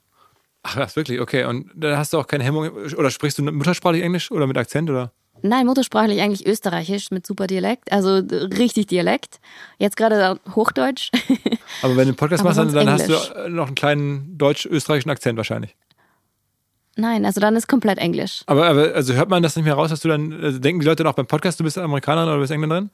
Ach, 0.62 0.76
das 0.76 0.96
wirklich, 0.96 1.20
okay. 1.20 1.44
Und 1.44 1.70
da 1.74 1.96
hast 1.98 2.12
du 2.12 2.18
auch 2.18 2.26
keine 2.26 2.44
Hemmung, 2.44 2.68
oder 2.68 3.10
sprichst 3.10 3.38
du 3.38 3.42
muttersprachlich 3.42 4.02
Englisch 4.02 4.30
oder 4.30 4.46
mit 4.46 4.56
Akzent, 4.56 4.90
oder? 4.90 5.12
Nein, 5.42 5.66
muttersprachlich 5.66 6.20
eigentlich 6.20 6.46
österreichisch 6.46 7.10
mit 7.10 7.26
super 7.26 7.46
Dialekt, 7.46 7.90
also 7.92 8.16
richtig 8.56 8.86
Dialekt. 8.86 9.40
Jetzt 9.78 9.96
gerade 9.96 10.40
Hochdeutsch. 10.54 11.10
Aber 11.82 11.96
wenn 11.96 12.04
du 12.04 12.10
einen 12.10 12.16
Podcast 12.16 12.44
machst, 12.44 12.58
dann, 12.58 12.72
dann 12.72 12.90
hast 12.90 13.08
du 13.08 13.48
noch 13.48 13.66
einen 13.66 13.74
kleinen 13.74 14.38
deutsch-österreichischen 14.38 15.10
Akzent 15.10 15.36
wahrscheinlich. 15.36 15.76
Nein, 16.96 17.24
also 17.24 17.40
dann 17.40 17.54
ist 17.54 17.68
komplett 17.68 17.98
Englisch. 17.98 18.42
Aber, 18.46 18.66
aber 18.66 18.94
also 18.94 19.14
hört 19.14 19.28
man 19.28 19.42
das 19.42 19.54
nicht 19.54 19.64
mehr 19.64 19.74
raus, 19.74 19.90
dass 19.90 20.00
du 20.00 20.08
dann, 20.08 20.32
also 20.42 20.58
denken 20.58 20.80
die 20.80 20.86
Leute 20.86 21.04
dann 21.04 21.12
auch 21.12 21.16
beim 21.16 21.26
Podcast, 21.26 21.60
du 21.60 21.64
bist 21.64 21.78
Amerikanerin 21.78 22.28
oder 22.28 22.36
du 22.36 22.40
bist 22.40 22.52
Engländerin? 22.52 22.90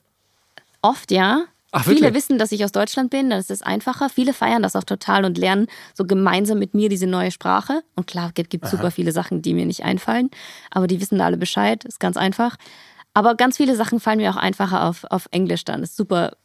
Oft 0.83 1.09
ja. 1.09 1.45
Ach, 1.77 1.83
Viele 1.83 2.13
wissen, 2.13 2.37
dass 2.37 2.53
ich 2.53 2.63
aus 2.63 2.71
Deutschland 2.71 3.09
bin, 3.09 3.29
dann 3.29 3.37
ist 3.37 3.51
es 3.51 3.61
einfacher. 3.61 4.07
Viele 4.07 4.31
feiern 4.31 4.63
das 4.63 4.77
auch 4.77 4.85
total 4.85 5.25
und 5.25 5.37
lernen 5.37 5.67
so 5.93 6.05
gemeinsam 6.05 6.57
mit 6.57 6.73
mir 6.73 6.87
diese 6.87 7.05
neue 7.05 7.31
Sprache. 7.31 7.81
Und 7.95 8.07
klar, 8.07 8.31
es 8.33 8.47
gibt 8.47 8.63
Aha. 8.63 8.71
super 8.71 8.91
viele 8.91 9.11
Sachen, 9.11 9.41
die 9.41 9.53
mir 9.53 9.65
nicht 9.65 9.83
einfallen, 9.83 10.29
aber 10.71 10.87
die 10.87 11.01
wissen 11.01 11.17
da 11.19 11.25
alle 11.25 11.35
Bescheid, 11.35 11.83
ist 11.83 11.99
ganz 11.99 12.15
einfach. 12.15 12.55
Aber 13.13 13.35
ganz 13.35 13.57
viele 13.57 13.75
Sachen 13.75 13.99
fallen 13.99 14.19
mir 14.19 14.31
auch 14.31 14.37
einfacher 14.37 14.85
auf, 14.85 15.03
auf 15.09 15.27
Englisch 15.31 15.65
dann. 15.65 15.83
Ist 15.83 15.97
super. 15.97 16.37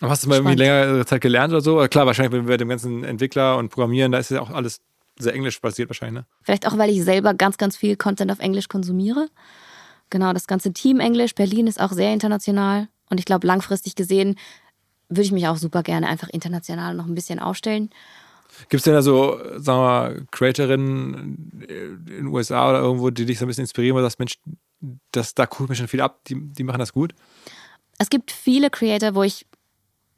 Aber 0.00 0.10
hast 0.10 0.24
du 0.24 0.28
mal 0.28 0.34
irgendwie 0.34 0.56
längere 0.56 1.06
Zeit 1.06 1.20
gelernt 1.20 1.52
oder 1.52 1.60
so? 1.60 1.78
Klar, 1.86 2.06
wahrscheinlich 2.06 2.32
wenn 2.32 2.48
wir 2.48 2.56
dem 2.56 2.68
ganzen 2.68 3.04
Entwickler 3.04 3.56
und 3.56 3.68
Programmieren, 3.68 4.10
da 4.10 4.18
ist 4.18 4.32
ja 4.32 4.40
auch 4.40 4.50
alles 4.50 4.80
sehr 5.16 5.32
englisch 5.32 5.60
basiert 5.60 5.90
wahrscheinlich, 5.90 6.22
ne? 6.22 6.26
Vielleicht 6.42 6.66
auch, 6.66 6.76
weil 6.76 6.90
ich 6.90 7.04
selber 7.04 7.34
ganz, 7.34 7.56
ganz 7.56 7.76
viel 7.76 7.94
Content 7.94 8.32
auf 8.32 8.40
Englisch 8.40 8.68
konsumiere. 8.68 9.28
Genau, 10.10 10.32
das 10.32 10.48
ganze 10.48 10.72
Team 10.72 10.98
Englisch. 10.98 11.36
Berlin 11.36 11.68
ist 11.68 11.80
auch 11.80 11.92
sehr 11.92 12.12
international. 12.12 12.88
Und 13.10 13.18
ich 13.18 13.24
glaube, 13.24 13.46
langfristig 13.46 13.94
gesehen 13.94 14.36
würde 15.08 15.22
ich 15.22 15.32
mich 15.32 15.48
auch 15.48 15.56
super 15.56 15.82
gerne 15.82 16.06
einfach 16.06 16.28
international 16.28 16.94
noch 16.94 17.06
ein 17.06 17.14
bisschen 17.14 17.38
aufstellen. 17.38 17.90
Gibt 18.68 18.80
es 18.80 18.82
denn 18.82 18.94
da 18.94 19.02
so, 19.02 19.38
sagen 19.56 19.78
wir 19.78 19.86
mal, 19.86 20.26
Creatorinnen 20.30 21.64
in 21.68 22.04
den 22.06 22.26
USA 22.26 22.68
oder 22.68 22.80
irgendwo, 22.80 23.10
die 23.10 23.24
dich 23.24 23.38
so 23.38 23.44
ein 23.44 23.48
bisschen 23.48 23.62
inspirieren, 23.62 23.94
wo 23.94 23.98
du 23.98 24.04
sagst, 24.04 24.18
Mensch, 24.18 24.38
das, 25.12 25.34
da 25.34 25.46
gucke 25.46 25.64
ich 25.64 25.68
mir 25.70 25.76
schon 25.76 25.88
viel 25.88 26.00
ab, 26.00 26.20
die, 26.26 26.34
die 26.40 26.64
machen 26.64 26.78
das 26.78 26.92
gut? 26.92 27.14
Es 27.98 28.10
gibt 28.10 28.30
viele 28.30 28.70
Creator, 28.70 29.14
wo 29.14 29.22
ich 29.22 29.46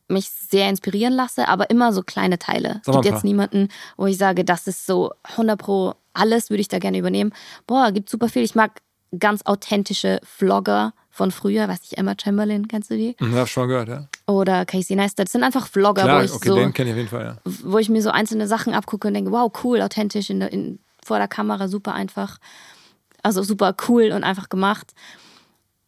mich 0.08 0.30
sehr 0.30 0.68
inspirieren 0.68 1.12
lasse, 1.12 1.48
aber 1.48 1.70
immer 1.70 1.92
so 1.92 2.02
kleine 2.02 2.38
Teile. 2.38 2.80
Es 2.84 2.92
gibt 2.92 3.04
jetzt 3.04 3.24
niemanden, 3.24 3.68
wo 3.96 4.06
ich 4.06 4.18
sage, 4.18 4.44
das 4.44 4.66
ist 4.66 4.86
so 4.86 5.12
100 5.22 5.58
pro 5.58 5.94
alles 6.12 6.50
würde 6.50 6.60
ich 6.60 6.68
da 6.68 6.78
gerne 6.78 6.98
übernehmen. 6.98 7.32
Boah, 7.66 7.92
gibt 7.92 8.10
super 8.10 8.28
viel. 8.28 8.42
Ich 8.42 8.54
mag 8.54 8.82
ganz 9.18 9.42
authentische 9.42 10.20
Vlogger 10.24 10.92
von 11.20 11.30
früher, 11.32 11.68
weiß 11.68 11.80
ich, 11.82 11.98
Emma 11.98 12.14
Chamberlain, 12.18 12.66
kennst 12.66 12.90
du 12.90 12.96
die? 12.96 13.14
Mhm, 13.20 13.34
hab 13.34 13.46
schon 13.46 13.68
gehört, 13.68 13.90
ja. 13.90 14.08
Oder 14.26 14.64
Casey 14.64 14.96
Neistat. 14.96 15.26
Das 15.26 15.32
sind 15.32 15.42
einfach 15.42 15.66
Vlogger, 15.66 16.04
Klar, 16.04 16.20
wo 16.20 16.24
ich 16.24 16.32
okay, 16.32 16.48
so, 16.48 16.56
den 16.56 16.72
kenne 16.72 16.88
ich 16.88 16.94
auf 16.94 16.96
jeden 16.96 17.10
Fall, 17.10 17.24
ja. 17.44 17.52
wo 17.62 17.76
ich 17.76 17.90
mir 17.90 18.00
so 18.00 18.08
einzelne 18.08 18.48
Sachen 18.48 18.72
abgucke 18.72 19.08
und 19.08 19.12
denke, 19.12 19.30
wow, 19.30 19.52
cool, 19.62 19.82
authentisch 19.82 20.30
in, 20.30 20.40
in, 20.40 20.78
vor 21.04 21.18
der 21.18 21.28
Kamera, 21.28 21.68
super 21.68 21.92
einfach. 21.92 22.38
Also 23.22 23.42
super 23.42 23.76
cool 23.86 24.12
und 24.12 24.24
einfach 24.24 24.48
gemacht. 24.48 24.94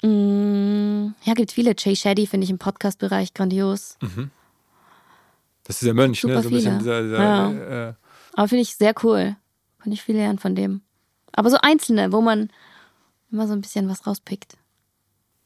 Mm, 0.02 1.14
ja, 1.22 1.32
gibt 1.32 1.52
viele. 1.52 1.74
Jay 1.78 1.96
Shetty 1.96 2.26
finde 2.26 2.44
ich 2.44 2.50
im 2.50 2.58
Podcast-Bereich 2.58 3.32
grandios. 3.32 3.96
Mhm. 4.02 4.30
Das 5.64 5.76
ist 5.76 5.86
der 5.86 5.94
Mönch, 5.94 6.22
ne? 6.24 6.34
Super 6.34 6.42
So 6.42 6.48
ein 6.50 6.54
bisschen 6.54 6.78
dieser, 6.78 7.02
dieser 7.04 7.18
Ja. 7.22 7.88
äh, 7.88 7.94
Aber 8.34 8.48
finde 8.48 8.62
ich 8.62 8.76
sehr 8.76 8.92
cool. 9.02 9.34
Kann 9.82 9.92
ich 9.92 10.02
viel 10.02 10.16
lernen 10.16 10.38
von 10.38 10.54
dem. 10.54 10.82
Aber 11.32 11.48
so 11.48 11.56
einzelne, 11.56 12.12
wo 12.12 12.20
man 12.20 12.50
immer 13.30 13.46
so 13.46 13.54
ein 13.54 13.62
bisschen 13.62 13.88
was 13.88 14.06
rauspickt. 14.06 14.58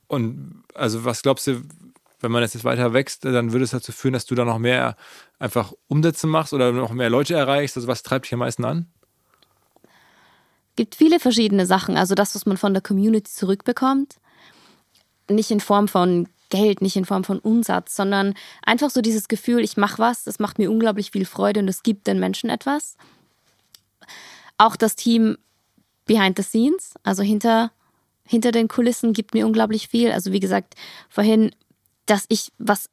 Und 0.08 0.64
also 0.74 1.04
was 1.04 1.22
glaubst 1.22 1.46
du, 1.46 1.62
wenn 2.20 2.30
man 2.30 2.42
jetzt 2.42 2.64
weiter 2.64 2.92
wächst, 2.92 3.24
dann 3.24 3.52
würde 3.52 3.64
es 3.64 3.70
dazu 3.70 3.92
führen, 3.92 4.14
dass 4.14 4.26
du 4.26 4.34
da 4.34 4.44
noch 4.44 4.58
mehr 4.58 4.96
einfach 5.38 5.72
Umsätze 5.88 6.26
machst 6.26 6.52
oder 6.52 6.72
noch 6.72 6.92
mehr 6.92 7.10
Leute 7.10 7.34
erreichst? 7.34 7.76
Also 7.76 7.88
was 7.88 8.02
treibt 8.02 8.26
dich 8.26 8.32
am 8.34 8.40
meisten 8.40 8.64
an? 8.64 8.86
gibt 10.76 10.94
viele 10.94 11.18
verschiedene 11.18 11.66
Sachen. 11.66 11.96
Also 11.96 12.14
das, 12.14 12.34
was 12.34 12.46
man 12.46 12.56
von 12.56 12.74
der 12.74 12.82
Community 12.82 13.30
zurückbekommt, 13.30 14.16
nicht 15.28 15.50
in 15.50 15.60
Form 15.60 15.88
von 15.88 16.28
Geld, 16.50 16.80
nicht 16.80 16.94
in 16.96 17.04
Form 17.04 17.24
von 17.24 17.40
Umsatz, 17.40 17.96
sondern 17.96 18.34
einfach 18.62 18.90
so 18.90 19.00
dieses 19.00 19.26
Gefühl, 19.26 19.64
ich 19.64 19.76
mache 19.76 19.98
was, 19.98 20.22
das 20.22 20.38
macht 20.38 20.58
mir 20.58 20.70
unglaublich 20.70 21.10
viel 21.10 21.24
Freude 21.24 21.60
und 21.60 21.68
es 21.68 21.82
gibt 21.82 22.06
den 22.06 22.20
Menschen 22.20 22.50
etwas. 22.50 22.96
Auch 24.56 24.76
das 24.76 24.94
Team 24.94 25.38
behind 26.04 26.36
the 26.36 26.44
scenes, 26.44 26.94
also 27.02 27.24
hinter, 27.24 27.72
hinter 28.26 28.52
den 28.52 28.68
Kulissen, 28.68 29.12
gibt 29.12 29.34
mir 29.34 29.46
unglaublich 29.46 29.88
viel. 29.88 30.12
Also 30.12 30.32
wie 30.32 30.40
gesagt, 30.40 30.74
vorhin, 31.08 31.50
dass 32.06 32.24
ich 32.28 32.52
was 32.58 32.88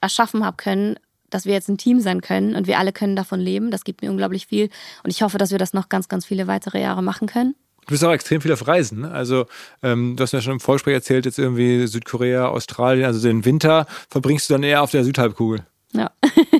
erschaffen 0.00 0.44
habe 0.44 0.56
können, 0.56 0.96
dass 1.30 1.46
wir 1.46 1.54
jetzt 1.54 1.68
ein 1.68 1.78
Team 1.78 2.00
sein 2.00 2.20
können 2.20 2.54
und 2.54 2.66
wir 2.66 2.78
alle 2.78 2.92
können 2.92 3.16
davon 3.16 3.40
leben, 3.40 3.70
das 3.70 3.84
gibt 3.84 4.02
mir 4.02 4.10
unglaublich 4.10 4.46
viel. 4.46 4.70
Und 5.02 5.10
ich 5.10 5.22
hoffe, 5.22 5.38
dass 5.38 5.50
wir 5.50 5.58
das 5.58 5.72
noch 5.72 5.88
ganz, 5.88 6.08
ganz 6.08 6.24
viele 6.24 6.46
weitere 6.46 6.80
Jahre 6.80 7.02
machen 7.02 7.26
können. 7.26 7.54
Du 7.86 7.90
bist 7.90 8.04
auch 8.04 8.12
extrem 8.12 8.40
viel 8.40 8.52
auf 8.52 8.66
Reisen. 8.66 9.02
Ne? 9.02 9.10
Also, 9.10 9.46
ähm, 9.82 10.16
du 10.16 10.22
hast 10.22 10.32
mir 10.32 10.40
schon 10.40 10.54
im 10.54 10.60
Vorgespräch 10.60 10.94
erzählt, 10.94 11.26
jetzt 11.26 11.38
irgendwie 11.38 11.86
Südkorea, 11.86 12.48
Australien, 12.48 13.04
also 13.04 13.20
den 13.26 13.44
Winter 13.44 13.86
verbringst 14.08 14.48
du 14.48 14.54
dann 14.54 14.62
eher 14.62 14.82
auf 14.82 14.90
der 14.90 15.04
Südhalbkugel. 15.04 15.66
Ja, 15.92 16.10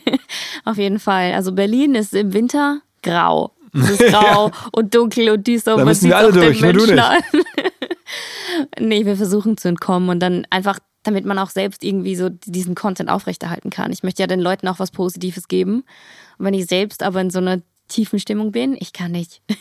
auf 0.64 0.76
jeden 0.76 0.98
Fall. 0.98 1.32
Also 1.32 1.52
Berlin 1.52 1.94
ist 1.94 2.14
im 2.14 2.32
Winter 2.32 2.80
grau. 3.02 3.52
Es 3.72 3.90
ist 3.90 4.06
grau 4.12 4.50
und 4.72 4.94
dunkel 4.94 5.30
und 5.30 5.46
düster. 5.46 5.74
und 5.74 5.80
man 5.80 5.88
müssen 5.88 6.10
wir 6.10 6.16
sieht's 6.16 6.18
alle 6.18 6.28
auch 6.28 6.32
durch, 6.32 6.60
nur 6.60 6.72
du 6.72 6.86
Menschen 6.86 6.94
nicht. 6.96 7.04
an. 7.04 7.63
nee, 8.78 9.04
wir 9.06 9.16
versuchen 9.16 9.56
zu 9.56 9.68
entkommen 9.68 10.08
und 10.08 10.20
dann 10.20 10.46
einfach, 10.50 10.78
damit 11.02 11.24
man 11.24 11.38
auch 11.38 11.50
selbst 11.50 11.84
irgendwie 11.84 12.16
so 12.16 12.28
diesen 12.28 12.74
Content 12.74 13.10
aufrechterhalten 13.10 13.70
kann. 13.70 13.92
Ich 13.92 14.02
möchte 14.02 14.22
ja 14.22 14.26
den 14.26 14.40
Leuten 14.40 14.68
auch 14.68 14.78
was 14.78 14.90
Positives 14.90 15.48
geben. 15.48 15.84
Und 16.38 16.46
wenn 16.46 16.54
ich 16.54 16.66
selbst 16.66 17.02
aber 17.02 17.20
in 17.20 17.30
so 17.30 17.38
einer 17.38 17.60
tiefen 17.88 18.18
Stimmung 18.18 18.52
bin, 18.52 18.76
ich 18.78 18.92
kann 18.92 19.12
nicht. 19.12 19.42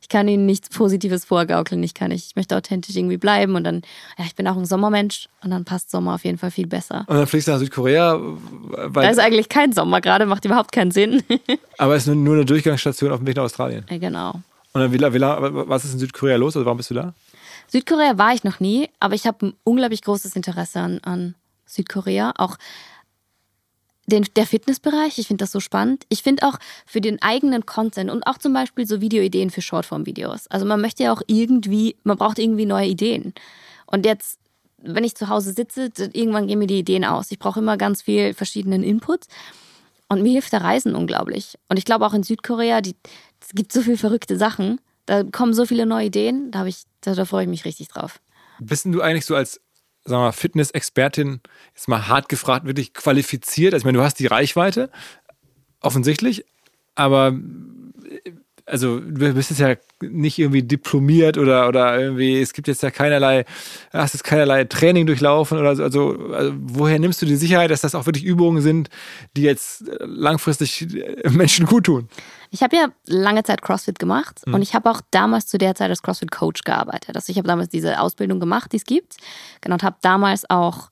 Ich 0.00 0.08
kann 0.08 0.28
ihnen 0.28 0.46
nichts 0.46 0.68
Positives 0.68 1.24
vorgaukeln. 1.24 1.82
Ich 1.82 1.94
kann 1.94 2.08
nicht. 2.08 2.26
Ich 2.26 2.36
möchte 2.36 2.56
authentisch 2.56 2.96
irgendwie 2.96 3.16
bleiben 3.16 3.54
und 3.54 3.64
dann, 3.64 3.82
ja, 4.18 4.24
ich 4.24 4.34
bin 4.34 4.46
auch 4.46 4.56
ein 4.56 4.66
Sommermensch 4.66 5.28
und 5.42 5.50
dann 5.50 5.64
passt 5.64 5.90
Sommer 5.90 6.14
auf 6.14 6.24
jeden 6.24 6.38
Fall 6.38 6.50
viel 6.50 6.66
besser. 6.66 7.04
Und 7.06 7.16
dann 7.16 7.26
fliegst 7.26 7.48
du 7.48 7.52
nach 7.52 7.58
Südkorea, 7.58 8.18
Da 8.18 8.94
weil, 8.94 9.10
ist 9.10 9.18
eigentlich 9.18 9.48
kein 9.48 9.72
Sommer 9.72 10.00
gerade, 10.00 10.26
macht 10.26 10.44
überhaupt 10.44 10.72
keinen 10.72 10.90
Sinn. 10.90 11.22
aber 11.78 11.96
es 11.96 12.02
ist 12.02 12.08
nur, 12.08 12.16
nur 12.16 12.34
eine 12.34 12.44
Durchgangsstation 12.44 13.12
auf 13.12 13.18
dem 13.20 13.26
Weg 13.26 13.36
nach 13.36 13.44
Australien. 13.44 13.86
genau. 13.88 14.32
Und 14.74 14.80
dann, 14.80 14.92
wie, 14.92 15.00
wie, 15.00 15.20
was 15.20 15.84
ist 15.84 15.94
in 15.94 15.98
Südkorea 15.98 16.36
los? 16.36 16.56
Also 16.56 16.64
warum 16.64 16.78
bist 16.78 16.90
du 16.90 16.94
da? 16.94 17.14
Südkorea 17.72 18.18
war 18.18 18.34
ich 18.34 18.44
noch 18.44 18.60
nie, 18.60 18.90
aber 19.00 19.14
ich 19.14 19.26
habe 19.26 19.46
ein 19.46 19.54
unglaublich 19.64 20.02
großes 20.02 20.36
Interesse 20.36 20.80
an, 20.80 20.98
an 21.04 21.34
Südkorea. 21.64 22.34
Auch 22.36 22.58
den, 24.04 24.26
der 24.36 24.46
Fitnessbereich, 24.46 25.18
ich 25.18 25.28
finde 25.28 25.44
das 25.44 25.52
so 25.52 25.60
spannend. 25.60 26.04
Ich 26.10 26.22
finde 26.22 26.46
auch 26.46 26.58
für 26.84 27.00
den 27.00 27.22
eigenen 27.22 27.64
Content 27.64 28.10
und 28.10 28.26
auch 28.26 28.36
zum 28.36 28.52
Beispiel 28.52 28.86
so 28.86 29.00
Videoideen 29.00 29.48
für 29.48 29.62
Shortform-Videos. 29.62 30.48
Also 30.48 30.66
man 30.66 30.82
möchte 30.82 31.04
ja 31.04 31.14
auch 31.14 31.22
irgendwie, 31.26 31.96
man 32.04 32.18
braucht 32.18 32.38
irgendwie 32.38 32.66
neue 32.66 32.88
Ideen. 32.88 33.32
Und 33.86 34.04
jetzt, 34.04 34.38
wenn 34.76 35.04
ich 35.04 35.14
zu 35.14 35.30
Hause 35.30 35.54
sitze, 35.54 35.90
irgendwann 36.12 36.48
gehen 36.48 36.58
mir 36.58 36.66
die 36.66 36.80
Ideen 36.80 37.06
aus. 37.06 37.30
Ich 37.30 37.38
brauche 37.38 37.60
immer 37.60 37.78
ganz 37.78 38.02
viel 38.02 38.34
verschiedenen 38.34 38.82
Input. 38.82 39.24
Und 40.10 40.20
mir 40.20 40.32
hilft 40.32 40.52
der 40.52 40.60
Reisen 40.60 40.94
unglaublich. 40.94 41.58
Und 41.70 41.78
ich 41.78 41.86
glaube 41.86 42.04
auch 42.04 42.12
in 42.12 42.22
Südkorea, 42.22 42.82
die, 42.82 42.96
es 43.40 43.54
gibt 43.54 43.72
so 43.72 43.80
viele 43.80 43.96
verrückte 43.96 44.36
Sachen. 44.36 44.78
Da 45.06 45.24
kommen 45.24 45.54
so 45.54 45.66
viele 45.66 45.86
neue 45.86 46.06
Ideen. 46.06 46.50
Da, 46.50 46.66
da, 47.00 47.14
da 47.14 47.24
freue 47.24 47.44
ich 47.44 47.48
mich 47.48 47.64
richtig 47.64 47.88
drauf. 47.88 48.20
Bist 48.60 48.84
du 48.86 49.00
eigentlich 49.00 49.26
so 49.26 49.34
als 49.34 49.60
Fitness-Expertin, 50.06 51.40
jetzt 51.74 51.88
mal 51.88 52.08
hart 52.08 52.28
gefragt, 52.28 52.66
wirklich 52.66 52.92
qualifiziert? 52.92 53.74
Also 53.74 53.82
ich 53.82 53.84
meine, 53.86 53.98
du 53.98 54.04
hast 54.04 54.18
die 54.18 54.26
Reichweite, 54.26 54.90
offensichtlich, 55.80 56.44
aber 56.94 57.36
also 58.66 59.00
du 59.00 59.34
bist 59.34 59.50
jetzt 59.50 59.58
ja 59.58 59.74
nicht 60.00 60.38
irgendwie 60.38 60.62
diplomiert 60.62 61.36
oder, 61.36 61.68
oder 61.68 61.98
irgendwie, 61.98 62.40
es 62.40 62.52
gibt 62.52 62.68
jetzt 62.68 62.82
ja 62.82 62.90
keinerlei, 62.90 63.44
hast 63.92 64.14
jetzt 64.14 64.22
keinerlei 64.22 64.64
Training 64.64 65.06
durchlaufen 65.06 65.58
oder 65.58 65.74
so. 65.74 65.82
Also, 65.82 66.16
also 66.32 66.52
woher 66.56 66.98
nimmst 66.98 67.20
du 67.22 67.26
die 67.26 67.36
Sicherheit, 67.36 67.70
dass 67.70 67.80
das 67.80 67.94
auch 67.94 68.06
wirklich 68.06 68.24
Übungen 68.24 68.62
sind, 68.62 68.88
die 69.36 69.42
jetzt 69.42 69.84
langfristig 70.00 70.86
Menschen 71.30 71.66
gut 71.66 71.84
tun? 71.84 72.08
Ich 72.54 72.62
habe 72.62 72.76
ja 72.76 72.88
lange 73.06 73.42
Zeit 73.44 73.62
CrossFit 73.62 73.98
gemacht 73.98 74.42
und 74.44 74.60
ich 74.60 74.74
habe 74.74 74.90
auch 74.90 75.00
damals 75.10 75.46
zu 75.46 75.56
der 75.56 75.74
Zeit 75.74 75.88
als 75.88 76.02
CrossFit 76.02 76.30
Coach 76.30 76.64
gearbeitet. 76.64 77.16
Also 77.16 77.30
ich 77.30 77.38
habe 77.38 77.48
damals 77.48 77.70
diese 77.70 77.98
Ausbildung 77.98 78.40
gemacht, 78.40 78.72
die 78.72 78.76
es 78.76 78.84
gibt. 78.84 79.16
Genau, 79.62 79.76
und 79.76 79.82
habe 79.82 79.96
damals 80.02 80.48
auch 80.50 80.90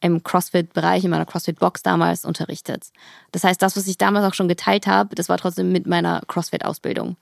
im 0.00 0.22
CrossFit-Bereich, 0.22 1.02
in 1.02 1.10
meiner 1.10 1.26
CrossFit-Box 1.26 1.82
damals 1.82 2.24
unterrichtet. 2.24 2.90
Das 3.32 3.42
heißt, 3.42 3.60
das, 3.60 3.76
was 3.76 3.88
ich 3.88 3.98
damals 3.98 4.24
auch 4.24 4.34
schon 4.34 4.46
geteilt 4.46 4.86
habe, 4.86 5.16
das 5.16 5.28
war 5.28 5.36
trotzdem 5.36 5.72
mit 5.72 5.84
meiner 5.84 6.22
CrossFit-Ausbildung. 6.28 7.16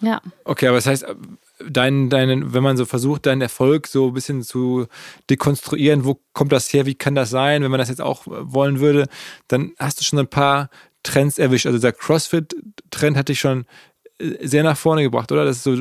Ja. 0.00 0.20
Okay, 0.44 0.66
aber 0.66 0.78
das 0.78 0.86
heißt, 0.86 1.06
dein, 1.68 2.08
deinen, 2.10 2.52
wenn 2.52 2.62
man 2.62 2.76
so 2.76 2.84
versucht, 2.84 3.26
deinen 3.26 3.42
Erfolg 3.42 3.86
so 3.86 4.08
ein 4.08 4.14
bisschen 4.14 4.42
zu 4.42 4.86
dekonstruieren, 5.30 6.04
wo 6.04 6.20
kommt 6.32 6.52
das 6.52 6.72
her, 6.72 6.86
wie 6.86 6.94
kann 6.94 7.14
das 7.14 7.30
sein, 7.30 7.62
wenn 7.62 7.70
man 7.70 7.78
das 7.78 7.88
jetzt 7.88 8.00
auch 8.00 8.22
wollen 8.26 8.80
würde, 8.80 9.06
dann 9.48 9.72
hast 9.78 10.00
du 10.00 10.04
schon 10.04 10.18
ein 10.18 10.28
paar 10.28 10.68
Trends 11.02 11.38
erwischt. 11.38 11.66
Also 11.66 11.78
der 11.78 11.92
CrossFit-Trend 11.92 13.16
hat 13.16 13.28
dich 13.28 13.40
schon 13.40 13.66
äh, 14.18 14.46
sehr 14.46 14.62
nach 14.62 14.76
vorne 14.76 15.02
gebracht, 15.02 15.30
oder? 15.32 15.44
Das 15.44 15.58
ist 15.58 15.64
so, 15.64 15.76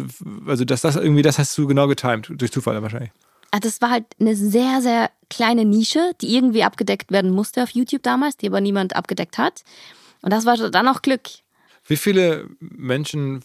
also 0.46 0.66
das, 0.66 0.82
das 0.82 0.96
irgendwie, 0.96 1.22
das 1.22 1.40
hast 1.40 1.58
du 1.58 1.68
genau 1.68 1.88
getimt, 1.88 2.30
durch 2.30 2.52
Zufall 2.52 2.82
wahrscheinlich. 2.82 3.12
Ah, 3.52 3.60
Das 3.60 3.82
war 3.82 3.90
halt 3.90 4.06
eine 4.20 4.36
sehr, 4.36 4.82
sehr 4.82 5.10
kleine 5.30 5.66
Nische, 5.66 6.12
die 6.22 6.36
irgendwie 6.36 6.64
abgedeckt 6.64 7.12
werden 7.12 7.32
musste 7.32 7.64
auf 7.64 7.70
YouTube 7.70 8.04
damals, 8.04 8.38
die 8.38 8.48
aber 8.48 8.62
niemand 8.62 8.96
abgedeckt 8.96 9.38
hat. 9.38 9.64
Und 10.22 10.32
das 10.32 10.46
war 10.46 10.58
dann 10.58 10.88
auch 10.88 11.02
Glück. 11.02 11.22
Wie 11.86 11.98
viele 11.98 12.50
Menschen, 12.60 13.42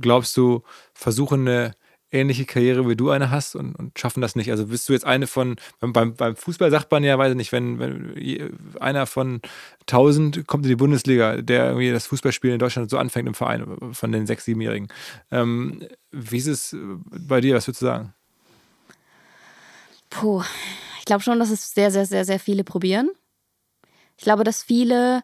glaubst 0.00 0.36
du, 0.36 0.62
versuchen 0.94 1.46
eine 1.46 1.74
ähnliche 2.14 2.44
Karriere 2.44 2.88
wie 2.88 2.96
du 2.96 3.10
eine 3.10 3.30
hast 3.30 3.56
und, 3.56 3.74
und 3.74 3.98
schaffen 3.98 4.20
das 4.20 4.36
nicht? 4.36 4.50
Also 4.50 4.66
bist 4.66 4.88
du 4.88 4.92
jetzt 4.92 5.04
eine 5.04 5.26
von, 5.26 5.56
beim, 5.80 6.14
beim 6.14 6.36
Fußball 6.36 6.70
sagt 6.70 6.90
man 6.90 7.04
ja, 7.04 7.18
weiß 7.18 7.32
ich 7.32 7.36
nicht, 7.36 7.52
wenn, 7.52 7.78
wenn 7.78 8.58
einer 8.80 9.06
von 9.06 9.40
tausend 9.86 10.46
kommt 10.46 10.64
in 10.64 10.70
die 10.70 10.76
Bundesliga, 10.76 11.42
der 11.42 11.66
irgendwie 11.66 11.90
das 11.90 12.06
Fußballspielen 12.06 12.54
in 12.54 12.58
Deutschland 12.60 12.88
so 12.88 12.98
anfängt 12.98 13.28
im 13.28 13.34
Verein, 13.34 13.66
von 13.92 14.12
den 14.12 14.26
sechs, 14.26 14.44
siebenjährigen. 14.44 14.88
Ähm, 15.30 15.86
wie 16.10 16.38
ist 16.38 16.46
es 16.46 16.76
bei 17.10 17.40
dir? 17.40 17.56
Was 17.56 17.66
würdest 17.66 17.82
du 17.82 17.86
sagen? 17.86 18.14
Puh, 20.10 20.42
ich 21.00 21.04
glaube 21.04 21.22
schon, 21.22 21.38
dass 21.38 21.50
es 21.50 21.74
sehr, 21.74 21.90
sehr, 21.90 22.06
sehr, 22.06 22.24
sehr 22.24 22.38
viele 22.38 22.62
probieren. 22.62 23.10
Ich 24.16 24.22
glaube, 24.22 24.44
dass 24.44 24.62
viele 24.62 25.22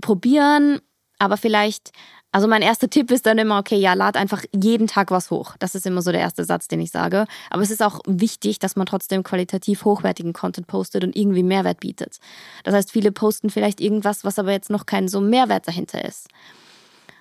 probieren, 0.00 0.80
aber 1.18 1.36
vielleicht, 1.36 1.92
also 2.32 2.48
mein 2.48 2.62
erster 2.62 2.88
Tipp 2.88 3.10
ist 3.10 3.26
dann 3.26 3.36
immer, 3.36 3.58
okay, 3.58 3.76
ja, 3.76 3.92
lad 3.92 4.16
einfach 4.16 4.42
jeden 4.54 4.86
Tag 4.86 5.10
was 5.10 5.30
hoch. 5.30 5.54
Das 5.58 5.74
ist 5.74 5.86
immer 5.86 6.00
so 6.00 6.12
der 6.12 6.22
erste 6.22 6.44
Satz, 6.44 6.66
den 6.66 6.80
ich 6.80 6.90
sage. 6.90 7.26
Aber 7.50 7.62
es 7.62 7.70
ist 7.70 7.82
auch 7.82 8.00
wichtig, 8.06 8.58
dass 8.58 8.74
man 8.74 8.86
trotzdem 8.86 9.22
qualitativ 9.22 9.84
hochwertigen 9.84 10.32
Content 10.32 10.66
postet 10.66 11.04
und 11.04 11.14
irgendwie 11.14 11.42
Mehrwert 11.42 11.80
bietet. 11.80 12.18
Das 12.64 12.74
heißt, 12.74 12.90
viele 12.90 13.12
posten 13.12 13.50
vielleicht 13.50 13.82
irgendwas, 13.82 14.24
was 14.24 14.38
aber 14.38 14.50
jetzt 14.50 14.70
noch 14.70 14.86
kein 14.86 15.08
so 15.08 15.20
Mehrwert 15.20 15.68
dahinter 15.68 16.02
ist. 16.04 16.28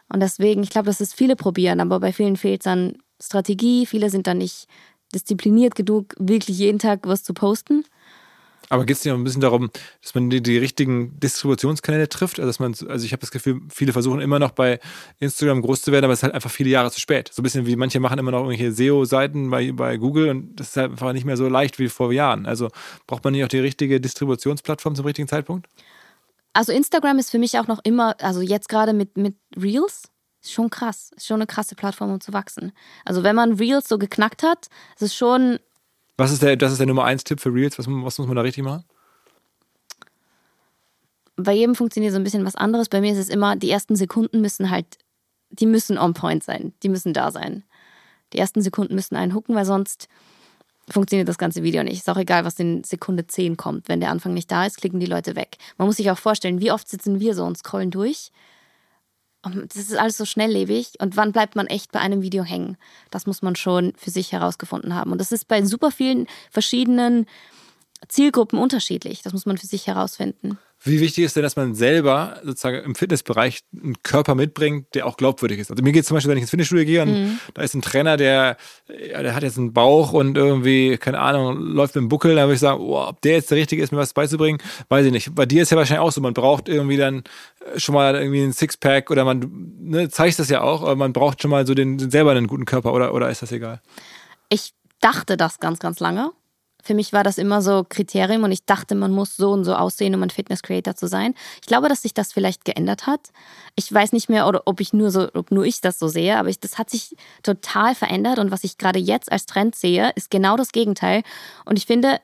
Und 0.07 0.22
deswegen, 0.22 0.64
ich 0.64 0.70
glaube, 0.70 0.86
dass 0.86 1.01
es 1.01 1.14
viele 1.14 1.36
probieren, 1.36 1.82
aber 1.82 1.99
bei 1.99 2.14
vielen 2.14 2.38
fehlt 2.38 2.66
dann 2.66 2.95
Strategie. 3.22 3.86
Viele 3.86 4.09
sind 4.09 4.28
dann 4.28 4.38
nicht 4.38 4.68
diszipliniert 5.14 5.76
genug, 5.76 6.16
wirklich 6.20 6.57
jeden 6.57 6.80
Tag 6.80 7.01
was 7.03 7.24
zu 7.24 7.34
posten. 7.34 7.84
Aber 8.72 8.86
geht 8.86 8.95
es 8.95 9.03
nicht 9.03 9.11
auch 9.13 9.17
ein 9.17 9.24
bisschen 9.26 9.41
darum, 9.41 9.69
dass 10.01 10.15
man 10.15 10.30
die, 10.30 10.41
die 10.41 10.57
richtigen 10.57 11.19
Distributionskanäle 11.19 12.07
trifft? 12.07 12.39
Also, 12.39 12.47
dass 12.47 12.59
man, 12.59 12.74
also 12.88 13.05
ich 13.05 13.11
habe 13.11 13.19
das 13.19 13.30
Gefühl, 13.30 13.59
viele 13.67 13.91
versuchen 13.91 14.22
immer 14.22 14.39
noch 14.39 14.51
bei 14.51 14.80
Instagram 15.19 15.61
groß 15.61 15.82
zu 15.82 15.91
werden, 15.91 16.05
aber 16.05 16.13
es 16.13 16.19
ist 16.19 16.24
halt 16.24 16.34
einfach 16.34 16.49
viele 16.49 16.69
Jahre 16.69 16.89
zu 16.89 17.01
spät. 17.01 17.30
So 17.34 17.41
ein 17.41 17.43
bisschen 17.43 17.65
wie 17.65 17.76
manche 17.76 17.99
machen 17.99 18.17
immer 18.17 18.32
noch 18.32 18.45
irgendwelche 18.45 18.72
SEO-Seiten 18.72 19.49
bei, 19.49 19.74
bei 19.74 19.97
Google 19.97 20.30
und 20.30 20.55
das 20.55 20.69
ist 20.69 20.78
halt 20.78 20.91
einfach 20.91 21.11
nicht 21.11 21.26
mehr 21.26 21.36
so 21.36 21.49
leicht 21.49 21.80
wie 21.80 21.89
vor 21.89 22.13
Jahren. 22.13 22.45
Also 22.45 22.69
braucht 23.07 23.26
man 23.26 23.34
nicht 23.34 23.43
auch 23.43 23.49
die 23.49 23.59
richtige 23.59 23.99
Distributionsplattform 23.99 24.95
zum 24.95 25.05
richtigen 25.05 25.28
Zeitpunkt? 25.28 25.67
Also 26.53 26.72
Instagram 26.72 27.19
ist 27.19 27.30
für 27.30 27.39
mich 27.39 27.59
auch 27.59 27.67
noch 27.67 27.82
immer, 27.84 28.15
also 28.22 28.39
jetzt 28.39 28.69
gerade 28.69 28.93
mit, 28.93 29.17
mit 29.17 29.36
Reels, 29.61 30.03
ist 30.41 30.53
schon 30.53 30.69
krass. 30.69 31.11
Ist 31.17 31.28
schon 31.28 31.36
eine 31.36 31.45
krasse 31.45 31.76
Plattform, 31.76 32.13
um 32.13 32.22
zu 32.22 32.32
wachsen. 32.32 32.72
Also 33.03 33.24
wenn 33.24 33.36
man 33.36 33.55
Reels 33.55 33.89
so 33.89 33.97
geknackt 33.97 34.43
hat, 34.43 34.67
ist 34.95 35.01
es 35.01 35.15
schon 35.15 35.59
was 36.18 36.32
ist 36.32 36.41
der, 36.41 36.55
das 36.55 36.72
ist 36.72 36.78
der 36.80 36.88
Nummer 36.88 37.05
1 37.05 37.24
Tipp 37.24 37.39
für 37.39 37.53
Reels? 37.53 37.78
Was, 37.80 37.88
was 37.88 38.18
muss 38.18 38.28
man 38.28 38.36
da 38.36 38.41
richtig 38.41 38.64
machen? 38.64 38.84
Bei 41.36 41.53
jedem 41.53 41.76
funktioniert 41.76 42.14
so 42.14 42.20
ein 42.20 42.24
bisschen 42.24 42.45
was 42.45 42.55
anderes. 42.55 42.89
Bei 42.89 43.01
mir 43.01 43.12
ist 43.12 43.18
es 43.18 43.30
immer, 43.30 43.55
die 43.55 43.72
ersten 43.72 43.95
Sekunden 43.95 44.41
müssen 44.41 44.70
halt, 44.70 44.86
die 45.49 45.66
müssen 45.66 45.97
on 45.97 46.14
point 46.14 46.43
sein. 46.43 46.74
Die 46.84 46.89
müssen 46.89 47.14
da 47.14 47.32
sein. 47.32 47.64
Die 48.34 48.38
ersten 48.38 48.62
Sekunden 48.62 48.95
müssen 48.95 49.16
einen 49.16 49.34
hooken, 49.34 49.55
weil 49.55 49.66
sonst 49.66 50.07
funktioniert 50.89 51.28
das 51.28 51.38
ganze 51.38 51.64
Video 51.64 51.84
nicht. 51.84 51.97
Ist 51.97 52.09
auch 52.09 52.18
egal, 52.18 52.45
was 52.45 52.59
in 52.59 52.84
Sekunde 52.84 53.26
10 53.26 53.57
kommt. 53.57 53.89
Wenn 53.89 53.99
der 53.99 54.12
Anfang 54.12 54.34
nicht 54.34 54.51
da 54.51 54.66
ist, 54.66 54.78
klicken 54.78 54.99
die 54.99 55.05
Leute 55.05 55.36
weg. 55.36 55.57
Man 55.78 55.88
muss 55.88 55.97
sich 55.97 56.12
auch 56.12 56.18
vorstellen, 56.18 56.59
wie 56.62 56.72
oft 56.72 56.88
sitzen 56.88 57.20
wir 57.20 57.34
so 57.34 57.45
und 57.45 57.57
scrollen 57.57 57.91
durch 57.91 58.32
das 59.43 59.77
ist 59.77 59.97
alles 59.97 60.17
so 60.17 60.25
schnelllebig 60.25 60.93
und 60.99 61.17
wann 61.17 61.31
bleibt 61.31 61.55
man 61.55 61.67
echt 61.67 61.91
bei 61.91 61.99
einem 61.99 62.21
Video 62.21 62.43
hängen? 62.43 62.77
Das 63.09 63.25
muss 63.25 63.41
man 63.41 63.55
schon 63.55 63.93
für 63.97 64.11
sich 64.11 64.31
herausgefunden 64.31 64.93
haben. 64.93 65.11
Und 65.11 65.19
das 65.19 65.31
ist 65.31 65.47
bei 65.47 65.63
super 65.63 65.91
vielen 65.91 66.27
verschiedenen 66.51 67.25
Zielgruppen 68.08 68.60
unterschiedlich. 68.60 69.22
Das 69.22 69.34
muss 69.34 69.45
man 69.45 69.58
für 69.58 69.68
sich 69.68 69.88
herausfinden. 69.88 70.58
Wie 70.84 70.99
wichtig 70.99 71.26
ist 71.26 71.36
denn, 71.36 71.43
dass 71.43 71.56
man 71.56 71.76
selber 71.76 72.39
sozusagen 72.43 72.84
im 72.84 72.95
Fitnessbereich 72.95 73.60
einen 73.72 74.02
Körper 74.02 74.34
mitbringt, 74.34 74.95
der 74.95 75.06
auch 75.06 75.16
glaubwürdig 75.16 75.60
ist? 75.60 75.70
Also 75.70 75.84
mir 75.84 75.91
geht 75.91 76.02
es 76.02 76.08
zum 76.08 76.16
Beispiel, 76.16 76.32
wenn 76.32 76.38
ich 76.38 76.41
ins 76.41 76.49
Fitnessstudio 76.49 76.86
gehe 76.86 77.02
und 77.04 77.12
mhm. 77.12 77.39
da 77.54 77.62
ist 77.62 77.76
ein 77.76 77.84
Trainer, 77.84 78.18
der, 78.18 78.58
ja, 78.88 79.22
der 79.22 79.36
hat 79.36 79.43
jetzt 79.43 79.60
einen 79.60 79.74
Bauch 79.74 80.12
und 80.12 80.36
irgendwie, 80.36 80.97
keine 80.97 81.20
Ahnung, 81.20 81.56
läuft 81.60 81.93
mit 81.93 82.02
dem 82.02 82.10
Buckel, 82.10 82.34
dann 82.34 82.45
würde 82.45 82.56
ich 82.56 82.60
sagen, 82.62 82.82
oh, 82.82 82.97
ob 82.97 83.22
der 83.22 83.34
jetzt 83.34 83.52
der 83.52 83.60
Richtige 83.60 83.84
ist, 83.84 83.91
mir 83.91 83.99
was 83.99 84.14
beizubringen, 84.14 84.58
weiß 84.89 85.06
ich 85.06 85.12
nicht. 85.12 85.36
Bei 85.36 85.45
dir 85.45 85.62
ist 85.62 85.70
ja 85.70 85.78
wahrscheinlich 85.78 86.02
auch 86.02 86.12
so, 86.12 86.20
man 86.20 86.34
braucht 86.34 86.68
irgendwie 86.68 86.97
dann 86.97 87.24
schon 87.78 87.93
mal 87.93 88.16
irgendwie 88.16 88.41
ein 88.41 88.54
Sixpack 88.54 89.12
oder 89.12 89.24
man 89.24 89.76
ne, 89.82 90.10
zeigt 90.10 90.39
das 90.39 90.49
ja 90.49 90.62
auch, 90.62 90.82
aber 90.82 90.95
man 90.95 91.14
braucht 91.14 91.43
schon 91.43 91.52
mal 91.52 91.68
so 91.68 91.76
den, 91.76 92.10
selber 92.10 92.32
einen 92.32 92.47
guten 92.47 92.66
Körper 92.66 92.91
oder, 92.91 93.14
oder 93.14 93.30
ist 93.30 93.43
das 93.43 93.52
egal? 93.52 93.82
Ich 94.49 94.74
dachte 94.99 95.38
das 95.38 95.60
ganz, 95.60 95.78
ganz 95.78 95.99
lange 95.99 96.32
für 96.84 96.93
mich 96.93 97.13
war 97.13 97.23
das 97.23 97.38
immer 97.38 97.61
so 97.61 97.86
Kriterium 97.88 98.43
und 98.43 98.51
ich 98.51 98.65
dachte, 98.65 98.95
man 98.95 99.11
muss 99.11 99.36
so 99.36 99.51
und 99.51 99.63
so 99.63 99.75
aussehen, 99.75 100.15
um 100.15 100.23
ein 100.23 100.29
Fitness 100.29 100.63
Creator 100.63 100.95
zu 100.95 101.07
sein. 101.07 101.34
Ich 101.61 101.67
glaube, 101.67 101.89
dass 101.89 102.01
sich 102.01 102.13
das 102.13 102.34
vielleicht 102.34 102.65
geändert 102.65 103.07
hat. 103.07 103.29
Ich 103.75 103.91
weiß 103.91 104.13
nicht 104.13 104.29
mehr, 104.29 104.47
oder 104.47 104.63
ob 104.65 104.79
ich 104.82 104.93
nur 104.93 105.11
so, 105.11 105.29
ob 105.34 105.51
nur 105.51 105.65
ich 105.65 105.82
das 105.82 105.99
so 105.99 106.07
sehe, 106.07 106.38
aber 106.38 106.49
ich, 106.49 106.59
das 106.59 106.77
hat 106.77 106.89
sich 106.89 107.15
total 107.43 107.95
verändert 107.95 108.39
und 108.39 108.51
was 108.51 108.63
ich 108.63 108.77
gerade 108.77 108.99
jetzt 108.99 109.32
als 109.32 109.45
Trend 109.45 109.75
sehe, 109.75 110.11
ist 110.15 110.29
genau 110.29 110.57
das 110.57 110.71
Gegenteil. 110.71 111.23
Und 111.65 111.77
ich 111.77 111.86
finde, 111.86 112.19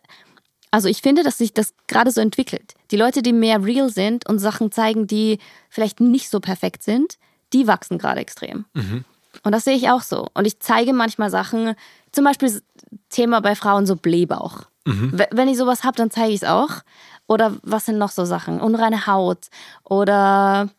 also 0.71 0.89
ich 0.89 1.01
finde, 1.01 1.23
dass 1.23 1.37
sich 1.37 1.53
das 1.53 1.73
gerade 1.87 2.11
so 2.11 2.21
entwickelt. 2.21 2.73
Die 2.91 2.97
Leute, 2.97 3.21
die 3.21 3.33
mehr 3.33 3.63
real 3.63 3.89
sind 3.89 4.27
und 4.27 4.39
Sachen 4.39 4.71
zeigen, 4.71 5.07
die 5.07 5.39
vielleicht 5.69 5.99
nicht 5.99 6.29
so 6.29 6.39
perfekt 6.39 6.83
sind, 6.83 7.17
die 7.53 7.67
wachsen 7.67 7.97
gerade 7.97 8.19
extrem. 8.19 8.65
Mhm. 8.73 9.05
Und 9.43 9.51
das 9.51 9.63
sehe 9.63 9.75
ich 9.75 9.89
auch 9.89 10.01
so. 10.01 10.27
Und 10.33 10.45
ich 10.45 10.59
zeige 10.59 10.93
manchmal 10.93 11.29
Sachen, 11.29 11.75
zum 12.11 12.25
Beispiel 12.25 12.61
Thema 13.09 13.41
bei 13.41 13.55
Frauen 13.55 13.85
so 13.85 13.95
Blähbauch. 13.95 14.63
Mhm. 14.85 15.19
Wenn 15.31 15.47
ich 15.47 15.57
sowas 15.57 15.83
habe, 15.83 15.97
dann 15.97 16.11
zeige 16.11 16.33
ich 16.33 16.41
es 16.41 16.47
auch. 16.47 16.81
Oder 17.27 17.57
was 17.61 17.85
sind 17.85 17.97
noch 17.97 18.11
so 18.11 18.25
Sachen? 18.25 18.61
Unreine 18.61 19.05
Haut 19.05 19.47
oder 19.83 20.69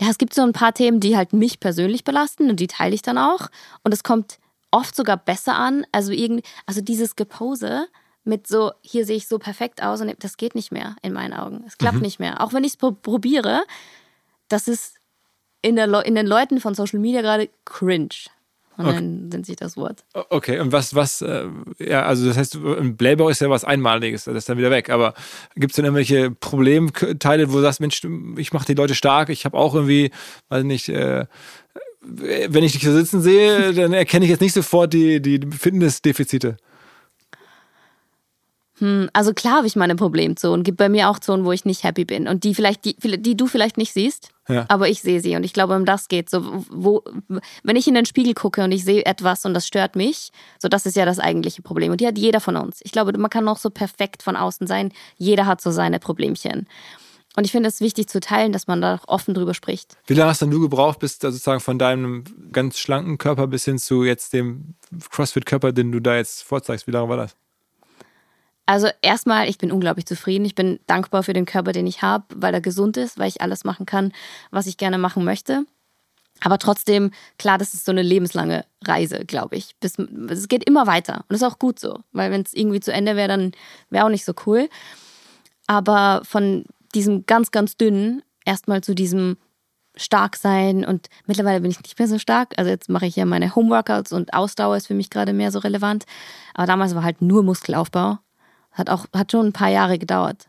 ja, 0.00 0.08
es 0.08 0.18
gibt 0.18 0.32
so 0.32 0.42
ein 0.42 0.52
paar 0.52 0.72
Themen, 0.72 1.00
die 1.00 1.16
halt 1.16 1.32
mich 1.32 1.60
persönlich 1.60 2.04
belasten 2.04 2.48
und 2.48 2.58
die 2.58 2.68
teile 2.68 2.94
ich 2.94 3.02
dann 3.02 3.18
auch. 3.18 3.48
Und 3.84 3.92
es 3.92 4.02
kommt 4.02 4.38
oft 4.70 4.96
sogar 4.96 5.18
besser 5.18 5.56
an. 5.56 5.84
Also 5.92 6.12
irgendwie, 6.12 6.44
also 6.64 6.80
dieses 6.80 7.16
Gepose 7.16 7.86
mit 8.24 8.46
so, 8.46 8.72
hier 8.80 9.04
sehe 9.04 9.16
ich 9.16 9.28
so 9.28 9.38
perfekt 9.38 9.82
aus 9.82 10.00
und 10.00 10.14
das 10.20 10.36
geht 10.36 10.54
nicht 10.54 10.72
mehr 10.72 10.96
in 11.02 11.12
meinen 11.12 11.34
Augen. 11.34 11.64
Es 11.66 11.76
klappt 11.76 11.96
mhm. 11.96 12.02
nicht 12.02 12.18
mehr. 12.18 12.40
Auch 12.40 12.52
wenn 12.52 12.64
ich 12.64 12.72
es 12.72 12.76
probiere, 12.76 13.64
das 14.48 14.68
ist 14.68 14.96
in, 15.60 15.76
der, 15.76 16.06
in 16.06 16.14
den 16.14 16.26
Leuten 16.26 16.60
von 16.60 16.74
Social 16.74 17.00
Media 17.00 17.20
gerade 17.20 17.50
cringe. 17.64 18.30
Und 18.80 18.86
okay. 18.86 18.94
dann 18.96 19.28
nennt 19.28 19.46
sich 19.46 19.56
das 19.56 19.76
Wort. 19.76 20.04
Okay, 20.14 20.58
und 20.58 20.72
was, 20.72 20.94
was, 20.94 21.20
äh, 21.20 21.46
ja, 21.78 22.02
also 22.02 22.26
das 22.26 22.38
heißt, 22.38 22.56
ein 22.56 22.96
Blähbauch 22.96 23.28
ist 23.28 23.40
ja 23.40 23.50
was 23.50 23.64
Einmaliges, 23.64 24.24
das 24.24 24.34
ist 24.34 24.48
dann 24.48 24.56
wieder 24.56 24.70
weg. 24.70 24.88
Aber 24.88 25.14
gibt 25.54 25.72
es 25.72 25.76
denn 25.76 25.84
irgendwelche 25.84 26.30
Problemteile, 26.30 27.50
wo 27.50 27.56
du 27.56 27.62
sagst, 27.62 27.80
Mensch, 27.80 28.00
ich 28.36 28.52
mache 28.52 28.66
die 28.66 28.74
Leute 28.74 28.94
stark, 28.94 29.28
ich 29.28 29.44
habe 29.44 29.56
auch 29.56 29.74
irgendwie, 29.74 30.10
weiß 30.48 30.64
nicht, 30.64 30.88
äh, 30.88 31.26
wenn 32.00 32.64
ich 32.64 32.72
dich 32.72 32.80
hier 32.80 32.94
sitzen 32.94 33.20
sehe, 33.20 33.74
dann 33.74 33.92
erkenne 33.92 34.24
ich 34.24 34.30
jetzt 34.30 34.40
nicht 34.40 34.54
sofort 34.54 34.92
die, 34.92 35.20
die 35.20 35.40
Fitnessdefizite. 35.50 36.56
Hm, 38.78 39.10
also 39.12 39.34
klar 39.34 39.58
habe 39.58 39.66
ich 39.66 39.76
meine 39.76 39.94
Problemzonen. 39.94 40.64
Gibt 40.64 40.78
bei 40.78 40.88
mir 40.88 41.10
auch 41.10 41.18
Zonen, 41.18 41.44
wo 41.44 41.52
ich 41.52 41.64
nicht 41.64 41.84
happy 41.84 42.06
bin 42.06 42.26
und 42.26 42.44
die 42.44 42.54
vielleicht, 42.54 42.84
die, 42.84 42.96
die 42.96 43.36
du 43.36 43.46
vielleicht 43.46 43.76
nicht 43.76 43.92
siehst, 43.92 44.30
ja. 44.50 44.64
aber 44.68 44.88
ich 44.88 45.02
sehe 45.02 45.20
sie 45.20 45.36
und 45.36 45.44
ich 45.44 45.52
glaube, 45.52 45.74
um 45.76 45.84
das 45.84 46.08
geht. 46.08 46.30
So, 46.30 46.64
wo, 46.70 47.02
wenn 47.62 47.76
ich 47.76 47.88
in 47.88 47.94
den 47.94 48.06
Spiegel 48.06 48.34
gucke 48.34 48.62
und 48.64 48.72
ich 48.72 48.84
sehe 48.84 49.04
etwas 49.04 49.44
und 49.44 49.54
das 49.54 49.66
stört 49.66 49.96
mich, 49.96 50.30
so 50.58 50.68
das 50.68 50.86
ist 50.86 50.96
ja 50.96 51.04
das 51.04 51.18
eigentliche 51.18 51.62
Problem 51.62 51.92
und 51.92 52.00
die 52.00 52.06
hat 52.06 52.18
jeder 52.18 52.40
von 52.40 52.56
uns. 52.56 52.80
Ich 52.82 52.92
glaube, 52.92 53.16
man 53.18 53.30
kann 53.30 53.44
noch 53.44 53.58
so 53.58 53.70
perfekt 53.70 54.22
von 54.22 54.36
außen 54.36 54.66
sein. 54.66 54.92
Jeder 55.16 55.46
hat 55.46 55.60
so 55.60 55.70
seine 55.70 55.98
Problemchen. 55.98 56.66
Und 57.36 57.44
ich 57.44 57.52
finde 57.52 57.68
es 57.68 57.80
wichtig 57.80 58.08
zu 58.08 58.20
teilen, 58.20 58.52
dass 58.52 58.66
man 58.66 58.80
da 58.80 59.00
offen 59.06 59.34
drüber 59.34 59.54
spricht. 59.54 59.96
Wie 60.06 60.14
lange 60.14 60.30
hast 60.30 60.42
dann 60.42 60.50
du 60.50 60.60
gebraucht, 60.60 60.98
bis 60.98 61.18
sozusagen 61.18 61.60
von 61.60 61.78
deinem 61.78 62.24
ganz 62.50 62.78
schlanken 62.78 63.18
Körper 63.18 63.46
bis 63.46 63.64
hin 63.64 63.78
zu 63.78 64.04
jetzt 64.04 64.32
dem 64.32 64.74
CrossFit-Körper, 65.10 65.72
den 65.72 65.92
du 65.92 66.00
da 66.00 66.16
jetzt 66.16 66.42
vorzeigst? 66.42 66.86
Wie 66.88 66.90
lange 66.90 67.08
war 67.08 67.16
das? 67.16 67.36
Also 68.70 68.86
erstmal, 69.02 69.48
ich 69.48 69.58
bin 69.58 69.72
unglaublich 69.72 70.06
zufrieden. 70.06 70.44
Ich 70.44 70.54
bin 70.54 70.78
dankbar 70.86 71.24
für 71.24 71.32
den 71.32 71.44
Körper, 71.44 71.72
den 71.72 71.88
ich 71.88 72.02
habe, 72.02 72.24
weil 72.36 72.54
er 72.54 72.60
gesund 72.60 72.96
ist, 72.96 73.18
weil 73.18 73.26
ich 73.26 73.42
alles 73.42 73.64
machen 73.64 73.84
kann, 73.84 74.12
was 74.52 74.68
ich 74.68 74.76
gerne 74.76 74.96
machen 74.96 75.24
möchte. 75.24 75.64
Aber 76.40 76.56
trotzdem, 76.56 77.10
klar, 77.36 77.58
das 77.58 77.74
ist 77.74 77.84
so 77.84 77.90
eine 77.90 78.02
lebenslange 78.02 78.64
Reise, 78.84 79.24
glaube 79.24 79.56
ich. 79.56 79.74
Bis, 79.80 79.98
es 79.98 80.46
geht 80.46 80.62
immer 80.62 80.86
weiter. 80.86 81.16
Und 81.16 81.30
das 81.30 81.42
ist 81.42 81.48
auch 81.48 81.58
gut 81.58 81.80
so, 81.80 81.98
weil 82.12 82.30
wenn 82.30 82.42
es 82.42 82.54
irgendwie 82.54 82.78
zu 82.78 82.92
Ende 82.92 83.16
wäre, 83.16 83.26
dann 83.26 83.50
wäre 83.88 84.04
auch 84.04 84.08
nicht 84.08 84.24
so 84.24 84.34
cool. 84.46 84.68
Aber 85.66 86.22
von 86.22 86.64
diesem 86.94 87.26
ganz, 87.26 87.50
ganz 87.50 87.76
dünnen 87.76 88.22
erstmal 88.44 88.82
zu 88.84 88.94
diesem 88.94 89.36
stark 89.96 90.36
sein 90.36 90.84
und 90.84 91.08
mittlerweile 91.26 91.60
bin 91.60 91.72
ich 91.72 91.82
nicht 91.82 91.98
mehr 91.98 92.06
so 92.06 92.20
stark. 92.20 92.54
Also 92.56 92.70
jetzt 92.70 92.88
mache 92.88 93.06
ich 93.06 93.16
ja 93.16 93.26
meine 93.26 93.52
Homeworkouts 93.56 94.12
und 94.12 94.32
Ausdauer 94.32 94.76
ist 94.76 94.86
für 94.86 94.94
mich 94.94 95.10
gerade 95.10 95.32
mehr 95.32 95.50
so 95.50 95.58
relevant. 95.58 96.04
Aber 96.54 96.68
damals 96.68 96.94
war 96.94 97.02
halt 97.02 97.20
nur 97.20 97.42
Muskelaufbau 97.42 98.20
hat 98.72 98.90
auch, 98.90 99.06
hat 99.14 99.32
schon 99.32 99.46
ein 99.46 99.52
paar 99.52 99.70
Jahre 99.70 99.98
gedauert. 99.98 100.48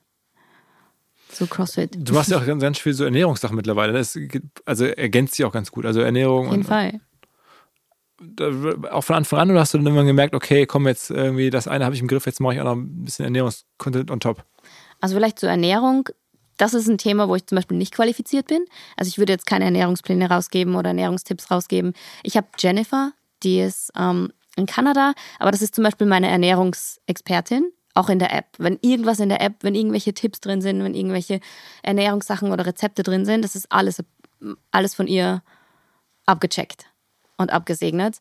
So 1.32 1.48
CrossFit. 1.48 1.96
Du 1.98 2.14
machst 2.14 2.30
ja 2.30 2.38
auch 2.38 2.46
ganz, 2.46 2.62
ganz 2.62 2.78
viel 2.80 2.94
so 2.94 3.06
Ernährungssachen 3.06 3.56
mittlerweile. 3.56 3.94
Das, 3.94 4.18
also 4.66 4.86
ergänzt 4.86 5.36
sich 5.36 5.46
auch 5.46 5.54
ganz 5.54 5.72
gut. 5.72 5.86
Also 5.86 6.02
Ernährung. 6.02 6.48
Auf 6.48 6.52
jeden 6.52 6.64
und, 6.64 6.68
Fall. 6.68 7.00
Auch 8.92 9.04
von 9.04 9.16
Anfang 9.16 9.40
an 9.40 9.52
oder 9.52 9.62
hast 9.62 9.74
du 9.74 9.80
dann 9.80 9.88
immer 9.88 10.04
gemerkt, 10.04 10.36
okay, 10.36 10.66
komm 10.66 10.88
jetzt 10.88 11.10
irgendwie, 11.10 11.50
das 11.50 11.68
eine 11.68 11.86
habe 11.86 11.96
ich 11.96 12.02
im 12.02 12.08
Griff, 12.08 12.26
jetzt 12.28 12.40
mache 12.40 12.54
ich 12.54 12.60
auch 12.60 12.66
noch 12.66 12.76
ein 12.76 13.04
bisschen 13.04 13.26
Ernährungskontent 13.26 14.12
on 14.12 14.20
top? 14.20 14.44
Also 15.00 15.16
vielleicht 15.16 15.40
zur 15.40 15.50
Ernährung. 15.50 16.10
Das 16.58 16.76
ist 16.76 16.88
ein 16.88 17.00
Thema, 17.00 17.28
wo 17.28 17.36
ich 17.36 17.48
zum 17.48 17.56
Beispiel 17.56 17.78
nicht 17.78 17.96
qualifiziert 17.96 18.48
bin. 18.48 18.66
Also 18.96 19.10
ich 19.10 19.18
würde 19.18 19.34
jetzt 19.34 19.48
keine 19.48 19.66
Ernährungspläne 19.66 20.30
rausgeben 20.30 20.76
oder 20.76 20.90
Ernährungstipps 20.90 21.50
rausgeben. 21.50 21.94
Ich 22.22 22.38
habe 22.38 22.48
Jennifer, 22.60 23.14
die 23.42 23.62
ist 23.62 23.92
ähm, 23.98 24.32
in 24.56 24.68
Kanada, 24.68 25.14
aber 25.40 25.50
das 25.50 25.64
ist 25.64 25.74
zum 25.74 25.84
Beispiel 25.84 26.06
meine 26.06 26.30
Ernährungsexpertin 26.30 27.72
auch 27.94 28.10
in 28.10 28.20
der 28.20 28.34
App. 28.34 28.46
Wenn 28.58 28.78
irgendwas 28.82 29.20
in 29.20 29.30
der 29.30 29.42
App, 29.42 29.56
wenn 29.62 29.76
irgendwelche 29.76 30.14
Tipps 30.14 30.42
drin 30.42 30.62
sind, 30.62 30.84
wenn 30.84 30.96
irgendwelche 30.96 31.40
Ernährungssachen 31.84 32.52
oder 32.52 32.66
Rezepte 32.66 33.04
drin 33.04 33.26
sind, 33.26 33.44
das 33.44 33.56
ist 33.56 33.72
alles, 33.72 34.04
alles 34.72 34.96
von 34.96 35.08
ihr 35.08 35.42
abgecheckt 36.26 36.86
und 37.38 37.52
abgesegnet. 37.52 38.18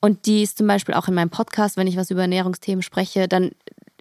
Und 0.00 0.26
die 0.26 0.42
ist 0.42 0.58
zum 0.58 0.66
Beispiel 0.66 0.94
auch 0.94 1.08
in 1.08 1.14
meinem 1.14 1.30
Podcast, 1.30 1.76
wenn 1.76 1.86
ich 1.86 1.96
was 1.96 2.10
über 2.10 2.22
Ernährungsthemen 2.22 2.82
spreche, 2.82 3.28
dann 3.28 3.52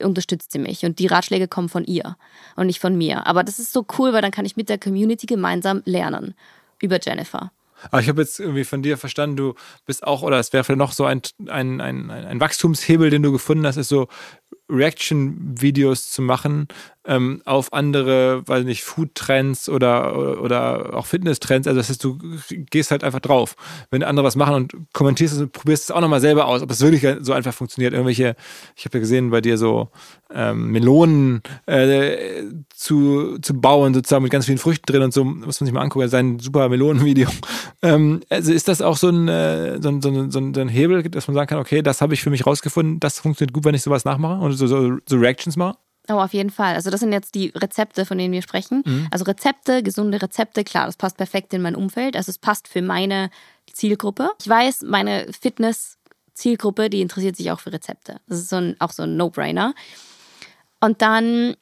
unterstützt 0.01 0.51
sie 0.51 0.59
mich. 0.59 0.85
Und 0.85 0.99
die 0.99 1.07
Ratschläge 1.07 1.47
kommen 1.47 1.69
von 1.69 1.85
ihr 1.85 2.17
und 2.55 2.67
nicht 2.67 2.79
von 2.79 2.97
mir. 2.97 3.27
Aber 3.27 3.43
das 3.43 3.59
ist 3.59 3.71
so 3.71 3.85
cool, 3.97 4.13
weil 4.13 4.21
dann 4.21 4.31
kann 4.31 4.45
ich 4.45 4.55
mit 4.57 4.69
der 4.69 4.79
Community 4.79 5.25
gemeinsam 5.25 5.81
lernen 5.85 6.33
über 6.81 6.99
Jennifer. 6.99 7.51
Aber 7.91 8.01
ich 8.01 8.07
habe 8.07 8.21
jetzt 8.21 8.39
irgendwie 8.39 8.63
von 8.63 8.81
dir 8.81 8.97
verstanden, 8.97 9.35
du 9.35 9.55
bist 9.85 10.03
auch, 10.03 10.21
oder 10.21 10.39
es 10.39 10.53
wäre 10.53 10.63
vielleicht 10.63 10.77
noch 10.77 10.93
so 10.93 11.05
ein, 11.05 11.21
ein, 11.47 11.81
ein, 11.81 12.09
ein 12.09 12.39
Wachstumshebel, 12.39 13.09
den 13.09 13.23
du 13.23 13.31
gefunden 13.31 13.65
hast, 13.65 13.77
ist 13.77 13.89
so 13.89 14.07
Reaction-Videos 14.69 16.09
zu 16.09 16.21
machen, 16.21 16.67
ähm, 17.05 17.41
auf 17.45 17.73
andere, 17.73 18.47
weiß 18.47 18.63
nicht, 18.65 18.83
Food-Trends 18.83 19.69
oder, 19.69 20.41
oder 20.41 20.95
auch 20.95 21.05
Fitness-Trends. 21.05 21.67
Also 21.67 21.79
das 21.79 21.89
heißt, 21.89 22.03
du 22.03 22.17
gehst 22.49 22.91
halt 22.91 23.03
einfach 23.03 23.19
drauf. 23.19 23.55
Wenn 23.91 24.03
andere 24.03 24.25
was 24.25 24.35
machen 24.35 24.55
und 24.55 24.73
kommentierst 24.93 25.35
es 25.35 25.41
und 25.41 25.51
probierst 25.51 25.85
es 25.85 25.91
auch 25.91 26.01
nochmal 26.01 26.21
selber 26.21 26.45
aus, 26.45 26.61
ob 26.61 26.71
es 26.71 26.81
wirklich 26.81 27.05
so 27.21 27.33
einfach 27.33 27.53
funktioniert. 27.53 27.93
Irgendwelche, 27.93 28.35
ich 28.75 28.85
habe 28.85 28.97
ja 28.97 28.99
gesehen 29.01 29.31
bei 29.31 29.41
dir 29.41 29.57
so 29.57 29.89
ähm, 30.33 30.71
Melonen 30.71 31.41
äh, 31.65 32.43
zu, 32.73 33.37
zu 33.39 33.53
bauen, 33.53 33.93
sozusagen 33.93 34.23
mit 34.23 34.31
ganz 34.31 34.45
vielen 34.45 34.57
Früchten 34.57 34.85
drin 34.85 35.03
und 35.03 35.13
so, 35.13 35.23
muss 35.23 35.59
man 35.59 35.65
sich 35.65 35.73
mal 35.73 35.81
angucken, 35.81 36.07
sein 36.09 36.39
super 36.39 36.69
Melonenvideo. 36.69 37.29
Ähm, 37.81 38.21
also 38.29 38.53
ist 38.53 38.69
das 38.69 38.81
auch 38.81 38.95
so 38.95 39.09
ein, 39.09 39.27
äh, 39.27 39.81
so, 39.81 39.89
ein, 39.89 40.01
so, 40.01 40.07
ein, 40.09 40.31
so 40.31 40.39
ein 40.39 40.69
Hebel, 40.69 41.03
dass 41.03 41.27
man 41.27 41.35
sagen 41.35 41.49
kann, 41.49 41.59
okay, 41.59 41.81
das 41.81 42.01
habe 42.01 42.13
ich 42.13 42.21
für 42.21 42.29
mich 42.29 42.45
rausgefunden, 42.45 43.01
das 43.01 43.19
funktioniert 43.19 43.51
gut, 43.51 43.65
wenn 43.65 43.75
ich 43.75 43.81
sowas 43.81 44.05
nachmache 44.05 44.41
und 44.41 44.53
so, 44.53 44.67
so, 44.67 44.99
so 45.05 45.17
Reactions 45.17 45.57
mache? 45.57 45.75
Oh, 46.09 46.15
auf 46.15 46.33
jeden 46.33 46.49
Fall. 46.49 46.75
Also 46.75 46.89
das 46.89 46.99
sind 46.99 47.13
jetzt 47.13 47.33
die 47.33 47.49
Rezepte, 47.55 48.05
von 48.05 48.17
denen 48.17 48.33
wir 48.33 48.41
sprechen. 48.41 48.83
Mhm. 48.85 49.07
Also 49.09 49.23
Rezepte, 49.23 49.83
gesunde 49.83 50.21
Rezepte, 50.21 50.63
klar, 50.63 50.85
das 50.85 50.97
passt 50.97 51.15
perfekt 51.15 51.53
in 51.53 51.61
mein 51.61 51.75
Umfeld. 51.75 52.17
Also 52.17 52.29
es 52.29 52.37
passt 52.37 52.67
für 52.67 52.81
meine 52.81 53.29
Zielgruppe. 53.71 54.29
Ich 54.41 54.49
weiß, 54.49 54.81
meine 54.81 55.31
Fitness-Zielgruppe, 55.31 56.89
die 56.89 57.01
interessiert 57.01 57.37
sich 57.37 57.51
auch 57.51 57.61
für 57.61 57.71
Rezepte. 57.71 58.19
Das 58.27 58.39
ist 58.39 58.49
so 58.49 58.57
ein, 58.57 58.75
auch 58.79 58.91
so 58.91 59.03
ein 59.03 59.15
No-Brainer. 59.15 59.73
Und 60.81 61.01
dann, 61.01 61.55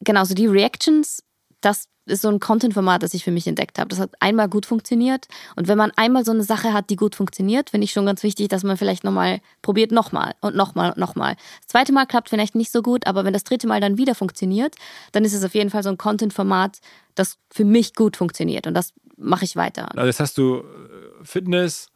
genau, 0.00 0.24
so 0.24 0.34
die 0.34 0.48
Reactions, 0.48 1.22
das 1.60 1.88
ist 2.06 2.22
so 2.22 2.28
ein 2.28 2.40
Content-Format, 2.40 3.02
das 3.02 3.14
ich 3.14 3.24
für 3.24 3.30
mich 3.30 3.46
entdeckt 3.46 3.78
habe. 3.78 3.88
Das 3.88 3.98
hat 3.98 4.10
einmal 4.20 4.48
gut 4.48 4.66
funktioniert. 4.66 5.28
Und 5.56 5.68
wenn 5.68 5.78
man 5.78 5.92
einmal 5.96 6.24
so 6.24 6.32
eine 6.32 6.42
Sache 6.42 6.72
hat, 6.72 6.90
die 6.90 6.96
gut 6.96 7.14
funktioniert, 7.14 7.70
finde 7.70 7.84
ich 7.84 7.92
schon 7.92 8.06
ganz 8.06 8.22
wichtig, 8.22 8.48
dass 8.48 8.64
man 8.64 8.76
vielleicht 8.76 9.04
nochmal 9.04 9.40
probiert, 9.62 9.92
nochmal 9.92 10.34
und 10.40 10.56
nochmal 10.56 10.90
und 10.90 10.98
nochmal. 10.98 11.36
Das 11.60 11.68
zweite 11.68 11.92
Mal 11.92 12.06
klappt 12.06 12.30
vielleicht 12.30 12.54
nicht 12.54 12.72
so 12.72 12.82
gut, 12.82 13.06
aber 13.06 13.24
wenn 13.24 13.32
das 13.32 13.44
dritte 13.44 13.66
Mal 13.66 13.80
dann 13.80 13.96
wieder 13.96 14.14
funktioniert, 14.14 14.74
dann 15.12 15.24
ist 15.24 15.34
es 15.34 15.44
auf 15.44 15.54
jeden 15.54 15.70
Fall 15.70 15.82
so 15.82 15.88
ein 15.88 15.98
Content-Format, 15.98 16.80
das 17.14 17.38
für 17.50 17.64
mich 17.64 17.94
gut 17.94 18.16
funktioniert. 18.16 18.66
Und 18.66 18.74
das 18.74 18.92
mache 19.16 19.44
ich 19.44 19.56
weiter. 19.56 19.88
Also 19.94 20.06
jetzt 20.06 20.20
hast 20.20 20.38
du 20.38 20.58
äh, 20.58 21.24
Fitness, 21.24 21.88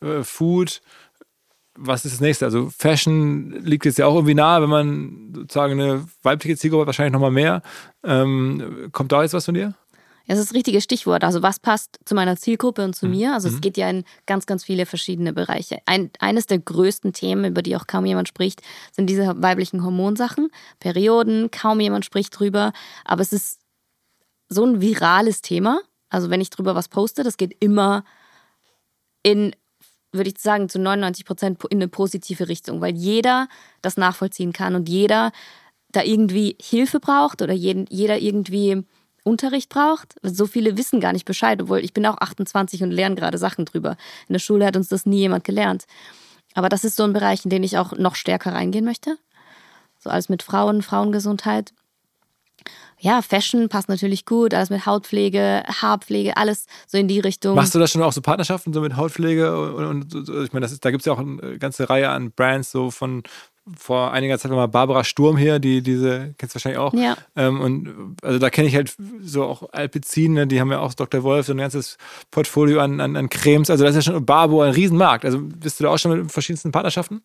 äh, 0.00 0.22
Food, 0.22 0.80
was 1.78 2.04
ist 2.04 2.14
das 2.14 2.20
nächste? 2.20 2.44
Also 2.44 2.70
Fashion 2.70 3.52
liegt 3.64 3.84
jetzt 3.84 3.98
ja 3.98 4.06
auch 4.06 4.14
irgendwie 4.14 4.34
nahe, 4.34 4.62
wenn 4.62 4.68
man 4.68 5.32
sozusagen 5.34 5.80
eine 5.80 6.04
weibliche 6.22 6.56
Zielgruppe 6.56 6.86
wahrscheinlich 6.86 7.12
nochmal 7.12 7.30
mehr. 7.30 7.62
Ähm, 8.04 8.88
kommt 8.92 9.12
da 9.12 9.22
jetzt 9.22 9.34
was 9.34 9.44
von 9.44 9.54
dir? 9.54 9.74
Ja, 10.28 10.34
das 10.34 10.40
ist 10.40 10.50
das 10.50 10.56
richtige 10.56 10.80
Stichwort. 10.80 11.24
Also 11.24 11.42
was 11.42 11.58
passt 11.58 12.00
zu 12.04 12.14
meiner 12.14 12.36
Zielgruppe 12.36 12.84
und 12.84 12.94
zu 12.94 13.06
mhm. 13.06 13.12
mir? 13.12 13.34
Also 13.34 13.48
es 13.48 13.54
mhm. 13.54 13.60
geht 13.60 13.76
ja 13.78 13.88
in 13.88 14.04
ganz, 14.26 14.44
ganz 14.44 14.64
viele 14.64 14.84
verschiedene 14.84 15.32
Bereiche. 15.32 15.78
Ein, 15.86 16.10
eines 16.18 16.46
der 16.46 16.58
größten 16.58 17.12
Themen, 17.12 17.46
über 17.46 17.62
die 17.62 17.76
auch 17.76 17.86
kaum 17.86 18.04
jemand 18.04 18.28
spricht, 18.28 18.60
sind 18.92 19.06
diese 19.06 19.40
weiblichen 19.40 19.84
Hormonsachen. 19.84 20.50
Perioden, 20.80 21.50
kaum 21.50 21.80
jemand 21.80 22.04
spricht 22.04 22.38
drüber. 22.38 22.72
Aber 23.04 23.22
es 23.22 23.32
ist 23.32 23.60
so 24.50 24.64
ein 24.64 24.80
virales 24.80 25.40
Thema. 25.40 25.80
Also 26.10 26.28
wenn 26.28 26.40
ich 26.40 26.50
drüber 26.50 26.74
was 26.74 26.88
poste, 26.88 27.22
das 27.22 27.36
geht 27.36 27.56
immer 27.60 28.04
in 29.22 29.54
würde 30.12 30.30
ich 30.30 30.38
sagen, 30.38 30.68
zu 30.68 30.78
99 30.78 31.24
Prozent 31.24 31.64
in 31.70 31.78
eine 31.78 31.88
positive 31.88 32.48
Richtung, 32.48 32.80
weil 32.80 32.94
jeder 32.96 33.48
das 33.82 33.96
nachvollziehen 33.96 34.52
kann 34.52 34.74
und 34.74 34.88
jeder 34.88 35.32
da 35.90 36.02
irgendwie 36.02 36.56
Hilfe 36.60 37.00
braucht 37.00 37.42
oder 37.42 37.52
jeden, 37.52 37.86
jeder 37.88 38.18
irgendwie 38.18 38.84
Unterricht 39.24 39.68
braucht. 39.68 40.14
So 40.22 40.46
viele 40.46 40.76
wissen 40.76 41.00
gar 41.00 41.12
nicht 41.12 41.24
Bescheid, 41.24 41.60
obwohl 41.60 41.80
ich 41.80 41.92
bin 41.92 42.06
auch 42.06 42.18
28 42.18 42.82
und 42.82 42.90
lerne 42.90 43.14
gerade 43.14 43.38
Sachen 43.38 43.64
drüber. 43.64 43.96
In 44.28 44.32
der 44.32 44.40
Schule 44.40 44.66
hat 44.66 44.76
uns 44.76 44.88
das 44.88 45.06
nie 45.06 45.18
jemand 45.18 45.44
gelernt. 45.44 45.84
Aber 46.54 46.68
das 46.68 46.84
ist 46.84 46.96
so 46.96 47.04
ein 47.04 47.12
Bereich, 47.12 47.44
in 47.44 47.50
den 47.50 47.62
ich 47.62 47.78
auch 47.78 47.92
noch 47.92 48.14
stärker 48.14 48.52
reingehen 48.52 48.84
möchte. 48.84 49.18
So 49.98 50.10
alles 50.10 50.28
mit 50.28 50.42
Frauen, 50.42 50.82
Frauengesundheit 50.82 51.72
ja, 53.00 53.22
Fashion 53.22 53.68
passt 53.68 53.88
natürlich 53.88 54.24
gut, 54.24 54.54
alles 54.54 54.70
mit 54.70 54.86
Hautpflege, 54.86 55.62
Haarpflege, 55.66 56.36
alles 56.36 56.66
so 56.86 56.98
in 56.98 57.08
die 57.08 57.20
Richtung. 57.20 57.54
Machst 57.54 57.74
du 57.74 57.78
das 57.78 57.90
schon 57.90 58.02
auch 58.02 58.12
so 58.12 58.20
Partnerschaften 58.20 58.72
so 58.72 58.80
mit 58.80 58.96
Hautpflege? 58.96 59.74
Und, 59.74 60.14
und 60.14 60.28
ich 60.28 60.52
meine, 60.52 60.64
das 60.64 60.72
ist, 60.72 60.84
da 60.84 60.90
gibt 60.90 61.02
es 61.02 61.06
ja 61.06 61.12
auch 61.12 61.18
eine 61.18 61.58
ganze 61.58 61.88
Reihe 61.88 62.10
an 62.10 62.30
Brands, 62.32 62.70
so 62.70 62.90
von 62.90 63.22
vor 63.76 64.12
einiger 64.12 64.38
Zeit 64.38 64.50
war 64.50 64.56
mal 64.56 64.66
Barbara 64.66 65.04
Sturm 65.04 65.36
hier, 65.36 65.58
die 65.58 65.82
diese, 65.82 66.34
kennst 66.38 66.54
du 66.54 66.56
wahrscheinlich 66.56 66.78
auch. 66.78 66.94
Ja. 66.94 67.16
Ähm, 67.36 67.60
und 67.60 68.16
also 68.22 68.38
da 68.38 68.50
kenne 68.50 68.68
ich 68.68 68.74
halt 68.74 68.94
so 69.22 69.44
auch 69.44 69.72
Alpizin, 69.72 70.34
ne, 70.34 70.46
die 70.46 70.60
haben 70.60 70.70
ja 70.70 70.80
auch 70.80 70.94
Dr. 70.94 71.22
Wolf, 71.22 71.46
so 71.46 71.52
ein 71.52 71.58
ganzes 71.58 71.98
Portfolio 72.30 72.80
an, 72.80 73.00
an, 73.00 73.16
an 73.16 73.28
Cremes. 73.28 73.70
Also 73.70 73.84
das 73.84 73.96
ist 73.96 74.06
ja 74.06 74.12
schon 74.12 74.24
Barbo 74.24 74.62
ein 74.62 74.72
Riesenmarkt. 74.72 75.24
Also 75.24 75.40
bist 75.40 75.80
du 75.80 75.84
da 75.84 75.90
auch 75.90 75.98
schon 75.98 76.18
mit 76.18 76.32
verschiedensten 76.32 76.72
Partnerschaften? 76.72 77.22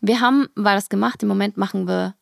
Wir 0.00 0.20
haben 0.20 0.48
war 0.54 0.74
das 0.74 0.88
gemacht. 0.88 1.22
Im 1.22 1.28
Moment 1.28 1.56
machen 1.56 1.86
wir 1.86 2.14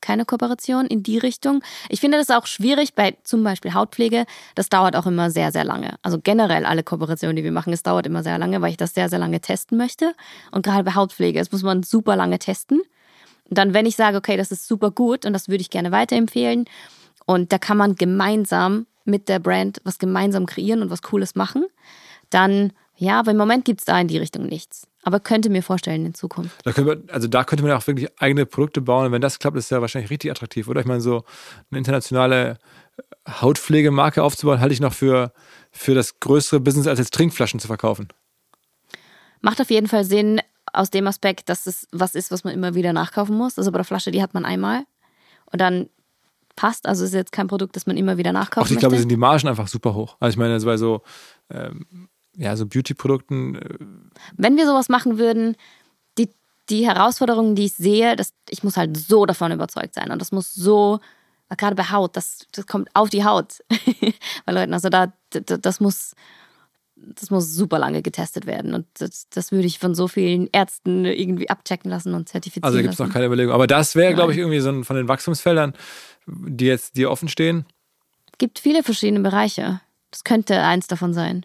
keine 0.00 0.24
Kooperation 0.24 0.86
in 0.86 1.02
die 1.02 1.18
Richtung. 1.18 1.62
Ich 1.88 2.00
finde 2.00 2.18
das 2.18 2.30
auch 2.30 2.46
schwierig 2.46 2.94
bei 2.94 3.16
zum 3.24 3.42
Beispiel 3.44 3.74
Hautpflege. 3.74 4.26
Das 4.54 4.68
dauert 4.68 4.96
auch 4.96 5.06
immer 5.06 5.30
sehr, 5.30 5.52
sehr 5.52 5.64
lange. 5.64 5.94
Also 6.02 6.18
generell 6.22 6.66
alle 6.66 6.82
Kooperationen, 6.82 7.36
die 7.36 7.44
wir 7.44 7.52
machen, 7.52 7.72
es 7.72 7.82
dauert 7.82 8.06
immer 8.06 8.22
sehr 8.22 8.38
lange, 8.38 8.60
weil 8.60 8.70
ich 8.70 8.76
das 8.76 8.94
sehr, 8.94 9.08
sehr 9.08 9.18
lange 9.18 9.40
testen 9.40 9.76
möchte. 9.78 10.14
Und 10.50 10.64
gerade 10.64 10.84
bei 10.84 10.94
Hautpflege, 10.94 11.38
das 11.38 11.52
muss 11.52 11.62
man 11.62 11.82
super 11.82 12.16
lange 12.16 12.38
testen. 12.38 12.80
Und 13.48 13.58
dann, 13.58 13.74
wenn 13.74 13.86
ich 13.86 13.96
sage, 13.96 14.16
okay, 14.16 14.36
das 14.36 14.52
ist 14.52 14.66
super 14.66 14.90
gut 14.90 15.26
und 15.26 15.32
das 15.32 15.48
würde 15.48 15.60
ich 15.62 15.70
gerne 15.70 15.92
weiterempfehlen. 15.92 16.66
Und 17.26 17.52
da 17.52 17.58
kann 17.58 17.76
man 17.76 17.96
gemeinsam 17.96 18.86
mit 19.04 19.28
der 19.28 19.38
Brand 19.38 19.80
was 19.84 19.98
gemeinsam 19.98 20.46
kreieren 20.46 20.82
und 20.82 20.90
was 20.90 21.02
Cooles 21.02 21.34
machen, 21.34 21.64
dann 22.30 22.72
ja, 22.96 23.18
aber 23.18 23.30
im 23.30 23.38
Moment 23.38 23.64
gibt 23.64 23.80
es 23.80 23.86
da 23.86 23.98
in 23.98 24.08
die 24.08 24.18
Richtung 24.18 24.44
nichts. 24.44 24.86
Aber 25.02 25.20
könnte 25.20 25.48
mir 25.48 25.62
vorstellen 25.62 26.04
in 26.04 26.14
Zukunft. 26.14 26.58
Da 26.64 26.76
wir, 26.76 27.02
also 27.08 27.26
da 27.26 27.44
könnte 27.44 27.62
man 27.64 27.72
auch 27.72 27.86
wirklich 27.86 28.08
eigene 28.20 28.44
Produkte 28.44 28.82
bauen. 28.82 29.06
Und 29.06 29.12
wenn 29.12 29.22
das 29.22 29.38
klappt, 29.38 29.56
ist 29.56 29.70
ja 29.70 29.80
wahrscheinlich 29.80 30.10
richtig 30.10 30.30
attraktiv, 30.30 30.68
oder? 30.68 30.80
Ich 30.80 30.86
meine, 30.86 31.00
so 31.00 31.24
eine 31.70 31.78
internationale 31.78 32.58
Hautpflegemarke 33.26 34.22
aufzubauen, 34.22 34.60
halte 34.60 34.74
ich 34.74 34.80
noch 34.80 34.92
für, 34.92 35.32
für 35.70 35.94
das 35.94 36.20
größere 36.20 36.60
Business, 36.60 36.86
als 36.86 36.98
jetzt 36.98 37.14
Trinkflaschen 37.14 37.60
zu 37.60 37.66
verkaufen. 37.66 38.08
Macht 39.40 39.60
auf 39.60 39.70
jeden 39.70 39.88
Fall 39.88 40.04
Sinn 40.04 40.40
aus 40.72 40.90
dem 40.90 41.06
Aspekt, 41.06 41.48
dass 41.48 41.66
es 41.66 41.88
was 41.92 42.14
ist, 42.14 42.30
was 42.30 42.44
man 42.44 42.52
immer 42.52 42.74
wieder 42.74 42.92
nachkaufen 42.92 43.36
muss. 43.36 43.58
Also 43.58 43.72
bei 43.72 43.78
der 43.78 43.84
Flasche, 43.84 44.10
die 44.10 44.22
hat 44.22 44.34
man 44.34 44.44
einmal. 44.44 44.84
Und 45.46 45.60
dann 45.60 45.88
passt. 46.56 46.86
Also 46.86 47.04
ist 47.04 47.14
jetzt 47.14 47.32
kein 47.32 47.46
Produkt, 47.48 47.74
das 47.76 47.86
man 47.86 47.96
immer 47.96 48.18
wieder 48.18 48.32
nachkaufen 48.32 48.68
Auch 48.68 48.70
ich 48.70 48.78
glaube, 48.78 48.98
sind 48.98 49.08
die 49.08 49.16
Margen 49.16 49.48
einfach 49.48 49.66
super 49.66 49.94
hoch. 49.94 50.16
Also 50.20 50.34
ich 50.34 50.38
meine, 50.38 50.60
bei 50.60 50.76
so 50.76 51.02
ähm, 51.48 52.08
ja, 52.40 52.56
so 52.56 52.66
Beauty-Produkten. 52.66 53.56
Äh, 53.56 53.78
Wenn 54.36 54.56
wir 54.56 54.66
sowas 54.66 54.88
machen 54.88 55.18
würden, 55.18 55.56
die, 56.16 56.30
die 56.70 56.86
Herausforderungen, 56.86 57.54
die 57.54 57.66
ich 57.66 57.74
sehe, 57.74 58.16
das, 58.16 58.32
ich 58.48 58.64
muss 58.64 58.78
halt 58.78 58.96
so 58.96 59.26
davon 59.26 59.52
überzeugt 59.52 59.94
sein. 59.94 60.10
Und 60.10 60.20
das 60.20 60.32
muss 60.32 60.54
so, 60.54 61.00
gerade 61.56 61.76
bei 61.76 61.90
Haut, 61.90 62.16
das, 62.16 62.46
das 62.52 62.66
kommt 62.66 62.88
auf 62.94 63.10
die 63.10 63.24
Haut 63.24 63.62
bei 64.46 64.52
Leuten. 64.52 64.72
Also 64.72 64.88
da, 64.88 65.12
das 65.30 65.80
muss, 65.80 66.14
das 66.96 67.30
muss 67.30 67.52
super 67.52 67.78
lange 67.78 68.00
getestet 68.00 68.46
werden. 68.46 68.72
Und 68.72 68.86
das, 68.98 69.28
das 69.28 69.52
würde 69.52 69.66
ich 69.66 69.78
von 69.78 69.94
so 69.94 70.08
vielen 70.08 70.48
Ärzten 70.50 71.04
irgendwie 71.04 71.50
abchecken 71.50 71.90
lassen 71.90 72.14
und 72.14 72.30
zertifizieren. 72.30 72.64
Also 72.64 72.80
gibt 72.80 72.94
es 72.94 73.00
noch 73.00 73.10
keine 73.10 73.26
Überlegung. 73.26 73.52
Aber 73.52 73.66
das 73.66 73.96
wäre, 73.96 74.14
glaube 74.14 74.32
ich, 74.32 74.38
irgendwie 74.38 74.60
so 74.60 74.70
ein, 74.70 74.84
von 74.84 74.96
den 74.96 75.08
Wachstumsfeldern, 75.08 75.74
die 76.26 76.64
jetzt 76.64 76.96
dir 76.96 77.10
offen 77.10 77.28
stehen. 77.28 77.66
Es 78.32 78.38
gibt 78.38 78.58
viele 78.58 78.82
verschiedene 78.82 79.20
Bereiche. 79.20 79.82
Das 80.10 80.24
könnte 80.24 80.62
eins 80.62 80.86
davon 80.86 81.12
sein. 81.12 81.44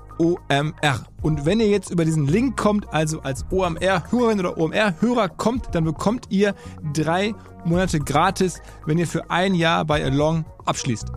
OMR. 0.21 1.03
Und 1.23 1.45
wenn 1.45 1.59
ihr 1.59 1.67
jetzt 1.67 1.89
über 1.89 2.05
diesen 2.05 2.27
Link 2.27 2.55
kommt, 2.55 2.87
also 2.93 3.21
als 3.21 3.43
OMR-Hörerin 3.49 4.39
oder 4.39 4.55
OMR-Hörer 4.55 5.29
kommt, 5.29 5.73
dann 5.73 5.83
bekommt 5.83 6.27
ihr 6.29 6.53
drei 6.93 7.33
Monate 7.65 7.99
gratis, 7.99 8.61
wenn 8.85 8.99
ihr 8.99 9.07
für 9.07 9.31
ein 9.31 9.55
Jahr 9.55 9.83
bei 9.83 10.03
Along 10.05 10.45
abschließt. 10.65 11.07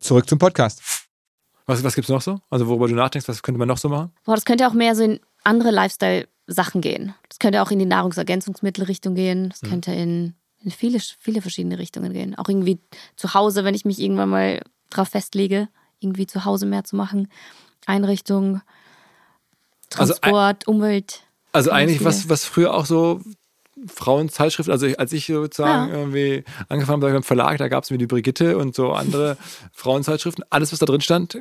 Zurück 0.00 0.26
zum 0.26 0.38
Podcast. 0.38 0.82
Was, 1.66 1.84
was 1.84 1.94
gibt 1.94 2.06
es 2.06 2.10
noch 2.10 2.22
so? 2.22 2.38
Also 2.48 2.68
worüber 2.68 2.88
du 2.88 2.94
nachdenkst, 2.94 3.28
was 3.28 3.42
könnte 3.42 3.58
man 3.58 3.68
noch 3.68 3.78
so 3.78 3.90
machen? 3.90 4.12
Boah, 4.24 4.34
das 4.34 4.46
könnte 4.46 4.66
auch 4.66 4.72
mehr 4.72 4.94
so 4.94 5.02
in 5.02 5.20
andere 5.44 5.72
Lifestyle-Sachen 5.72 6.80
gehen. 6.80 7.14
Das 7.28 7.38
könnte 7.38 7.60
auch 7.60 7.70
in 7.70 7.80
die 7.80 7.86
Nahrungsergänzungsmittelrichtung 7.86 9.14
gehen. 9.14 9.50
Das 9.50 9.60
könnte 9.60 9.92
in, 9.92 10.34
in 10.66 10.72
viele, 10.72 10.98
viele 11.20 11.40
verschiedene 11.40 11.78
Richtungen 11.78 12.12
gehen. 12.12 12.34
Auch 12.34 12.48
irgendwie 12.48 12.80
zu 13.14 13.34
Hause, 13.34 13.62
wenn 13.62 13.74
ich 13.76 13.84
mich 13.84 14.00
irgendwann 14.00 14.30
mal 14.30 14.60
drauf 14.90 15.08
festlege, 15.08 15.68
irgendwie 16.00 16.26
zu 16.26 16.44
Hause 16.44 16.66
mehr 16.66 16.82
zu 16.82 16.96
machen. 16.96 17.28
Einrichtung, 17.86 18.60
Also 19.96 20.14
Transport, 20.14 20.66
Umwelt. 20.66 21.22
Also 21.52 21.70
eigentlich 21.70 22.04
was, 22.04 22.28
was 22.28 22.44
früher 22.44 22.74
auch 22.74 22.84
so 22.84 23.20
Frauenzeitschriften, 23.86 24.72
also 24.72 24.86
ich, 24.86 24.98
als 24.98 25.12
ich 25.12 25.26
sozusagen 25.26 25.90
Ja. 25.92 25.98
irgendwie 25.98 26.44
angefangen 26.68 27.02
habe 27.02 27.12
beim 27.12 27.22
Verlag, 27.22 27.58
da 27.58 27.68
gab 27.68 27.84
es 27.84 27.90
mir 27.90 27.98
die 27.98 28.06
Brigitte 28.06 28.56
und 28.56 28.74
so 28.74 28.92
andere 28.92 29.36
Frauenzeitschriften. 29.72 30.44
Alles, 30.50 30.72
was 30.72 30.78
da 30.78 30.86
drin 30.86 31.02
stand, 31.02 31.36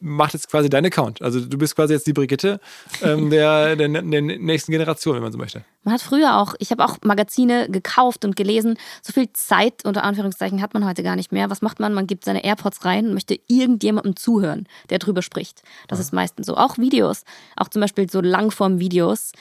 macht 0.00 0.32
jetzt 0.32 0.48
quasi 0.50 0.68
dein 0.68 0.86
Account. 0.86 1.20
Also 1.22 1.40
du 1.40 1.58
bist 1.58 1.76
quasi 1.76 1.92
jetzt 1.92 2.06
die 2.06 2.12
Brigitte 2.14 2.60
ähm, 3.02 3.28
der, 3.30 3.76
der, 3.76 3.88
der 3.88 4.22
nächsten 4.22 4.72
Generation, 4.72 5.14
wenn 5.16 5.22
man 5.22 5.32
so 5.32 5.38
möchte. 5.38 5.64
Man 5.82 5.94
hat 5.94 6.00
früher 6.00 6.38
auch, 6.38 6.54
ich 6.58 6.70
habe 6.70 6.84
auch 6.84 6.96
Magazine 7.04 7.68
gekauft 7.70 8.24
und 8.24 8.36
gelesen. 8.36 8.78
So 9.02 9.12
viel 9.12 9.30
Zeit 9.34 9.84
unter 9.84 10.02
Anführungszeichen 10.02 10.62
hat 10.62 10.72
man 10.72 10.86
heute 10.86 11.02
gar 11.02 11.14
nicht 11.14 11.30
mehr. 11.30 11.50
Was 11.50 11.60
macht 11.62 11.78
man? 11.78 11.92
Man 11.92 12.06
gibt 12.06 12.24
seine 12.24 12.42
AirPods 12.42 12.84
rein 12.86 13.08
und 13.08 13.14
möchte 13.14 13.38
irgendjemandem 13.48 14.16
zuhören, 14.16 14.66
der 14.90 14.98
drüber 14.98 15.20
spricht. 15.22 15.62
Das 15.88 15.98
ist 16.00 16.12
meistens 16.12 16.46
so. 16.46 16.56
Auch 16.56 16.78
Videos, 16.78 17.24
auch 17.56 17.68
zum 17.68 17.80
Beispiel 17.82 18.08
so 18.10 18.20
Langform-Videos, 18.22 19.32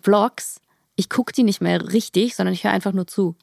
Vlogs. 0.00 0.60
Ich 0.98 1.08
gucke 1.08 1.32
die 1.32 1.44
nicht 1.44 1.60
mehr 1.60 1.92
richtig, 1.92 2.34
sondern 2.34 2.52
ich 2.52 2.64
höre 2.64 2.72
einfach 2.72 2.92
nur 2.92 3.06
zu. 3.06 3.36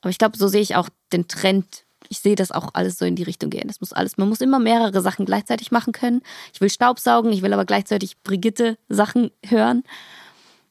Aber 0.00 0.10
ich 0.10 0.18
glaube, 0.18 0.38
so 0.38 0.46
sehe 0.46 0.60
ich 0.60 0.76
auch 0.76 0.88
den 1.12 1.26
Trend. 1.26 1.84
Ich 2.08 2.20
sehe 2.20 2.36
das 2.36 2.52
auch 2.52 2.70
alles 2.74 2.98
so 2.98 3.04
in 3.04 3.16
die 3.16 3.24
Richtung 3.24 3.50
gehen. 3.50 3.66
Das 3.66 3.80
muss 3.80 3.92
alles, 3.92 4.16
man 4.16 4.28
muss 4.28 4.40
immer 4.40 4.60
mehrere 4.60 5.02
Sachen 5.02 5.26
gleichzeitig 5.26 5.72
machen 5.72 5.92
können. 5.92 6.22
Ich 6.52 6.60
will 6.60 6.70
Staubsaugen, 6.70 7.32
ich 7.32 7.42
will 7.42 7.52
aber 7.52 7.64
gleichzeitig 7.64 8.22
Brigitte 8.22 8.78
Sachen 8.88 9.32
hören. 9.44 9.82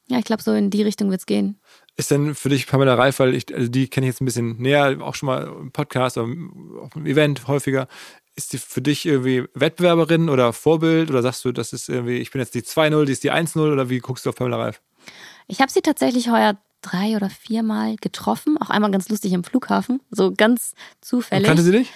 Ja, 0.07 0.17
ich 0.17 0.23
glaube, 0.23 0.41
so 0.41 0.53
in 0.53 0.69
die 0.69 0.81
Richtung 0.81 1.09
wird 1.09 1.19
es 1.19 1.25
gehen. 1.25 1.59
Ist 1.97 2.09
denn 2.09 2.35
für 2.35 2.47
dich 2.47 2.67
Pamela 2.67 2.95
Reif, 2.95 3.19
weil 3.19 3.35
ich, 3.35 3.53
also 3.53 3.67
die 3.67 3.89
kenne 3.89 4.07
ich 4.07 4.13
jetzt 4.13 4.21
ein 4.21 4.25
bisschen 4.25 4.61
näher, 4.61 5.01
auch 5.01 5.15
schon 5.15 5.27
mal 5.27 5.43
im 5.43 5.73
Podcast 5.73 6.17
oder 6.17 6.31
auf 6.81 6.95
einem 6.95 7.05
Event 7.05 7.49
häufiger. 7.49 7.89
Ist 8.35 8.53
die 8.53 8.59
für 8.59 8.81
dich 8.81 9.05
irgendwie 9.05 9.43
Wettbewerberin 9.55 10.29
oder 10.29 10.53
Vorbild 10.53 11.09
oder 11.09 11.21
sagst 11.21 11.43
du, 11.43 11.51
das 11.51 11.73
ist 11.73 11.89
irgendwie, 11.89 12.19
ich 12.19 12.31
bin 12.31 12.39
jetzt 12.39 12.55
die 12.55 12.61
2-0, 12.61 13.03
die 13.03 13.11
ist 13.11 13.25
die 13.25 13.31
1-0 13.33 13.73
oder 13.73 13.89
wie 13.89 13.99
guckst 13.99 14.25
du 14.25 14.29
auf 14.29 14.37
Pamela 14.37 14.63
Reif? 14.63 14.81
Ich 15.47 15.61
habe 15.61 15.71
sie 15.71 15.81
tatsächlich 15.81 16.29
heuer 16.29 16.57
drei 16.81 17.15
oder 17.15 17.29
viermal 17.29 17.95
getroffen, 17.97 18.57
auch 18.57 18.69
einmal 18.69 18.91
ganz 18.91 19.09
lustig 19.09 19.33
im 19.33 19.43
Flughafen, 19.43 20.01
so 20.11 20.33
ganz 20.35 20.73
zufällig. 21.01 21.47
Kannte 21.47 21.63
sie 21.63 21.71
dich? 21.71 21.91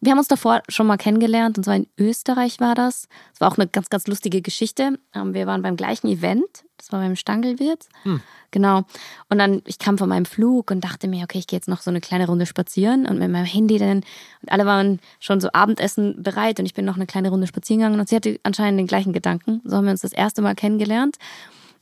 Wir 0.00 0.12
haben 0.12 0.18
uns 0.18 0.28
davor 0.28 0.62
schon 0.68 0.86
mal 0.86 0.98
kennengelernt 0.98 1.56
und 1.56 1.64
zwar 1.64 1.76
in 1.76 1.86
Österreich 1.98 2.60
war 2.60 2.74
das. 2.74 3.08
Es 3.32 3.40
war 3.40 3.50
auch 3.50 3.56
eine 3.56 3.66
ganz, 3.66 3.88
ganz 3.88 4.06
lustige 4.06 4.42
Geschichte. 4.42 4.98
Ähm, 5.14 5.32
Wir 5.32 5.46
waren 5.46 5.62
beim 5.62 5.76
gleichen 5.76 6.08
Event, 6.08 6.64
das 6.76 6.92
war 6.92 7.00
beim 7.00 7.16
Stangelwirt. 7.16 7.88
Genau. 8.50 8.82
Und 9.28 9.38
dann, 9.38 9.62
ich 9.64 9.78
kam 9.78 9.96
von 9.98 10.08
meinem 10.08 10.26
Flug 10.26 10.70
und 10.70 10.84
dachte 10.84 11.08
mir, 11.08 11.24
okay, 11.24 11.38
ich 11.38 11.46
gehe 11.46 11.56
jetzt 11.56 11.68
noch 11.68 11.80
so 11.80 11.90
eine 11.90 12.00
kleine 12.00 12.26
Runde 12.26 12.46
spazieren 12.46 13.06
und 13.06 13.18
mit 13.18 13.30
meinem 13.30 13.46
Handy 13.46 13.78
dann. 13.78 13.98
Und 14.42 14.52
alle 14.52 14.66
waren 14.66 15.00
schon 15.18 15.40
so 15.40 15.48
Abendessen 15.52 16.22
bereit 16.22 16.60
und 16.60 16.66
ich 16.66 16.74
bin 16.74 16.84
noch 16.84 16.96
eine 16.96 17.06
kleine 17.06 17.30
Runde 17.30 17.46
spazieren 17.46 17.80
gegangen 17.80 17.98
und 17.98 18.08
sie 18.08 18.16
hatte 18.16 18.38
anscheinend 18.42 18.78
den 18.78 18.86
gleichen 18.86 19.12
Gedanken. 19.12 19.62
So 19.64 19.76
haben 19.76 19.86
wir 19.86 19.92
uns 19.92 20.02
das 20.02 20.12
erste 20.12 20.42
Mal 20.42 20.54
kennengelernt. 20.54 21.16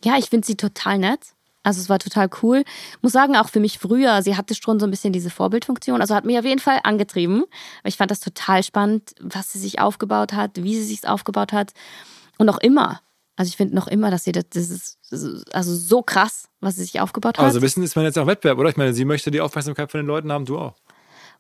Ja, 0.05 0.19
ich 0.19 0.27
finde 0.27 0.47
sie 0.47 0.57
total 0.57 0.99
nett. 0.99 1.21
Also 1.63 1.81
es 1.81 1.89
war 1.89 1.99
total 1.99 2.29
cool. 2.43 2.63
Muss 3.01 3.13
sagen, 3.13 3.37
auch 3.37 3.49
für 3.49 3.59
mich 3.59 3.79
früher, 3.79 4.23
sie 4.23 4.37
hatte 4.37 4.55
schon 4.55 4.79
so 4.79 4.87
ein 4.87 4.91
bisschen 4.91 5.15
diese 5.15 5.31
Vorbildfunktion. 5.31 6.01
Also 6.03 6.15
hat 6.15 6.27
mich 6.27 6.39
auf 6.39 6.45
jeden 6.45 6.61
Fall 6.61 6.81
angetrieben. 6.85 7.45
Ich 7.85 7.97
fand 7.97 8.11
das 8.11 8.21
total 8.21 8.63
spannend, 8.63 9.15
was 9.19 9.53
sie 9.53 9.59
sich 9.59 9.81
aufgebaut 9.81 10.35
hat, 10.35 10.63
wie 10.63 10.77
sie 10.77 10.85
sich 10.85 11.09
aufgebaut 11.09 11.53
hat. 11.53 11.73
Und 12.37 12.47
noch 12.47 12.59
immer. 12.59 13.01
Also 13.37 13.49
ich 13.49 13.57
finde 13.57 13.75
noch 13.75 13.89
immer, 13.89 14.11
dass 14.11 14.25
sie 14.25 14.33
das, 14.33 14.45
das 14.51 14.69
ist 14.69 14.99
das 15.11 15.23
ist 15.23 15.55
also 15.55 15.75
so 15.75 16.03
krass, 16.03 16.49
was 16.61 16.77
sie 16.77 16.83
sich 16.83 17.01
aufgebaut 17.01 17.39
hat. 17.39 17.45
Also 17.45 17.63
Wissen 17.63 17.83
ist 17.83 17.97
man 17.97 18.05
jetzt 18.05 18.19
auch 18.19 18.27
Wettbewerb, 18.27 18.59
oder? 18.59 18.69
Ich 18.69 18.77
meine, 18.77 18.93
sie 18.93 19.05
möchte 19.05 19.31
die 19.31 19.41
Aufmerksamkeit 19.41 19.91
von 19.91 20.01
den 20.01 20.07
Leuten 20.07 20.31
haben, 20.31 20.45
du 20.45 20.59
auch. 20.59 20.75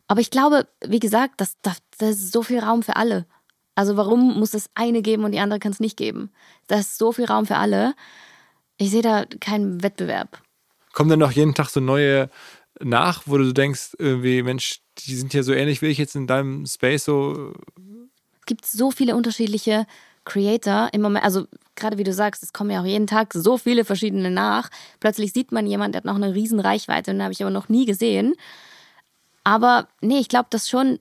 Aber 0.06 0.20
ich 0.20 0.30
glaube, 0.30 0.66
wie 0.86 1.00
gesagt, 1.00 1.40
das, 1.40 1.56
das, 1.62 1.78
das 1.98 2.10
ist 2.10 2.32
so 2.32 2.42
viel 2.42 2.60
Raum 2.60 2.82
für 2.82 2.96
alle. 2.96 3.26
Also 3.74 3.96
warum 3.96 4.38
muss 4.38 4.54
es 4.54 4.70
eine 4.74 5.02
geben 5.02 5.24
und 5.24 5.32
die 5.32 5.40
andere 5.40 5.58
kann 5.58 5.72
es 5.72 5.80
nicht 5.80 5.96
geben? 5.96 6.30
Da 6.68 6.78
ist 6.78 6.98
so 6.98 7.12
viel 7.12 7.24
Raum 7.24 7.46
für 7.46 7.56
alle. 7.56 7.94
Ich 8.76 8.90
sehe 8.90 9.02
da 9.02 9.24
keinen 9.40 9.82
Wettbewerb. 9.82 10.40
Kommen 10.92 11.10
dann 11.10 11.18
noch 11.18 11.32
jeden 11.32 11.54
Tag 11.54 11.68
so 11.68 11.80
neue 11.80 12.30
nach, 12.80 13.22
wo 13.26 13.38
du 13.38 13.52
denkst, 13.52 13.96
irgendwie, 13.98 14.42
Mensch, 14.42 14.80
die 14.98 15.14
sind 15.14 15.32
ja 15.34 15.42
so 15.42 15.52
ähnlich 15.52 15.82
wie 15.82 15.86
ich 15.86 15.98
jetzt 15.98 16.16
in 16.16 16.26
deinem 16.26 16.66
Space 16.66 17.04
so. 17.04 17.52
Es 18.40 18.46
gibt 18.46 18.66
so 18.66 18.90
viele 18.90 19.16
unterschiedliche 19.16 19.86
Creator 20.24 20.88
im 20.92 21.02
Moment. 21.02 21.24
Also 21.24 21.46
gerade 21.76 21.98
wie 21.98 22.04
du 22.04 22.12
sagst, 22.12 22.42
es 22.42 22.52
kommen 22.52 22.70
ja 22.70 22.80
auch 22.80 22.86
jeden 22.86 23.06
Tag 23.06 23.32
so 23.32 23.58
viele 23.58 23.84
verschiedene 23.84 24.30
nach. 24.30 24.70
Plötzlich 25.00 25.32
sieht 25.32 25.52
man 25.52 25.66
jemanden, 25.66 25.92
der 25.92 25.98
hat 26.00 26.04
noch 26.04 26.16
eine 26.16 26.34
riesen 26.34 26.60
Reichweite 26.60 27.12
den 27.12 27.22
habe 27.22 27.32
ich 27.32 27.42
aber 27.42 27.50
noch 27.50 27.68
nie 27.68 27.84
gesehen. 27.84 28.34
Aber 29.44 29.88
nee, 30.00 30.18
ich 30.18 30.28
glaube, 30.28 30.48
dass 30.50 30.68
schon 30.68 30.98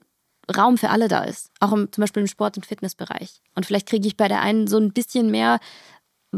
Raum 0.54 0.76
für 0.76 0.90
alle 0.90 1.08
da 1.08 1.24
ist. 1.24 1.50
Auch 1.60 1.72
im, 1.72 1.90
zum 1.90 2.02
Beispiel 2.02 2.22
im 2.22 2.26
Sport- 2.26 2.56
und 2.56 2.66
Fitnessbereich. 2.66 3.40
Und 3.54 3.64
vielleicht 3.64 3.88
kriege 3.88 4.06
ich 4.06 4.16
bei 4.16 4.28
der 4.28 4.42
einen 4.42 4.66
so 4.66 4.78
ein 4.78 4.92
bisschen 4.92 5.30
mehr 5.30 5.58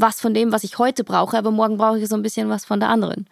was 0.00 0.20
von 0.20 0.34
dem, 0.34 0.52
was 0.52 0.64
ich 0.64 0.78
heute 0.78 1.04
brauche, 1.04 1.36
aber 1.36 1.50
morgen 1.50 1.76
brauche 1.76 1.98
ich 1.98 2.08
so 2.08 2.16
ein 2.16 2.22
bisschen 2.22 2.48
was 2.48 2.64
von 2.64 2.80
der 2.80 2.88
anderen. 2.88 3.26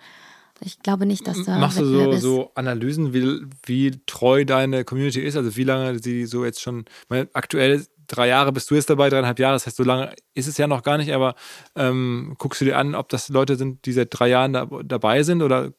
Ich 0.61 0.81
glaube 0.81 1.05
nicht, 1.05 1.27
dass 1.27 1.43
da 1.45 1.59
Machst 1.59 1.79
du 1.79 1.85
so, 1.85 2.13
so 2.13 2.51
Analysen, 2.55 3.13
wie, 3.13 3.43
wie 3.67 4.01
treu 4.07 4.45
deine 4.45 4.85
Community 4.85 5.21
ist? 5.21 5.37
Also 5.37 5.57
wie 5.57 5.65
lange 5.65 5.99
sie 5.99 6.27
so 6.27 6.45
jetzt 6.45 6.63
schon, 6.63 6.85
meine, 7.09 7.29
aktuell 7.33 7.85
drei 8.07 8.29
Jahre 8.29 8.53
bist 8.53 8.71
du 8.71 8.75
jetzt 8.75 8.91
dabei, 8.91 9.11
dreieinhalb 9.11 9.39
Jahre, 9.39 9.55
das 9.55 9.67
heißt, 9.67 9.77
so 9.77 9.85
lange 9.85 10.15
ist 10.35 10.47
es 10.47 10.59
ja 10.59 10.67
noch 10.67 10.83
gar 10.83 10.99
nicht, 10.99 11.13
aber 11.13 11.35
ähm, 11.75 12.35
guckst 12.39 12.61
du 12.61 12.65
dir 12.65 12.77
an, 12.77 12.95
ob 12.95 13.09
das 13.09 13.29
Leute 13.29 13.57
sind, 13.57 13.85
die 13.87 13.93
seit 13.93 14.09
drei 14.11 14.29
Jahren 14.29 14.53
da, 14.53 14.69
dabei 14.85 15.23
sind 15.23 15.43
oder 15.43 15.73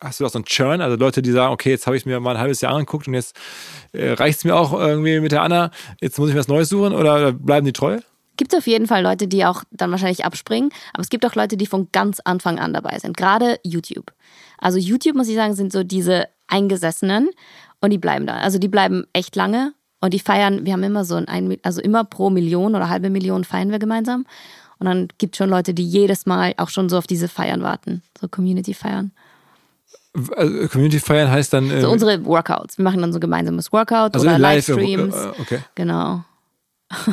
hast 0.00 0.20
du 0.20 0.26
auch 0.26 0.30
so 0.30 0.38
einen 0.38 0.44
Churn, 0.44 0.80
also 0.80 0.96
Leute, 0.96 1.22
die 1.22 1.30
sagen, 1.30 1.52
okay, 1.52 1.70
jetzt 1.70 1.86
habe 1.86 1.96
ich 1.96 2.06
mir 2.06 2.20
mal 2.20 2.32
ein 2.32 2.40
halbes 2.40 2.60
Jahr 2.60 2.74
angeguckt 2.74 3.08
und 3.08 3.14
jetzt 3.14 3.36
äh, 3.92 4.12
reicht 4.12 4.38
es 4.38 4.44
mir 4.44 4.56
auch 4.56 4.72
irgendwie 4.72 5.20
mit 5.20 5.32
der 5.32 5.42
Anna, 5.42 5.70
jetzt 6.00 6.18
muss 6.18 6.30
ich 6.30 6.36
was 6.36 6.48
Neues 6.48 6.68
suchen 6.68 6.92
oder 6.92 7.32
bleiben 7.32 7.66
die 7.66 7.72
treu? 7.72 8.00
Gibt 8.36 8.54
auf 8.54 8.66
jeden 8.66 8.86
Fall 8.86 9.02
Leute, 9.02 9.28
die 9.28 9.44
auch 9.44 9.64
dann 9.70 9.90
wahrscheinlich 9.90 10.24
abspringen, 10.24 10.70
aber 10.92 11.02
es 11.02 11.08
gibt 11.08 11.24
auch 11.24 11.34
Leute, 11.34 11.56
die 11.56 11.66
von 11.66 11.88
ganz 11.92 12.20
Anfang 12.20 12.58
an 12.58 12.74
dabei 12.74 12.98
sind. 12.98 13.16
Gerade 13.16 13.58
YouTube. 13.62 14.12
Also 14.58 14.78
YouTube, 14.78 15.16
muss 15.16 15.28
ich 15.28 15.36
sagen, 15.36 15.54
sind 15.54 15.72
so 15.72 15.82
diese 15.82 16.28
Eingesessenen 16.48 17.30
und 17.80 17.90
die 17.90 17.98
bleiben 17.98 18.26
da. 18.26 18.36
Also 18.36 18.58
die 18.58 18.68
bleiben 18.68 19.06
echt 19.12 19.36
lange 19.36 19.72
und 20.00 20.12
die 20.14 20.18
feiern, 20.18 20.64
wir 20.64 20.72
haben 20.72 20.82
immer 20.82 21.04
so 21.04 21.16
ein, 21.16 21.56
also 21.62 21.80
immer 21.80 22.04
pro 22.04 22.30
Million 22.30 22.74
oder 22.74 22.88
halbe 22.88 23.10
Million 23.10 23.44
feiern 23.44 23.70
wir 23.70 23.78
gemeinsam. 23.78 24.26
Und 24.78 24.86
dann 24.86 25.08
gibt 25.18 25.34
es 25.34 25.38
schon 25.38 25.48
Leute, 25.48 25.72
die 25.72 25.86
jedes 25.86 26.26
Mal 26.26 26.52
auch 26.58 26.68
schon 26.68 26.88
so 26.88 26.98
auf 26.98 27.06
diese 27.06 27.28
Feiern 27.28 27.62
warten, 27.62 28.02
so 28.20 28.28
Community-Feiern. 28.28 29.12
Also 30.34 30.68
Community 30.68 30.98
feiern 30.98 31.30
heißt 31.30 31.52
dann. 31.52 31.80
So 31.80 31.90
unsere 31.90 32.24
Workouts. 32.24 32.78
Wir 32.78 32.84
machen 32.84 33.02
dann 33.02 33.12
so 33.12 33.20
gemeinsames 33.20 33.70
Workout 33.72 34.14
also 34.14 34.26
oder 34.26 34.38
live, 34.38 34.66
Livestreams. 34.66 35.14
äh, 35.14 35.32
okay. 35.40 35.58
Genau. 35.74 36.24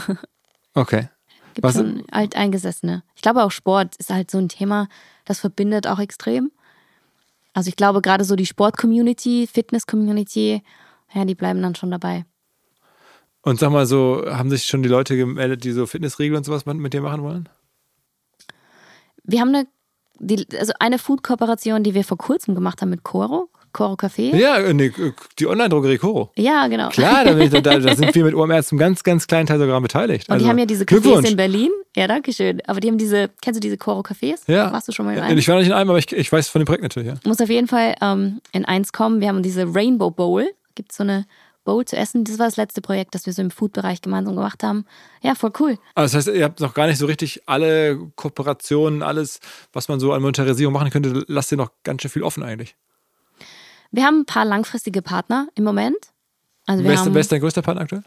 Okay. 0.75 1.07
Gibt 1.53 1.63
Was- 1.63 1.75
schon 1.75 2.03
Alteingesessene. 2.11 3.03
Ich 3.15 3.21
glaube 3.21 3.43
auch 3.43 3.51
Sport 3.51 3.95
ist 3.97 4.09
halt 4.09 4.31
so 4.31 4.37
ein 4.37 4.49
Thema, 4.49 4.87
das 5.25 5.39
verbindet 5.39 5.87
auch 5.87 5.99
extrem. 5.99 6.51
Also 7.53 7.69
ich 7.69 7.75
glaube 7.75 8.01
gerade 8.01 8.23
so 8.23 8.35
die 8.35 8.45
Sport-Community, 8.45 9.47
Fitness-Community, 9.51 10.63
ja, 11.13 11.25
die 11.25 11.35
bleiben 11.35 11.61
dann 11.61 11.75
schon 11.75 11.91
dabei. 11.91 12.25
Und 13.43 13.59
sag 13.59 13.71
mal 13.71 13.85
so, 13.85 14.23
haben 14.25 14.49
sich 14.49 14.65
schon 14.65 14.83
die 14.83 14.89
Leute 14.89 15.17
gemeldet, 15.17 15.63
die 15.63 15.71
so 15.71 15.85
Fitnessregeln 15.85 16.37
und 16.37 16.43
sowas 16.45 16.65
mit 16.65 16.93
dir 16.93 17.01
machen 17.01 17.23
wollen? 17.23 17.49
Wir 19.23 19.41
haben 19.41 19.49
eine, 19.49 19.67
die, 20.19 20.47
also 20.57 20.73
eine 20.79 20.97
Food-Kooperation, 20.97 21.83
die 21.83 21.93
wir 21.93 22.03
vor 22.03 22.17
kurzem 22.17 22.55
gemacht 22.55 22.81
haben 22.81 22.89
mit 22.89 23.03
Coro, 23.03 23.49
Coro 23.73 23.95
Café. 23.95 24.35
Ja, 24.35 24.57
äh, 24.57 24.73
nee, 24.73 24.91
die 25.39 25.47
Online-Drogerie 25.47 25.97
Koro. 25.97 26.31
Ja, 26.37 26.67
genau. 26.67 26.89
Klar, 26.89 27.25
da, 27.25 27.33
da, 27.33 27.79
da 27.79 27.95
sind 27.95 28.15
wir 28.15 28.23
mit 28.23 28.35
OMR 28.35 28.63
zum 28.63 28.77
ganz, 28.77 29.03
ganz 29.03 29.27
kleinen 29.27 29.47
Teil 29.47 29.59
sogar 29.59 29.81
beteiligt. 29.81 30.29
Und 30.29 30.33
Also, 30.33 30.45
die 30.45 30.49
haben 30.49 30.59
ja 30.59 30.65
diese 30.65 30.85
Cafés 30.85 31.27
in 31.27 31.35
Berlin. 31.35 31.71
Ja, 31.95 32.07
danke 32.07 32.31
schön. 32.31 32.61
Aber 32.67 32.79
die 32.79 32.87
haben 32.87 32.97
diese, 32.97 33.29
kennst 33.41 33.57
du 33.57 33.61
diese 33.61 33.77
Coro 33.77 34.01
Cafés? 34.01 34.39
Ja. 34.47 34.71
Warst 34.71 34.87
du 34.87 34.91
schon 34.91 35.05
mal 35.05 35.15
in 35.15 35.21
einem? 35.21 35.37
Ich 35.37 35.47
war 35.47 35.57
nicht 35.57 35.67
in 35.67 35.73
einem, 35.73 35.89
aber 35.89 35.99
ich, 35.99 36.11
ich 36.11 36.31
weiß 36.31 36.47
von 36.49 36.61
dem 36.61 36.65
Projekt 36.65 36.83
natürlich, 36.83 37.09
ja. 37.09 37.15
muss 37.25 37.41
auf 37.41 37.49
jeden 37.49 37.67
Fall 37.67 37.95
ähm, 38.01 38.39
in 38.51 38.65
eins 38.65 38.93
kommen. 38.93 39.19
Wir 39.19 39.27
haben 39.27 39.43
diese 39.43 39.73
Rainbow 39.73 40.11
Bowl. 40.11 40.47
Gibt 40.75 40.91
so 40.91 41.03
eine 41.03 41.25
Bowl 41.63 41.85
zu 41.85 41.95
essen. 41.95 42.23
Das 42.23 42.39
war 42.39 42.47
das 42.47 42.57
letzte 42.57 42.81
Projekt, 42.81 43.15
das 43.15 43.25
wir 43.25 43.33
so 43.33 43.41
im 43.41 43.51
Food-Bereich 43.51 44.01
gemeinsam 44.01 44.35
gemacht 44.35 44.63
haben. 44.63 44.85
Ja, 45.21 45.35
voll 45.35 45.51
cool. 45.59 45.77
Aber 45.95 46.03
das 46.03 46.13
heißt, 46.13 46.27
ihr 46.27 46.43
habt 46.43 46.59
noch 46.59 46.73
gar 46.73 46.87
nicht 46.87 46.97
so 46.97 47.05
richtig 47.05 47.43
alle 47.45 47.97
Kooperationen, 48.15 49.01
alles, 49.01 49.39
was 49.71 49.87
man 49.87 49.99
so 49.99 50.13
an 50.13 50.21
Monetarisierung 50.21 50.73
machen 50.73 50.89
könnte, 50.89 51.23
lasst 51.27 51.51
ihr 51.51 51.57
noch 51.57 51.71
ganz 51.83 52.01
schön 52.01 52.11
viel 52.11 52.23
offen 52.23 52.43
eigentlich. 52.43 52.75
Wir 53.93 54.05
haben 54.05 54.21
ein 54.21 54.25
paar 54.25 54.43
langfristige 54.43 55.01
Partner 55.03 55.47
im 55.55 55.63
Moment. 55.63 55.95
Also 56.65 56.83
Wer 56.83 56.93
ist, 56.93 56.99
haben, 57.01 57.13
wer 57.13 57.21
ist 57.21 57.31
dein 57.31 57.39
größter 57.41 57.61
Partner 57.61 57.83
aktuell? 57.83 58.03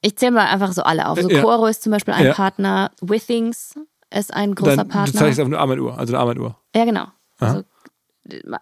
ich 0.00 0.16
zähle 0.16 0.32
mal 0.32 0.46
einfach 0.46 0.72
so 0.72 0.82
alle 0.82 1.08
auf. 1.08 1.20
So 1.20 1.28
Äh, 1.28 1.34
ja. 1.36 1.42
Coro 1.42 1.66
ist 1.66 1.82
zum 1.82 1.92
Beispiel 1.92 2.14
ein 2.14 2.26
Ja. 2.26 2.32
Partner. 2.34 2.90
Withings 3.00 3.78
ist 4.14 4.32
ein 4.34 4.54
großer 4.54 4.76
Dann, 4.76 4.88
Partner. 4.88 5.12
du 5.12 5.18
zeigst 5.18 5.38
auf 5.40 5.46
eine 5.46 5.58
Armbanduhr, 5.58 5.96
also 5.98 6.12
eine 6.12 6.20
Armbanduhr. 6.20 6.56
Ja, 6.74 6.84
genau. 6.84 7.06
Also, 7.38 7.62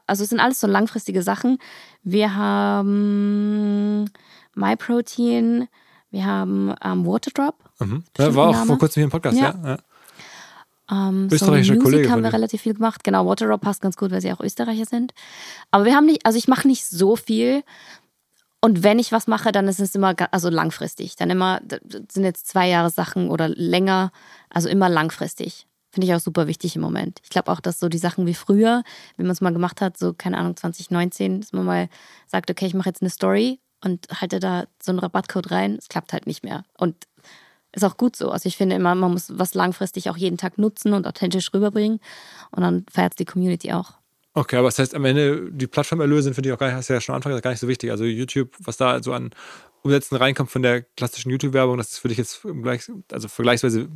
also 0.06 0.22
es 0.24 0.28
sind 0.28 0.40
alles 0.40 0.60
so 0.60 0.66
langfristige 0.66 1.22
Sachen. 1.22 1.58
Wir 2.02 2.34
haben 2.34 4.10
MyProtein, 4.54 5.68
wir 6.10 6.24
haben 6.26 6.74
ähm, 6.84 7.06
Waterdrop. 7.06 7.56
Mhm. 7.78 8.04
Ja, 8.18 8.34
war 8.34 8.48
auch 8.48 8.52
Name. 8.54 8.66
vor 8.66 8.78
kurzem 8.78 9.00
hier 9.00 9.04
im 9.04 9.10
Podcast, 9.10 9.36
ja. 9.38 9.54
Ja. 9.64 9.78
Ähm, 10.90 11.28
Österreichischer 11.30 11.74
Sony 11.74 11.82
Kollege 11.82 11.98
Music 11.98 12.12
haben 12.12 12.22
wir 12.22 12.32
relativ 12.32 12.62
viel 12.62 12.74
gemacht. 12.74 13.02
Genau, 13.04 13.26
Waterdrop 13.26 13.60
passt 13.60 13.80
ganz 13.80 13.96
gut, 13.96 14.10
weil 14.10 14.20
sie 14.20 14.32
auch 14.32 14.40
Österreicher 14.40 14.84
sind. 14.84 15.14
Aber 15.70 15.84
wir 15.84 15.94
haben 15.94 16.06
nicht, 16.06 16.24
also 16.24 16.38
ich 16.38 16.48
mache 16.48 16.68
nicht 16.68 16.86
so 16.86 17.16
viel. 17.16 17.62
Und 18.60 18.82
wenn 18.82 18.98
ich 18.98 19.12
was 19.12 19.26
mache, 19.26 19.52
dann 19.52 19.68
ist 19.68 19.80
es 19.80 19.94
immer 19.94 20.14
also 20.32 20.48
langfristig. 20.48 21.16
Dann 21.16 21.30
immer, 21.30 21.60
das 21.62 21.80
sind 22.10 22.24
jetzt 22.24 22.46
zwei 22.48 22.68
Jahre 22.68 22.90
Sachen 22.90 23.30
oder 23.30 23.48
länger, 23.48 24.12
also 24.50 24.68
immer 24.68 24.88
langfristig. 24.88 25.66
Finde 25.90 26.06
ich 26.06 26.14
auch 26.14 26.20
super 26.20 26.46
wichtig 26.46 26.76
im 26.76 26.82
Moment. 26.82 27.20
Ich 27.22 27.30
glaube 27.30 27.50
auch, 27.50 27.60
dass 27.60 27.78
so 27.80 27.88
die 27.88 27.98
Sachen 27.98 28.26
wie 28.26 28.34
früher, 28.34 28.82
wenn 29.16 29.26
man 29.26 29.32
es 29.32 29.40
mal 29.40 29.52
gemacht 29.52 29.80
hat, 29.80 29.96
so 29.96 30.12
keine 30.12 30.38
Ahnung, 30.38 30.56
2019, 30.56 31.40
dass 31.40 31.52
man 31.52 31.64
mal 31.64 31.88
sagt, 32.26 32.50
okay, 32.50 32.66
ich 32.66 32.74
mache 32.74 32.88
jetzt 32.88 33.02
eine 33.02 33.10
Story 33.10 33.60
und 33.82 34.06
halte 34.20 34.40
da 34.40 34.64
so 34.82 34.92
einen 34.92 34.98
Rabattcode 34.98 35.50
rein, 35.50 35.76
es 35.78 35.88
klappt 35.88 36.12
halt 36.12 36.26
nicht 36.26 36.44
mehr. 36.44 36.64
Und 36.76 36.96
ist 37.76 37.84
auch 37.84 37.96
gut 37.96 38.16
so. 38.16 38.30
Also 38.30 38.48
ich 38.48 38.56
finde 38.56 38.74
immer, 38.74 38.94
man 38.94 39.12
muss 39.12 39.38
was 39.38 39.54
langfristig 39.54 40.10
auch 40.10 40.16
jeden 40.16 40.38
Tag 40.38 40.58
nutzen 40.58 40.94
und 40.94 41.06
authentisch 41.06 41.52
rüberbringen. 41.52 42.00
Und 42.50 42.62
dann 42.62 42.86
feiert 42.90 43.18
die 43.18 43.24
Community 43.24 43.72
auch. 43.72 43.92
Okay, 44.34 44.56
aber 44.56 44.68
das 44.68 44.78
heißt 44.78 44.94
am 44.94 45.04
Ende, 45.04 45.50
die 45.50 45.66
Plattformerlöse 45.66 46.24
sind 46.24 46.34
für 46.34 46.42
dich 46.42 46.52
auch 46.52 46.58
gar 46.58 46.66
nicht, 46.66 46.76
hast 46.76 46.90
du 46.90 46.94
ja 46.94 47.00
schon 47.00 47.14
am 47.14 47.16
Anfang 47.16 47.30
gesagt, 47.30 47.44
gar 47.44 47.50
nicht 47.50 47.60
so 47.60 47.68
wichtig. 47.68 47.90
Also 47.90 48.04
YouTube, 48.04 48.54
was 48.58 48.76
da 48.76 49.02
so 49.02 49.12
an 49.12 49.30
Umsätzen 49.82 50.16
reinkommt 50.16 50.50
von 50.50 50.62
der 50.62 50.82
klassischen 50.82 51.30
YouTube-Werbung, 51.30 51.78
das 51.78 51.92
ist 51.92 51.98
für 51.98 52.08
dich 52.08 52.18
jetzt 52.18 52.44
im 52.44 52.62
Gleich, 52.62 52.90
also 53.12 53.28
vergleichsweise 53.28 53.88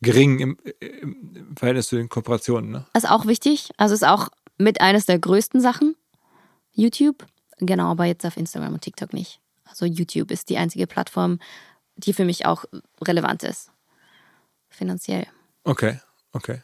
gering 0.00 0.40
im, 0.40 0.58
im, 0.80 1.34
im 1.34 1.56
Verhältnis 1.56 1.86
zu 1.88 1.96
den 1.96 2.08
Kooperationen. 2.08 2.70
Ne? 2.70 2.86
Ist 2.94 3.08
auch 3.08 3.26
wichtig. 3.26 3.70
Also 3.76 3.94
ist 3.94 4.06
auch 4.06 4.28
mit 4.58 4.80
eines 4.80 5.06
der 5.06 5.18
größten 5.18 5.60
Sachen. 5.60 5.96
YouTube. 6.72 7.26
Genau, 7.58 7.92
aber 7.92 8.06
jetzt 8.06 8.26
auf 8.26 8.36
Instagram 8.36 8.74
und 8.74 8.80
TikTok 8.82 9.12
nicht. 9.12 9.40
Also 9.64 9.86
YouTube 9.86 10.30
ist 10.30 10.50
die 10.50 10.58
einzige 10.58 10.86
Plattform, 10.86 11.38
die 12.04 12.12
für 12.12 12.24
mich 12.24 12.46
auch 12.46 12.64
relevant 13.00 13.42
ist. 13.42 13.70
Finanziell. 14.68 15.26
Okay, 15.64 16.00
okay. 16.32 16.62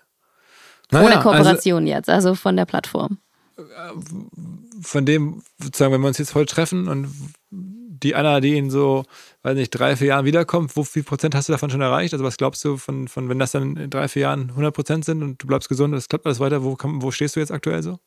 Ohne 0.92 1.02
Naja, 1.02 1.16
also 1.16 1.30
Kooperation 1.30 1.86
jetzt, 1.86 2.08
also 2.08 2.34
von 2.34 2.56
der 2.56 2.64
Plattform. 2.64 3.18
von 4.80 5.04
dem, 5.04 5.42
sozusagen, 5.58 5.92
wenn 5.92 6.00
wir 6.00 6.08
uns 6.08 6.18
jetzt 6.18 6.34
heute 6.34 6.54
treffen 6.54 6.88
und 6.88 7.12
die 7.50 8.14
Anna, 8.14 8.40
die 8.40 8.56
in 8.56 8.70
so, 8.70 9.04
weiß 9.42 9.56
nicht, 9.56 9.70
drei, 9.70 9.96
vier 9.96 10.08
Jahren 10.08 10.24
wiederkommt, 10.24 10.76
wo 10.76 10.84
viel 10.84 11.02
Prozent 11.02 11.34
hast 11.34 11.48
du 11.48 11.52
davon 11.52 11.70
schon 11.70 11.80
erreicht? 11.80 12.14
Also 12.14 12.24
was 12.24 12.36
glaubst 12.36 12.64
du 12.64 12.76
von, 12.76 13.08
von 13.08 13.28
wenn 13.28 13.38
das 13.38 13.52
dann 13.52 13.76
in 13.76 13.90
drei, 13.90 14.08
vier 14.08 14.22
Jahren 14.22 14.50
100 14.50 14.74
Prozent 14.74 15.04
sind 15.04 15.22
und 15.22 15.42
du 15.42 15.46
bleibst 15.46 15.68
gesund, 15.68 15.94
das 15.94 16.08
klappt 16.08 16.26
alles 16.26 16.40
weiter, 16.40 16.62
wo, 16.62 16.76
wo 16.80 17.10
stehst 17.10 17.36
du 17.36 17.40
jetzt 17.40 17.50
aktuell 17.50 17.82
so? 17.82 17.98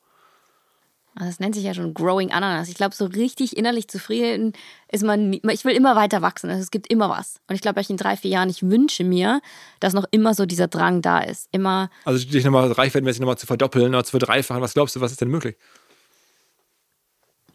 Also 1.16 1.30
Das 1.30 1.39
nennt 1.39 1.55
sich 1.55 1.64
ja 1.64 1.74
schon 1.74 1.93
Growing 1.93 2.32
Ananas. 2.32 2.70
Ich 2.70 2.76
glaube, 2.76 2.95
so 2.95 3.05
richtig 3.05 3.57
innerlich 3.57 3.88
zufrieden 3.89 4.53
ist 4.89 5.03
man 5.03 5.30
nie. 5.30 5.41
Ich 5.51 5.66
will 5.66 5.76
immer 5.76 5.95
weiter 5.95 6.22
wachsen. 6.22 6.49
Also 6.49 6.62
es 6.62 6.72
gibt 6.72 6.88
immer 6.88 7.09
was. 7.09 7.41
Und 7.47 7.55
ich 7.55 7.62
glaube, 7.62 7.82
in 7.88 7.97
drei, 7.97 8.16
vier 8.16 8.32
Jahren, 8.32 8.49
ich 8.49 8.64
wünsche 8.64 9.03
mir, 9.03 9.41
dass 9.80 9.93
noch 9.93 10.05
immer 10.12 10.34
so 10.34 10.45
dieser 10.45 10.68
Drang 10.68 11.01
da 11.01 11.20
ist. 11.20 11.49
Immer, 11.51 11.89
Also 12.05 12.26
dich 12.26 12.45
nochmal 12.45 12.72
reichwerdenmäßig 12.72 13.20
nochmal 13.20 13.38
zu 13.38 13.45
verdoppeln 13.45 13.89
oder 13.89 14.03
zu 14.03 14.12
verdreifachen, 14.12 14.62
was 14.62 14.74
glaubst 14.74 14.95
du, 14.95 15.01
was 15.01 15.12
ist 15.12 15.22
denn 15.22 15.30
möglich? 15.30 15.57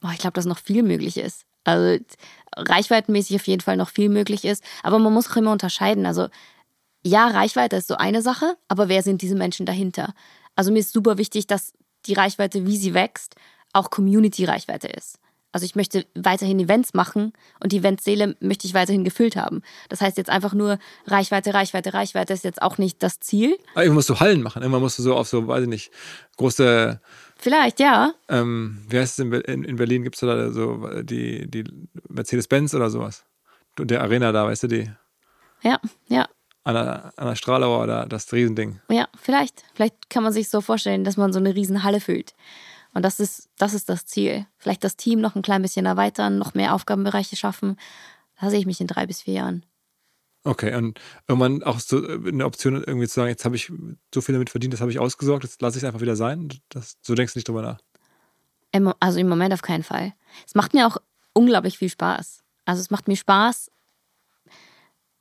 boah, 0.01 0.13
ich 0.13 0.19
glaube, 0.19 0.35
dass 0.35 0.45
noch 0.45 0.59
viel 0.59 0.83
möglich 0.83 1.17
ist. 1.17 1.45
Also 1.65 2.03
reichweitenmäßig 2.57 3.37
auf 3.37 3.47
jeden 3.47 3.61
Fall 3.61 3.77
noch 3.77 3.89
viel 3.91 4.09
möglich 4.09 4.45
ist. 4.45 4.63
Aber 4.83 4.99
man 4.99 5.13
muss 5.13 5.31
auch 5.31 5.37
immer 5.37 5.53
unterscheiden. 5.53 6.07
Also 6.07 6.29
ja, 7.05 7.27
Reichweite 7.29 7.77
ist 7.77 7.89
so 7.89 7.97
eine 7.97 8.23
Sache, 8.23 8.57
aber 8.69 8.89
wer 8.89 9.03
sind 9.03 9.23
diese 9.23 9.35
Menschen 9.35 9.67
dahinter? 9.67 10.15
Also 10.55 10.73
mir 10.73 10.79
ist 10.79 10.93
super 10.93 11.19
wichtig, 11.19 11.47
dass 11.47 11.73
die 12.07 12.15
Reichweite, 12.15 12.67
wie 12.67 12.77
sie 12.77 12.95
wächst, 12.95 13.37
auch 13.73 13.91
Community-Reichweite 13.91 14.89
ist. 14.89 15.19
Also 15.53 15.65
ich 15.65 15.75
möchte 15.75 16.05
weiterhin 16.15 16.61
Events 16.61 16.93
machen 16.93 17.33
und 17.61 17.73
die 17.73 17.79
Eventseele 17.79 18.37
möchte 18.41 18.67
ich 18.67 18.75
weiterhin 18.75 19.05
gefüllt 19.05 19.37
haben. 19.37 19.63
Das 19.89 20.03
heißt 20.03 20.19
jetzt 20.19 20.29
einfach 20.29 20.53
nur 20.53 20.79
Reichweite, 21.07 21.55
Reichweite, 21.55 21.95
Reichweite 21.95 22.35
ist 22.35 22.45
jetzt 22.45 22.61
auch 22.61 22.77
nicht 22.77 23.03
das 23.03 23.21
Ziel. 23.21 23.57
Ah, 23.75 23.81
Irgendwann 23.81 23.95
musst 23.95 24.11
du 24.11 24.21
Hallen 24.21 24.43
machen, 24.43 24.61
irgendwann 24.61 24.83
musst 24.83 24.99
du 24.99 25.03
so 25.03 25.15
auf 25.17 25.29
so, 25.29 25.49
weiß 25.49 25.63
ich 25.63 25.69
nicht, 25.69 25.91
große, 26.37 27.01
Vielleicht, 27.39 27.81
ja. 27.81 28.13
ähm, 28.29 28.85
wie 28.89 28.99
heißt 28.99 29.19
es 29.19 29.25
in, 29.25 29.33
in, 29.33 29.65
in 29.65 29.77
Berlin, 29.77 30.03
gibt 30.03 30.17
es 30.17 30.21
da 30.21 30.51
so 30.51 31.03
die, 31.03 31.51
die 31.51 31.65
Mercedes-Benz 32.09 32.75
oder 32.75 32.91
sowas? 32.91 33.25
Und 33.79 33.91
der 33.91 34.03
Arena 34.03 34.33
da, 34.33 34.47
weißt 34.47 34.65
du, 34.65 34.67
die 34.69 34.91
Ja, 35.63 35.79
ja. 36.09 36.27
An 36.67 36.75
der, 36.75 37.13
an 37.17 37.29
der 37.29 37.37
Stralauer 37.37 37.85
oder 37.85 38.07
das 38.07 38.33
Riesending. 38.33 38.81
Ja, 38.91 39.07
vielleicht. 39.17 39.63
Vielleicht 39.75 40.11
kann 40.11 40.25
man 40.25 40.33
sich 40.33 40.49
so 40.49 40.61
vorstellen, 40.61 41.05
dass 41.05 41.17
man 41.17 41.33
so 41.33 41.39
eine 41.39 41.55
riesen 41.55 41.85
Halle 41.85 42.01
füllt. 42.01 42.35
Und 42.93 43.05
das 43.05 43.21
ist, 43.21 43.49
das 43.57 43.73
ist 43.73 43.89
das 43.89 44.05
Ziel. 44.07 44.47
Vielleicht 44.59 44.83
das 44.83 44.97
Team 44.97 45.21
noch 45.21 45.37
ein 45.37 45.43
klein 45.43 45.63
bisschen 45.63 45.87
erweitern, 45.87 46.39
noch 46.39 46.55
mehr 46.55 46.75
Aufgabenbereiche 46.75 47.37
schaffen. 47.37 47.77
Da 48.41 48.51
sehe 48.51 48.59
ich 48.59 48.67
mich 48.67 48.81
in 48.81 48.89
drei 48.89 49.07
bis 49.07 49.23
vier 49.23 49.35
Jahren. 49.35 49.65
Okay, 50.43 50.75
und 50.75 51.01
irgendwann 51.29 51.63
auch 51.63 51.79
so 51.79 52.05
äh, 52.05 52.29
eine 52.29 52.45
Option 52.45 52.83
irgendwie 52.83 53.07
zu 53.07 53.15
sagen, 53.15 53.29
jetzt 53.29 53.45
habe 53.45 53.55
ich 53.55 53.73
so 54.13 54.21
viel 54.21 54.33
damit 54.33 54.51
verdient, 54.51 54.73
das 54.73 54.81
habe 54.81 54.91
ich 54.91 54.99
ausgesorgt, 54.99 55.45
jetzt 55.45 55.63
lasse 55.63 55.77
ich 55.77 55.85
es 55.85 55.87
einfach 55.87 56.01
wieder 56.01 56.17
sein. 56.17 56.49
Das, 56.69 56.99
so 57.01 57.15
denkst 57.15 57.35
du 57.35 57.39
nicht 57.39 57.49
drüber 57.49 57.63
nach. 57.63 57.79
Im, 58.73 58.93
also 58.99 59.21
im 59.21 59.29
Moment 59.29 59.55
auf 59.55 59.63
keinen 59.63 59.85
Fall. 59.85 60.15
Es 60.47 60.55
macht 60.57 60.75
mir 60.75 60.87
auch 60.87 60.97
unglaublich 61.33 61.79
viel 61.79 61.91
Spaß. 61.91 62.43
Also 62.65 62.81
es 62.81 62.91
macht 62.91 63.07
mir 63.07 63.17
Spaß, 63.17 63.71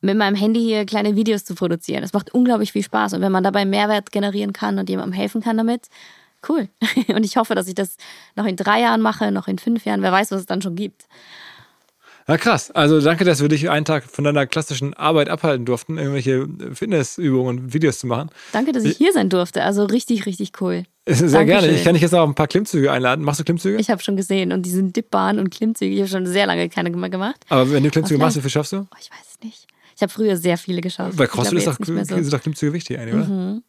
mit 0.05 0.17
meinem 0.17 0.35
Handy 0.35 0.61
hier 0.61 0.85
kleine 0.85 1.15
Videos 1.15 1.43
zu 1.43 1.55
produzieren. 1.55 2.03
Es 2.03 2.13
macht 2.13 2.33
unglaublich 2.33 2.71
viel 2.71 2.83
Spaß. 2.83 3.13
Und 3.13 3.21
wenn 3.21 3.31
man 3.31 3.43
dabei 3.43 3.65
Mehrwert 3.65 4.11
generieren 4.11 4.53
kann 4.53 4.79
und 4.79 4.89
jemandem 4.89 5.13
helfen 5.13 5.41
kann 5.41 5.57
damit, 5.57 5.87
cool. 6.47 6.69
Und 7.07 7.25
ich 7.25 7.37
hoffe, 7.37 7.55
dass 7.55 7.67
ich 7.67 7.75
das 7.75 7.97
noch 8.35 8.45
in 8.45 8.55
drei 8.55 8.81
Jahren 8.81 9.01
mache, 9.01 9.31
noch 9.31 9.47
in 9.47 9.57
fünf 9.57 9.83
Jahren. 9.85 10.01
Wer 10.03 10.11
weiß, 10.11 10.31
was 10.31 10.41
es 10.41 10.45
dann 10.45 10.61
schon 10.61 10.75
gibt. 10.75 11.07
Ja, 12.27 12.37
krass. 12.37 12.71
Also 12.71 12.99
danke, 13.01 13.23
dass 13.23 13.41
wir 13.41 13.49
dich 13.49 13.69
einen 13.69 13.85
Tag 13.85 14.03
von 14.03 14.23
deiner 14.23 14.47
klassischen 14.47 14.95
Arbeit 14.95 15.29
abhalten 15.29 15.65
durften, 15.65 15.99
irgendwelche 15.99 16.47
Fitnessübungen 16.73 17.59
und 17.59 17.73
Videos 17.73 17.99
zu 17.99 18.07
machen. 18.07 18.29
Danke, 18.51 18.71
dass 18.71 18.83
ich 18.83 18.97
hier 18.97 19.13
sein 19.13 19.29
durfte. 19.29 19.63
Also 19.63 19.85
richtig, 19.85 20.25
richtig 20.25 20.53
cool. 20.59 20.85
Sehr 21.07 21.29
Dankeschön. 21.29 21.45
gerne. 21.45 21.67
Ich 21.71 21.83
kann 21.83 21.93
dich 21.93 22.01
jetzt 22.01 22.15
auch 22.15 22.21
auf 22.21 22.29
ein 22.29 22.35
paar 22.35 22.47
Klimmzüge 22.47 22.91
einladen. 22.91 23.23
Machst 23.23 23.39
du 23.39 23.43
Klimmzüge? 23.43 23.77
Ich 23.77 23.91
habe 23.91 24.01
schon 24.01 24.17
gesehen 24.17 24.51
und 24.51 24.63
diese 24.63 24.81
Dipbahn 24.81 25.37
und 25.37 25.51
Klimmzüge, 25.51 25.93
ich 25.93 25.99
habe 25.99 26.09
schon 26.09 26.25
sehr 26.25 26.47
lange 26.47 26.67
keine 26.69 26.89
gemacht. 26.91 27.39
Aber 27.49 27.71
wenn 27.71 27.83
du 27.83 27.91
Klimmzüge 27.91 28.19
machst, 28.19 28.37
wie 28.37 28.41
viel 28.41 28.49
schaffst 28.49 28.71
du? 28.71 28.77
Oh, 28.77 28.97
ich 28.99 29.11
weiß 29.11 29.27
es 29.29 29.43
nicht. 29.43 29.67
Ich 29.95 30.01
habe 30.01 30.11
früher 30.11 30.35
sehr 30.35 30.57
viele 30.57 30.81
geschafft. 30.81 31.17
Bei 31.17 31.27
CrossFit 31.27 31.59
ist 31.59 31.67
doch, 31.67 31.77
so. 31.81 31.91
Mhm, 31.91 32.03
sind 32.03 32.33
doch 32.33 32.41
Klimmzüge 32.41 32.73
wichtig 32.73 32.99
eigentlich, 32.99 33.15
oder? 33.15 33.61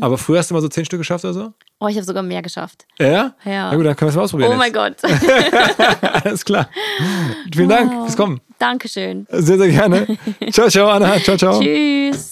Aber 0.00 0.18
früher 0.18 0.40
hast 0.40 0.50
du 0.50 0.54
mal 0.54 0.60
so 0.60 0.68
zehn 0.68 0.84
Stück 0.84 0.98
geschafft 0.98 1.24
oder 1.24 1.34
so? 1.34 1.52
Oh, 1.78 1.86
ich 1.86 1.94
habe 1.94 2.04
sogar 2.04 2.22
mehr 2.24 2.42
geschafft. 2.42 2.84
Ja? 2.98 3.34
Ja. 3.44 3.70
Na 3.70 3.76
gut, 3.76 3.86
dann 3.86 3.94
können 3.94 4.08
wir 4.08 4.08
es 4.08 4.16
mal 4.16 4.22
ausprobieren. 4.22 4.52
Oh 4.52 4.56
mein 4.56 4.72
jetzt. 4.72 5.02
Gott. 5.02 6.02
Alles 6.24 6.44
klar. 6.44 6.68
Vielen 7.54 7.68
Dank 7.68 7.92
fürs 7.92 8.16
Kommen. 8.16 8.40
Dankeschön. 8.58 9.26
Sehr, 9.30 9.58
sehr 9.58 9.68
gerne. 9.68 10.18
ciao, 10.50 10.68
ciao, 10.68 10.88
Anna. 10.88 11.20
Ciao, 11.20 11.36
ciao. 11.36 11.60
Tschüss. 11.60 12.31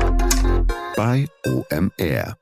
bei 1.01 1.25
OMR. 1.47 2.40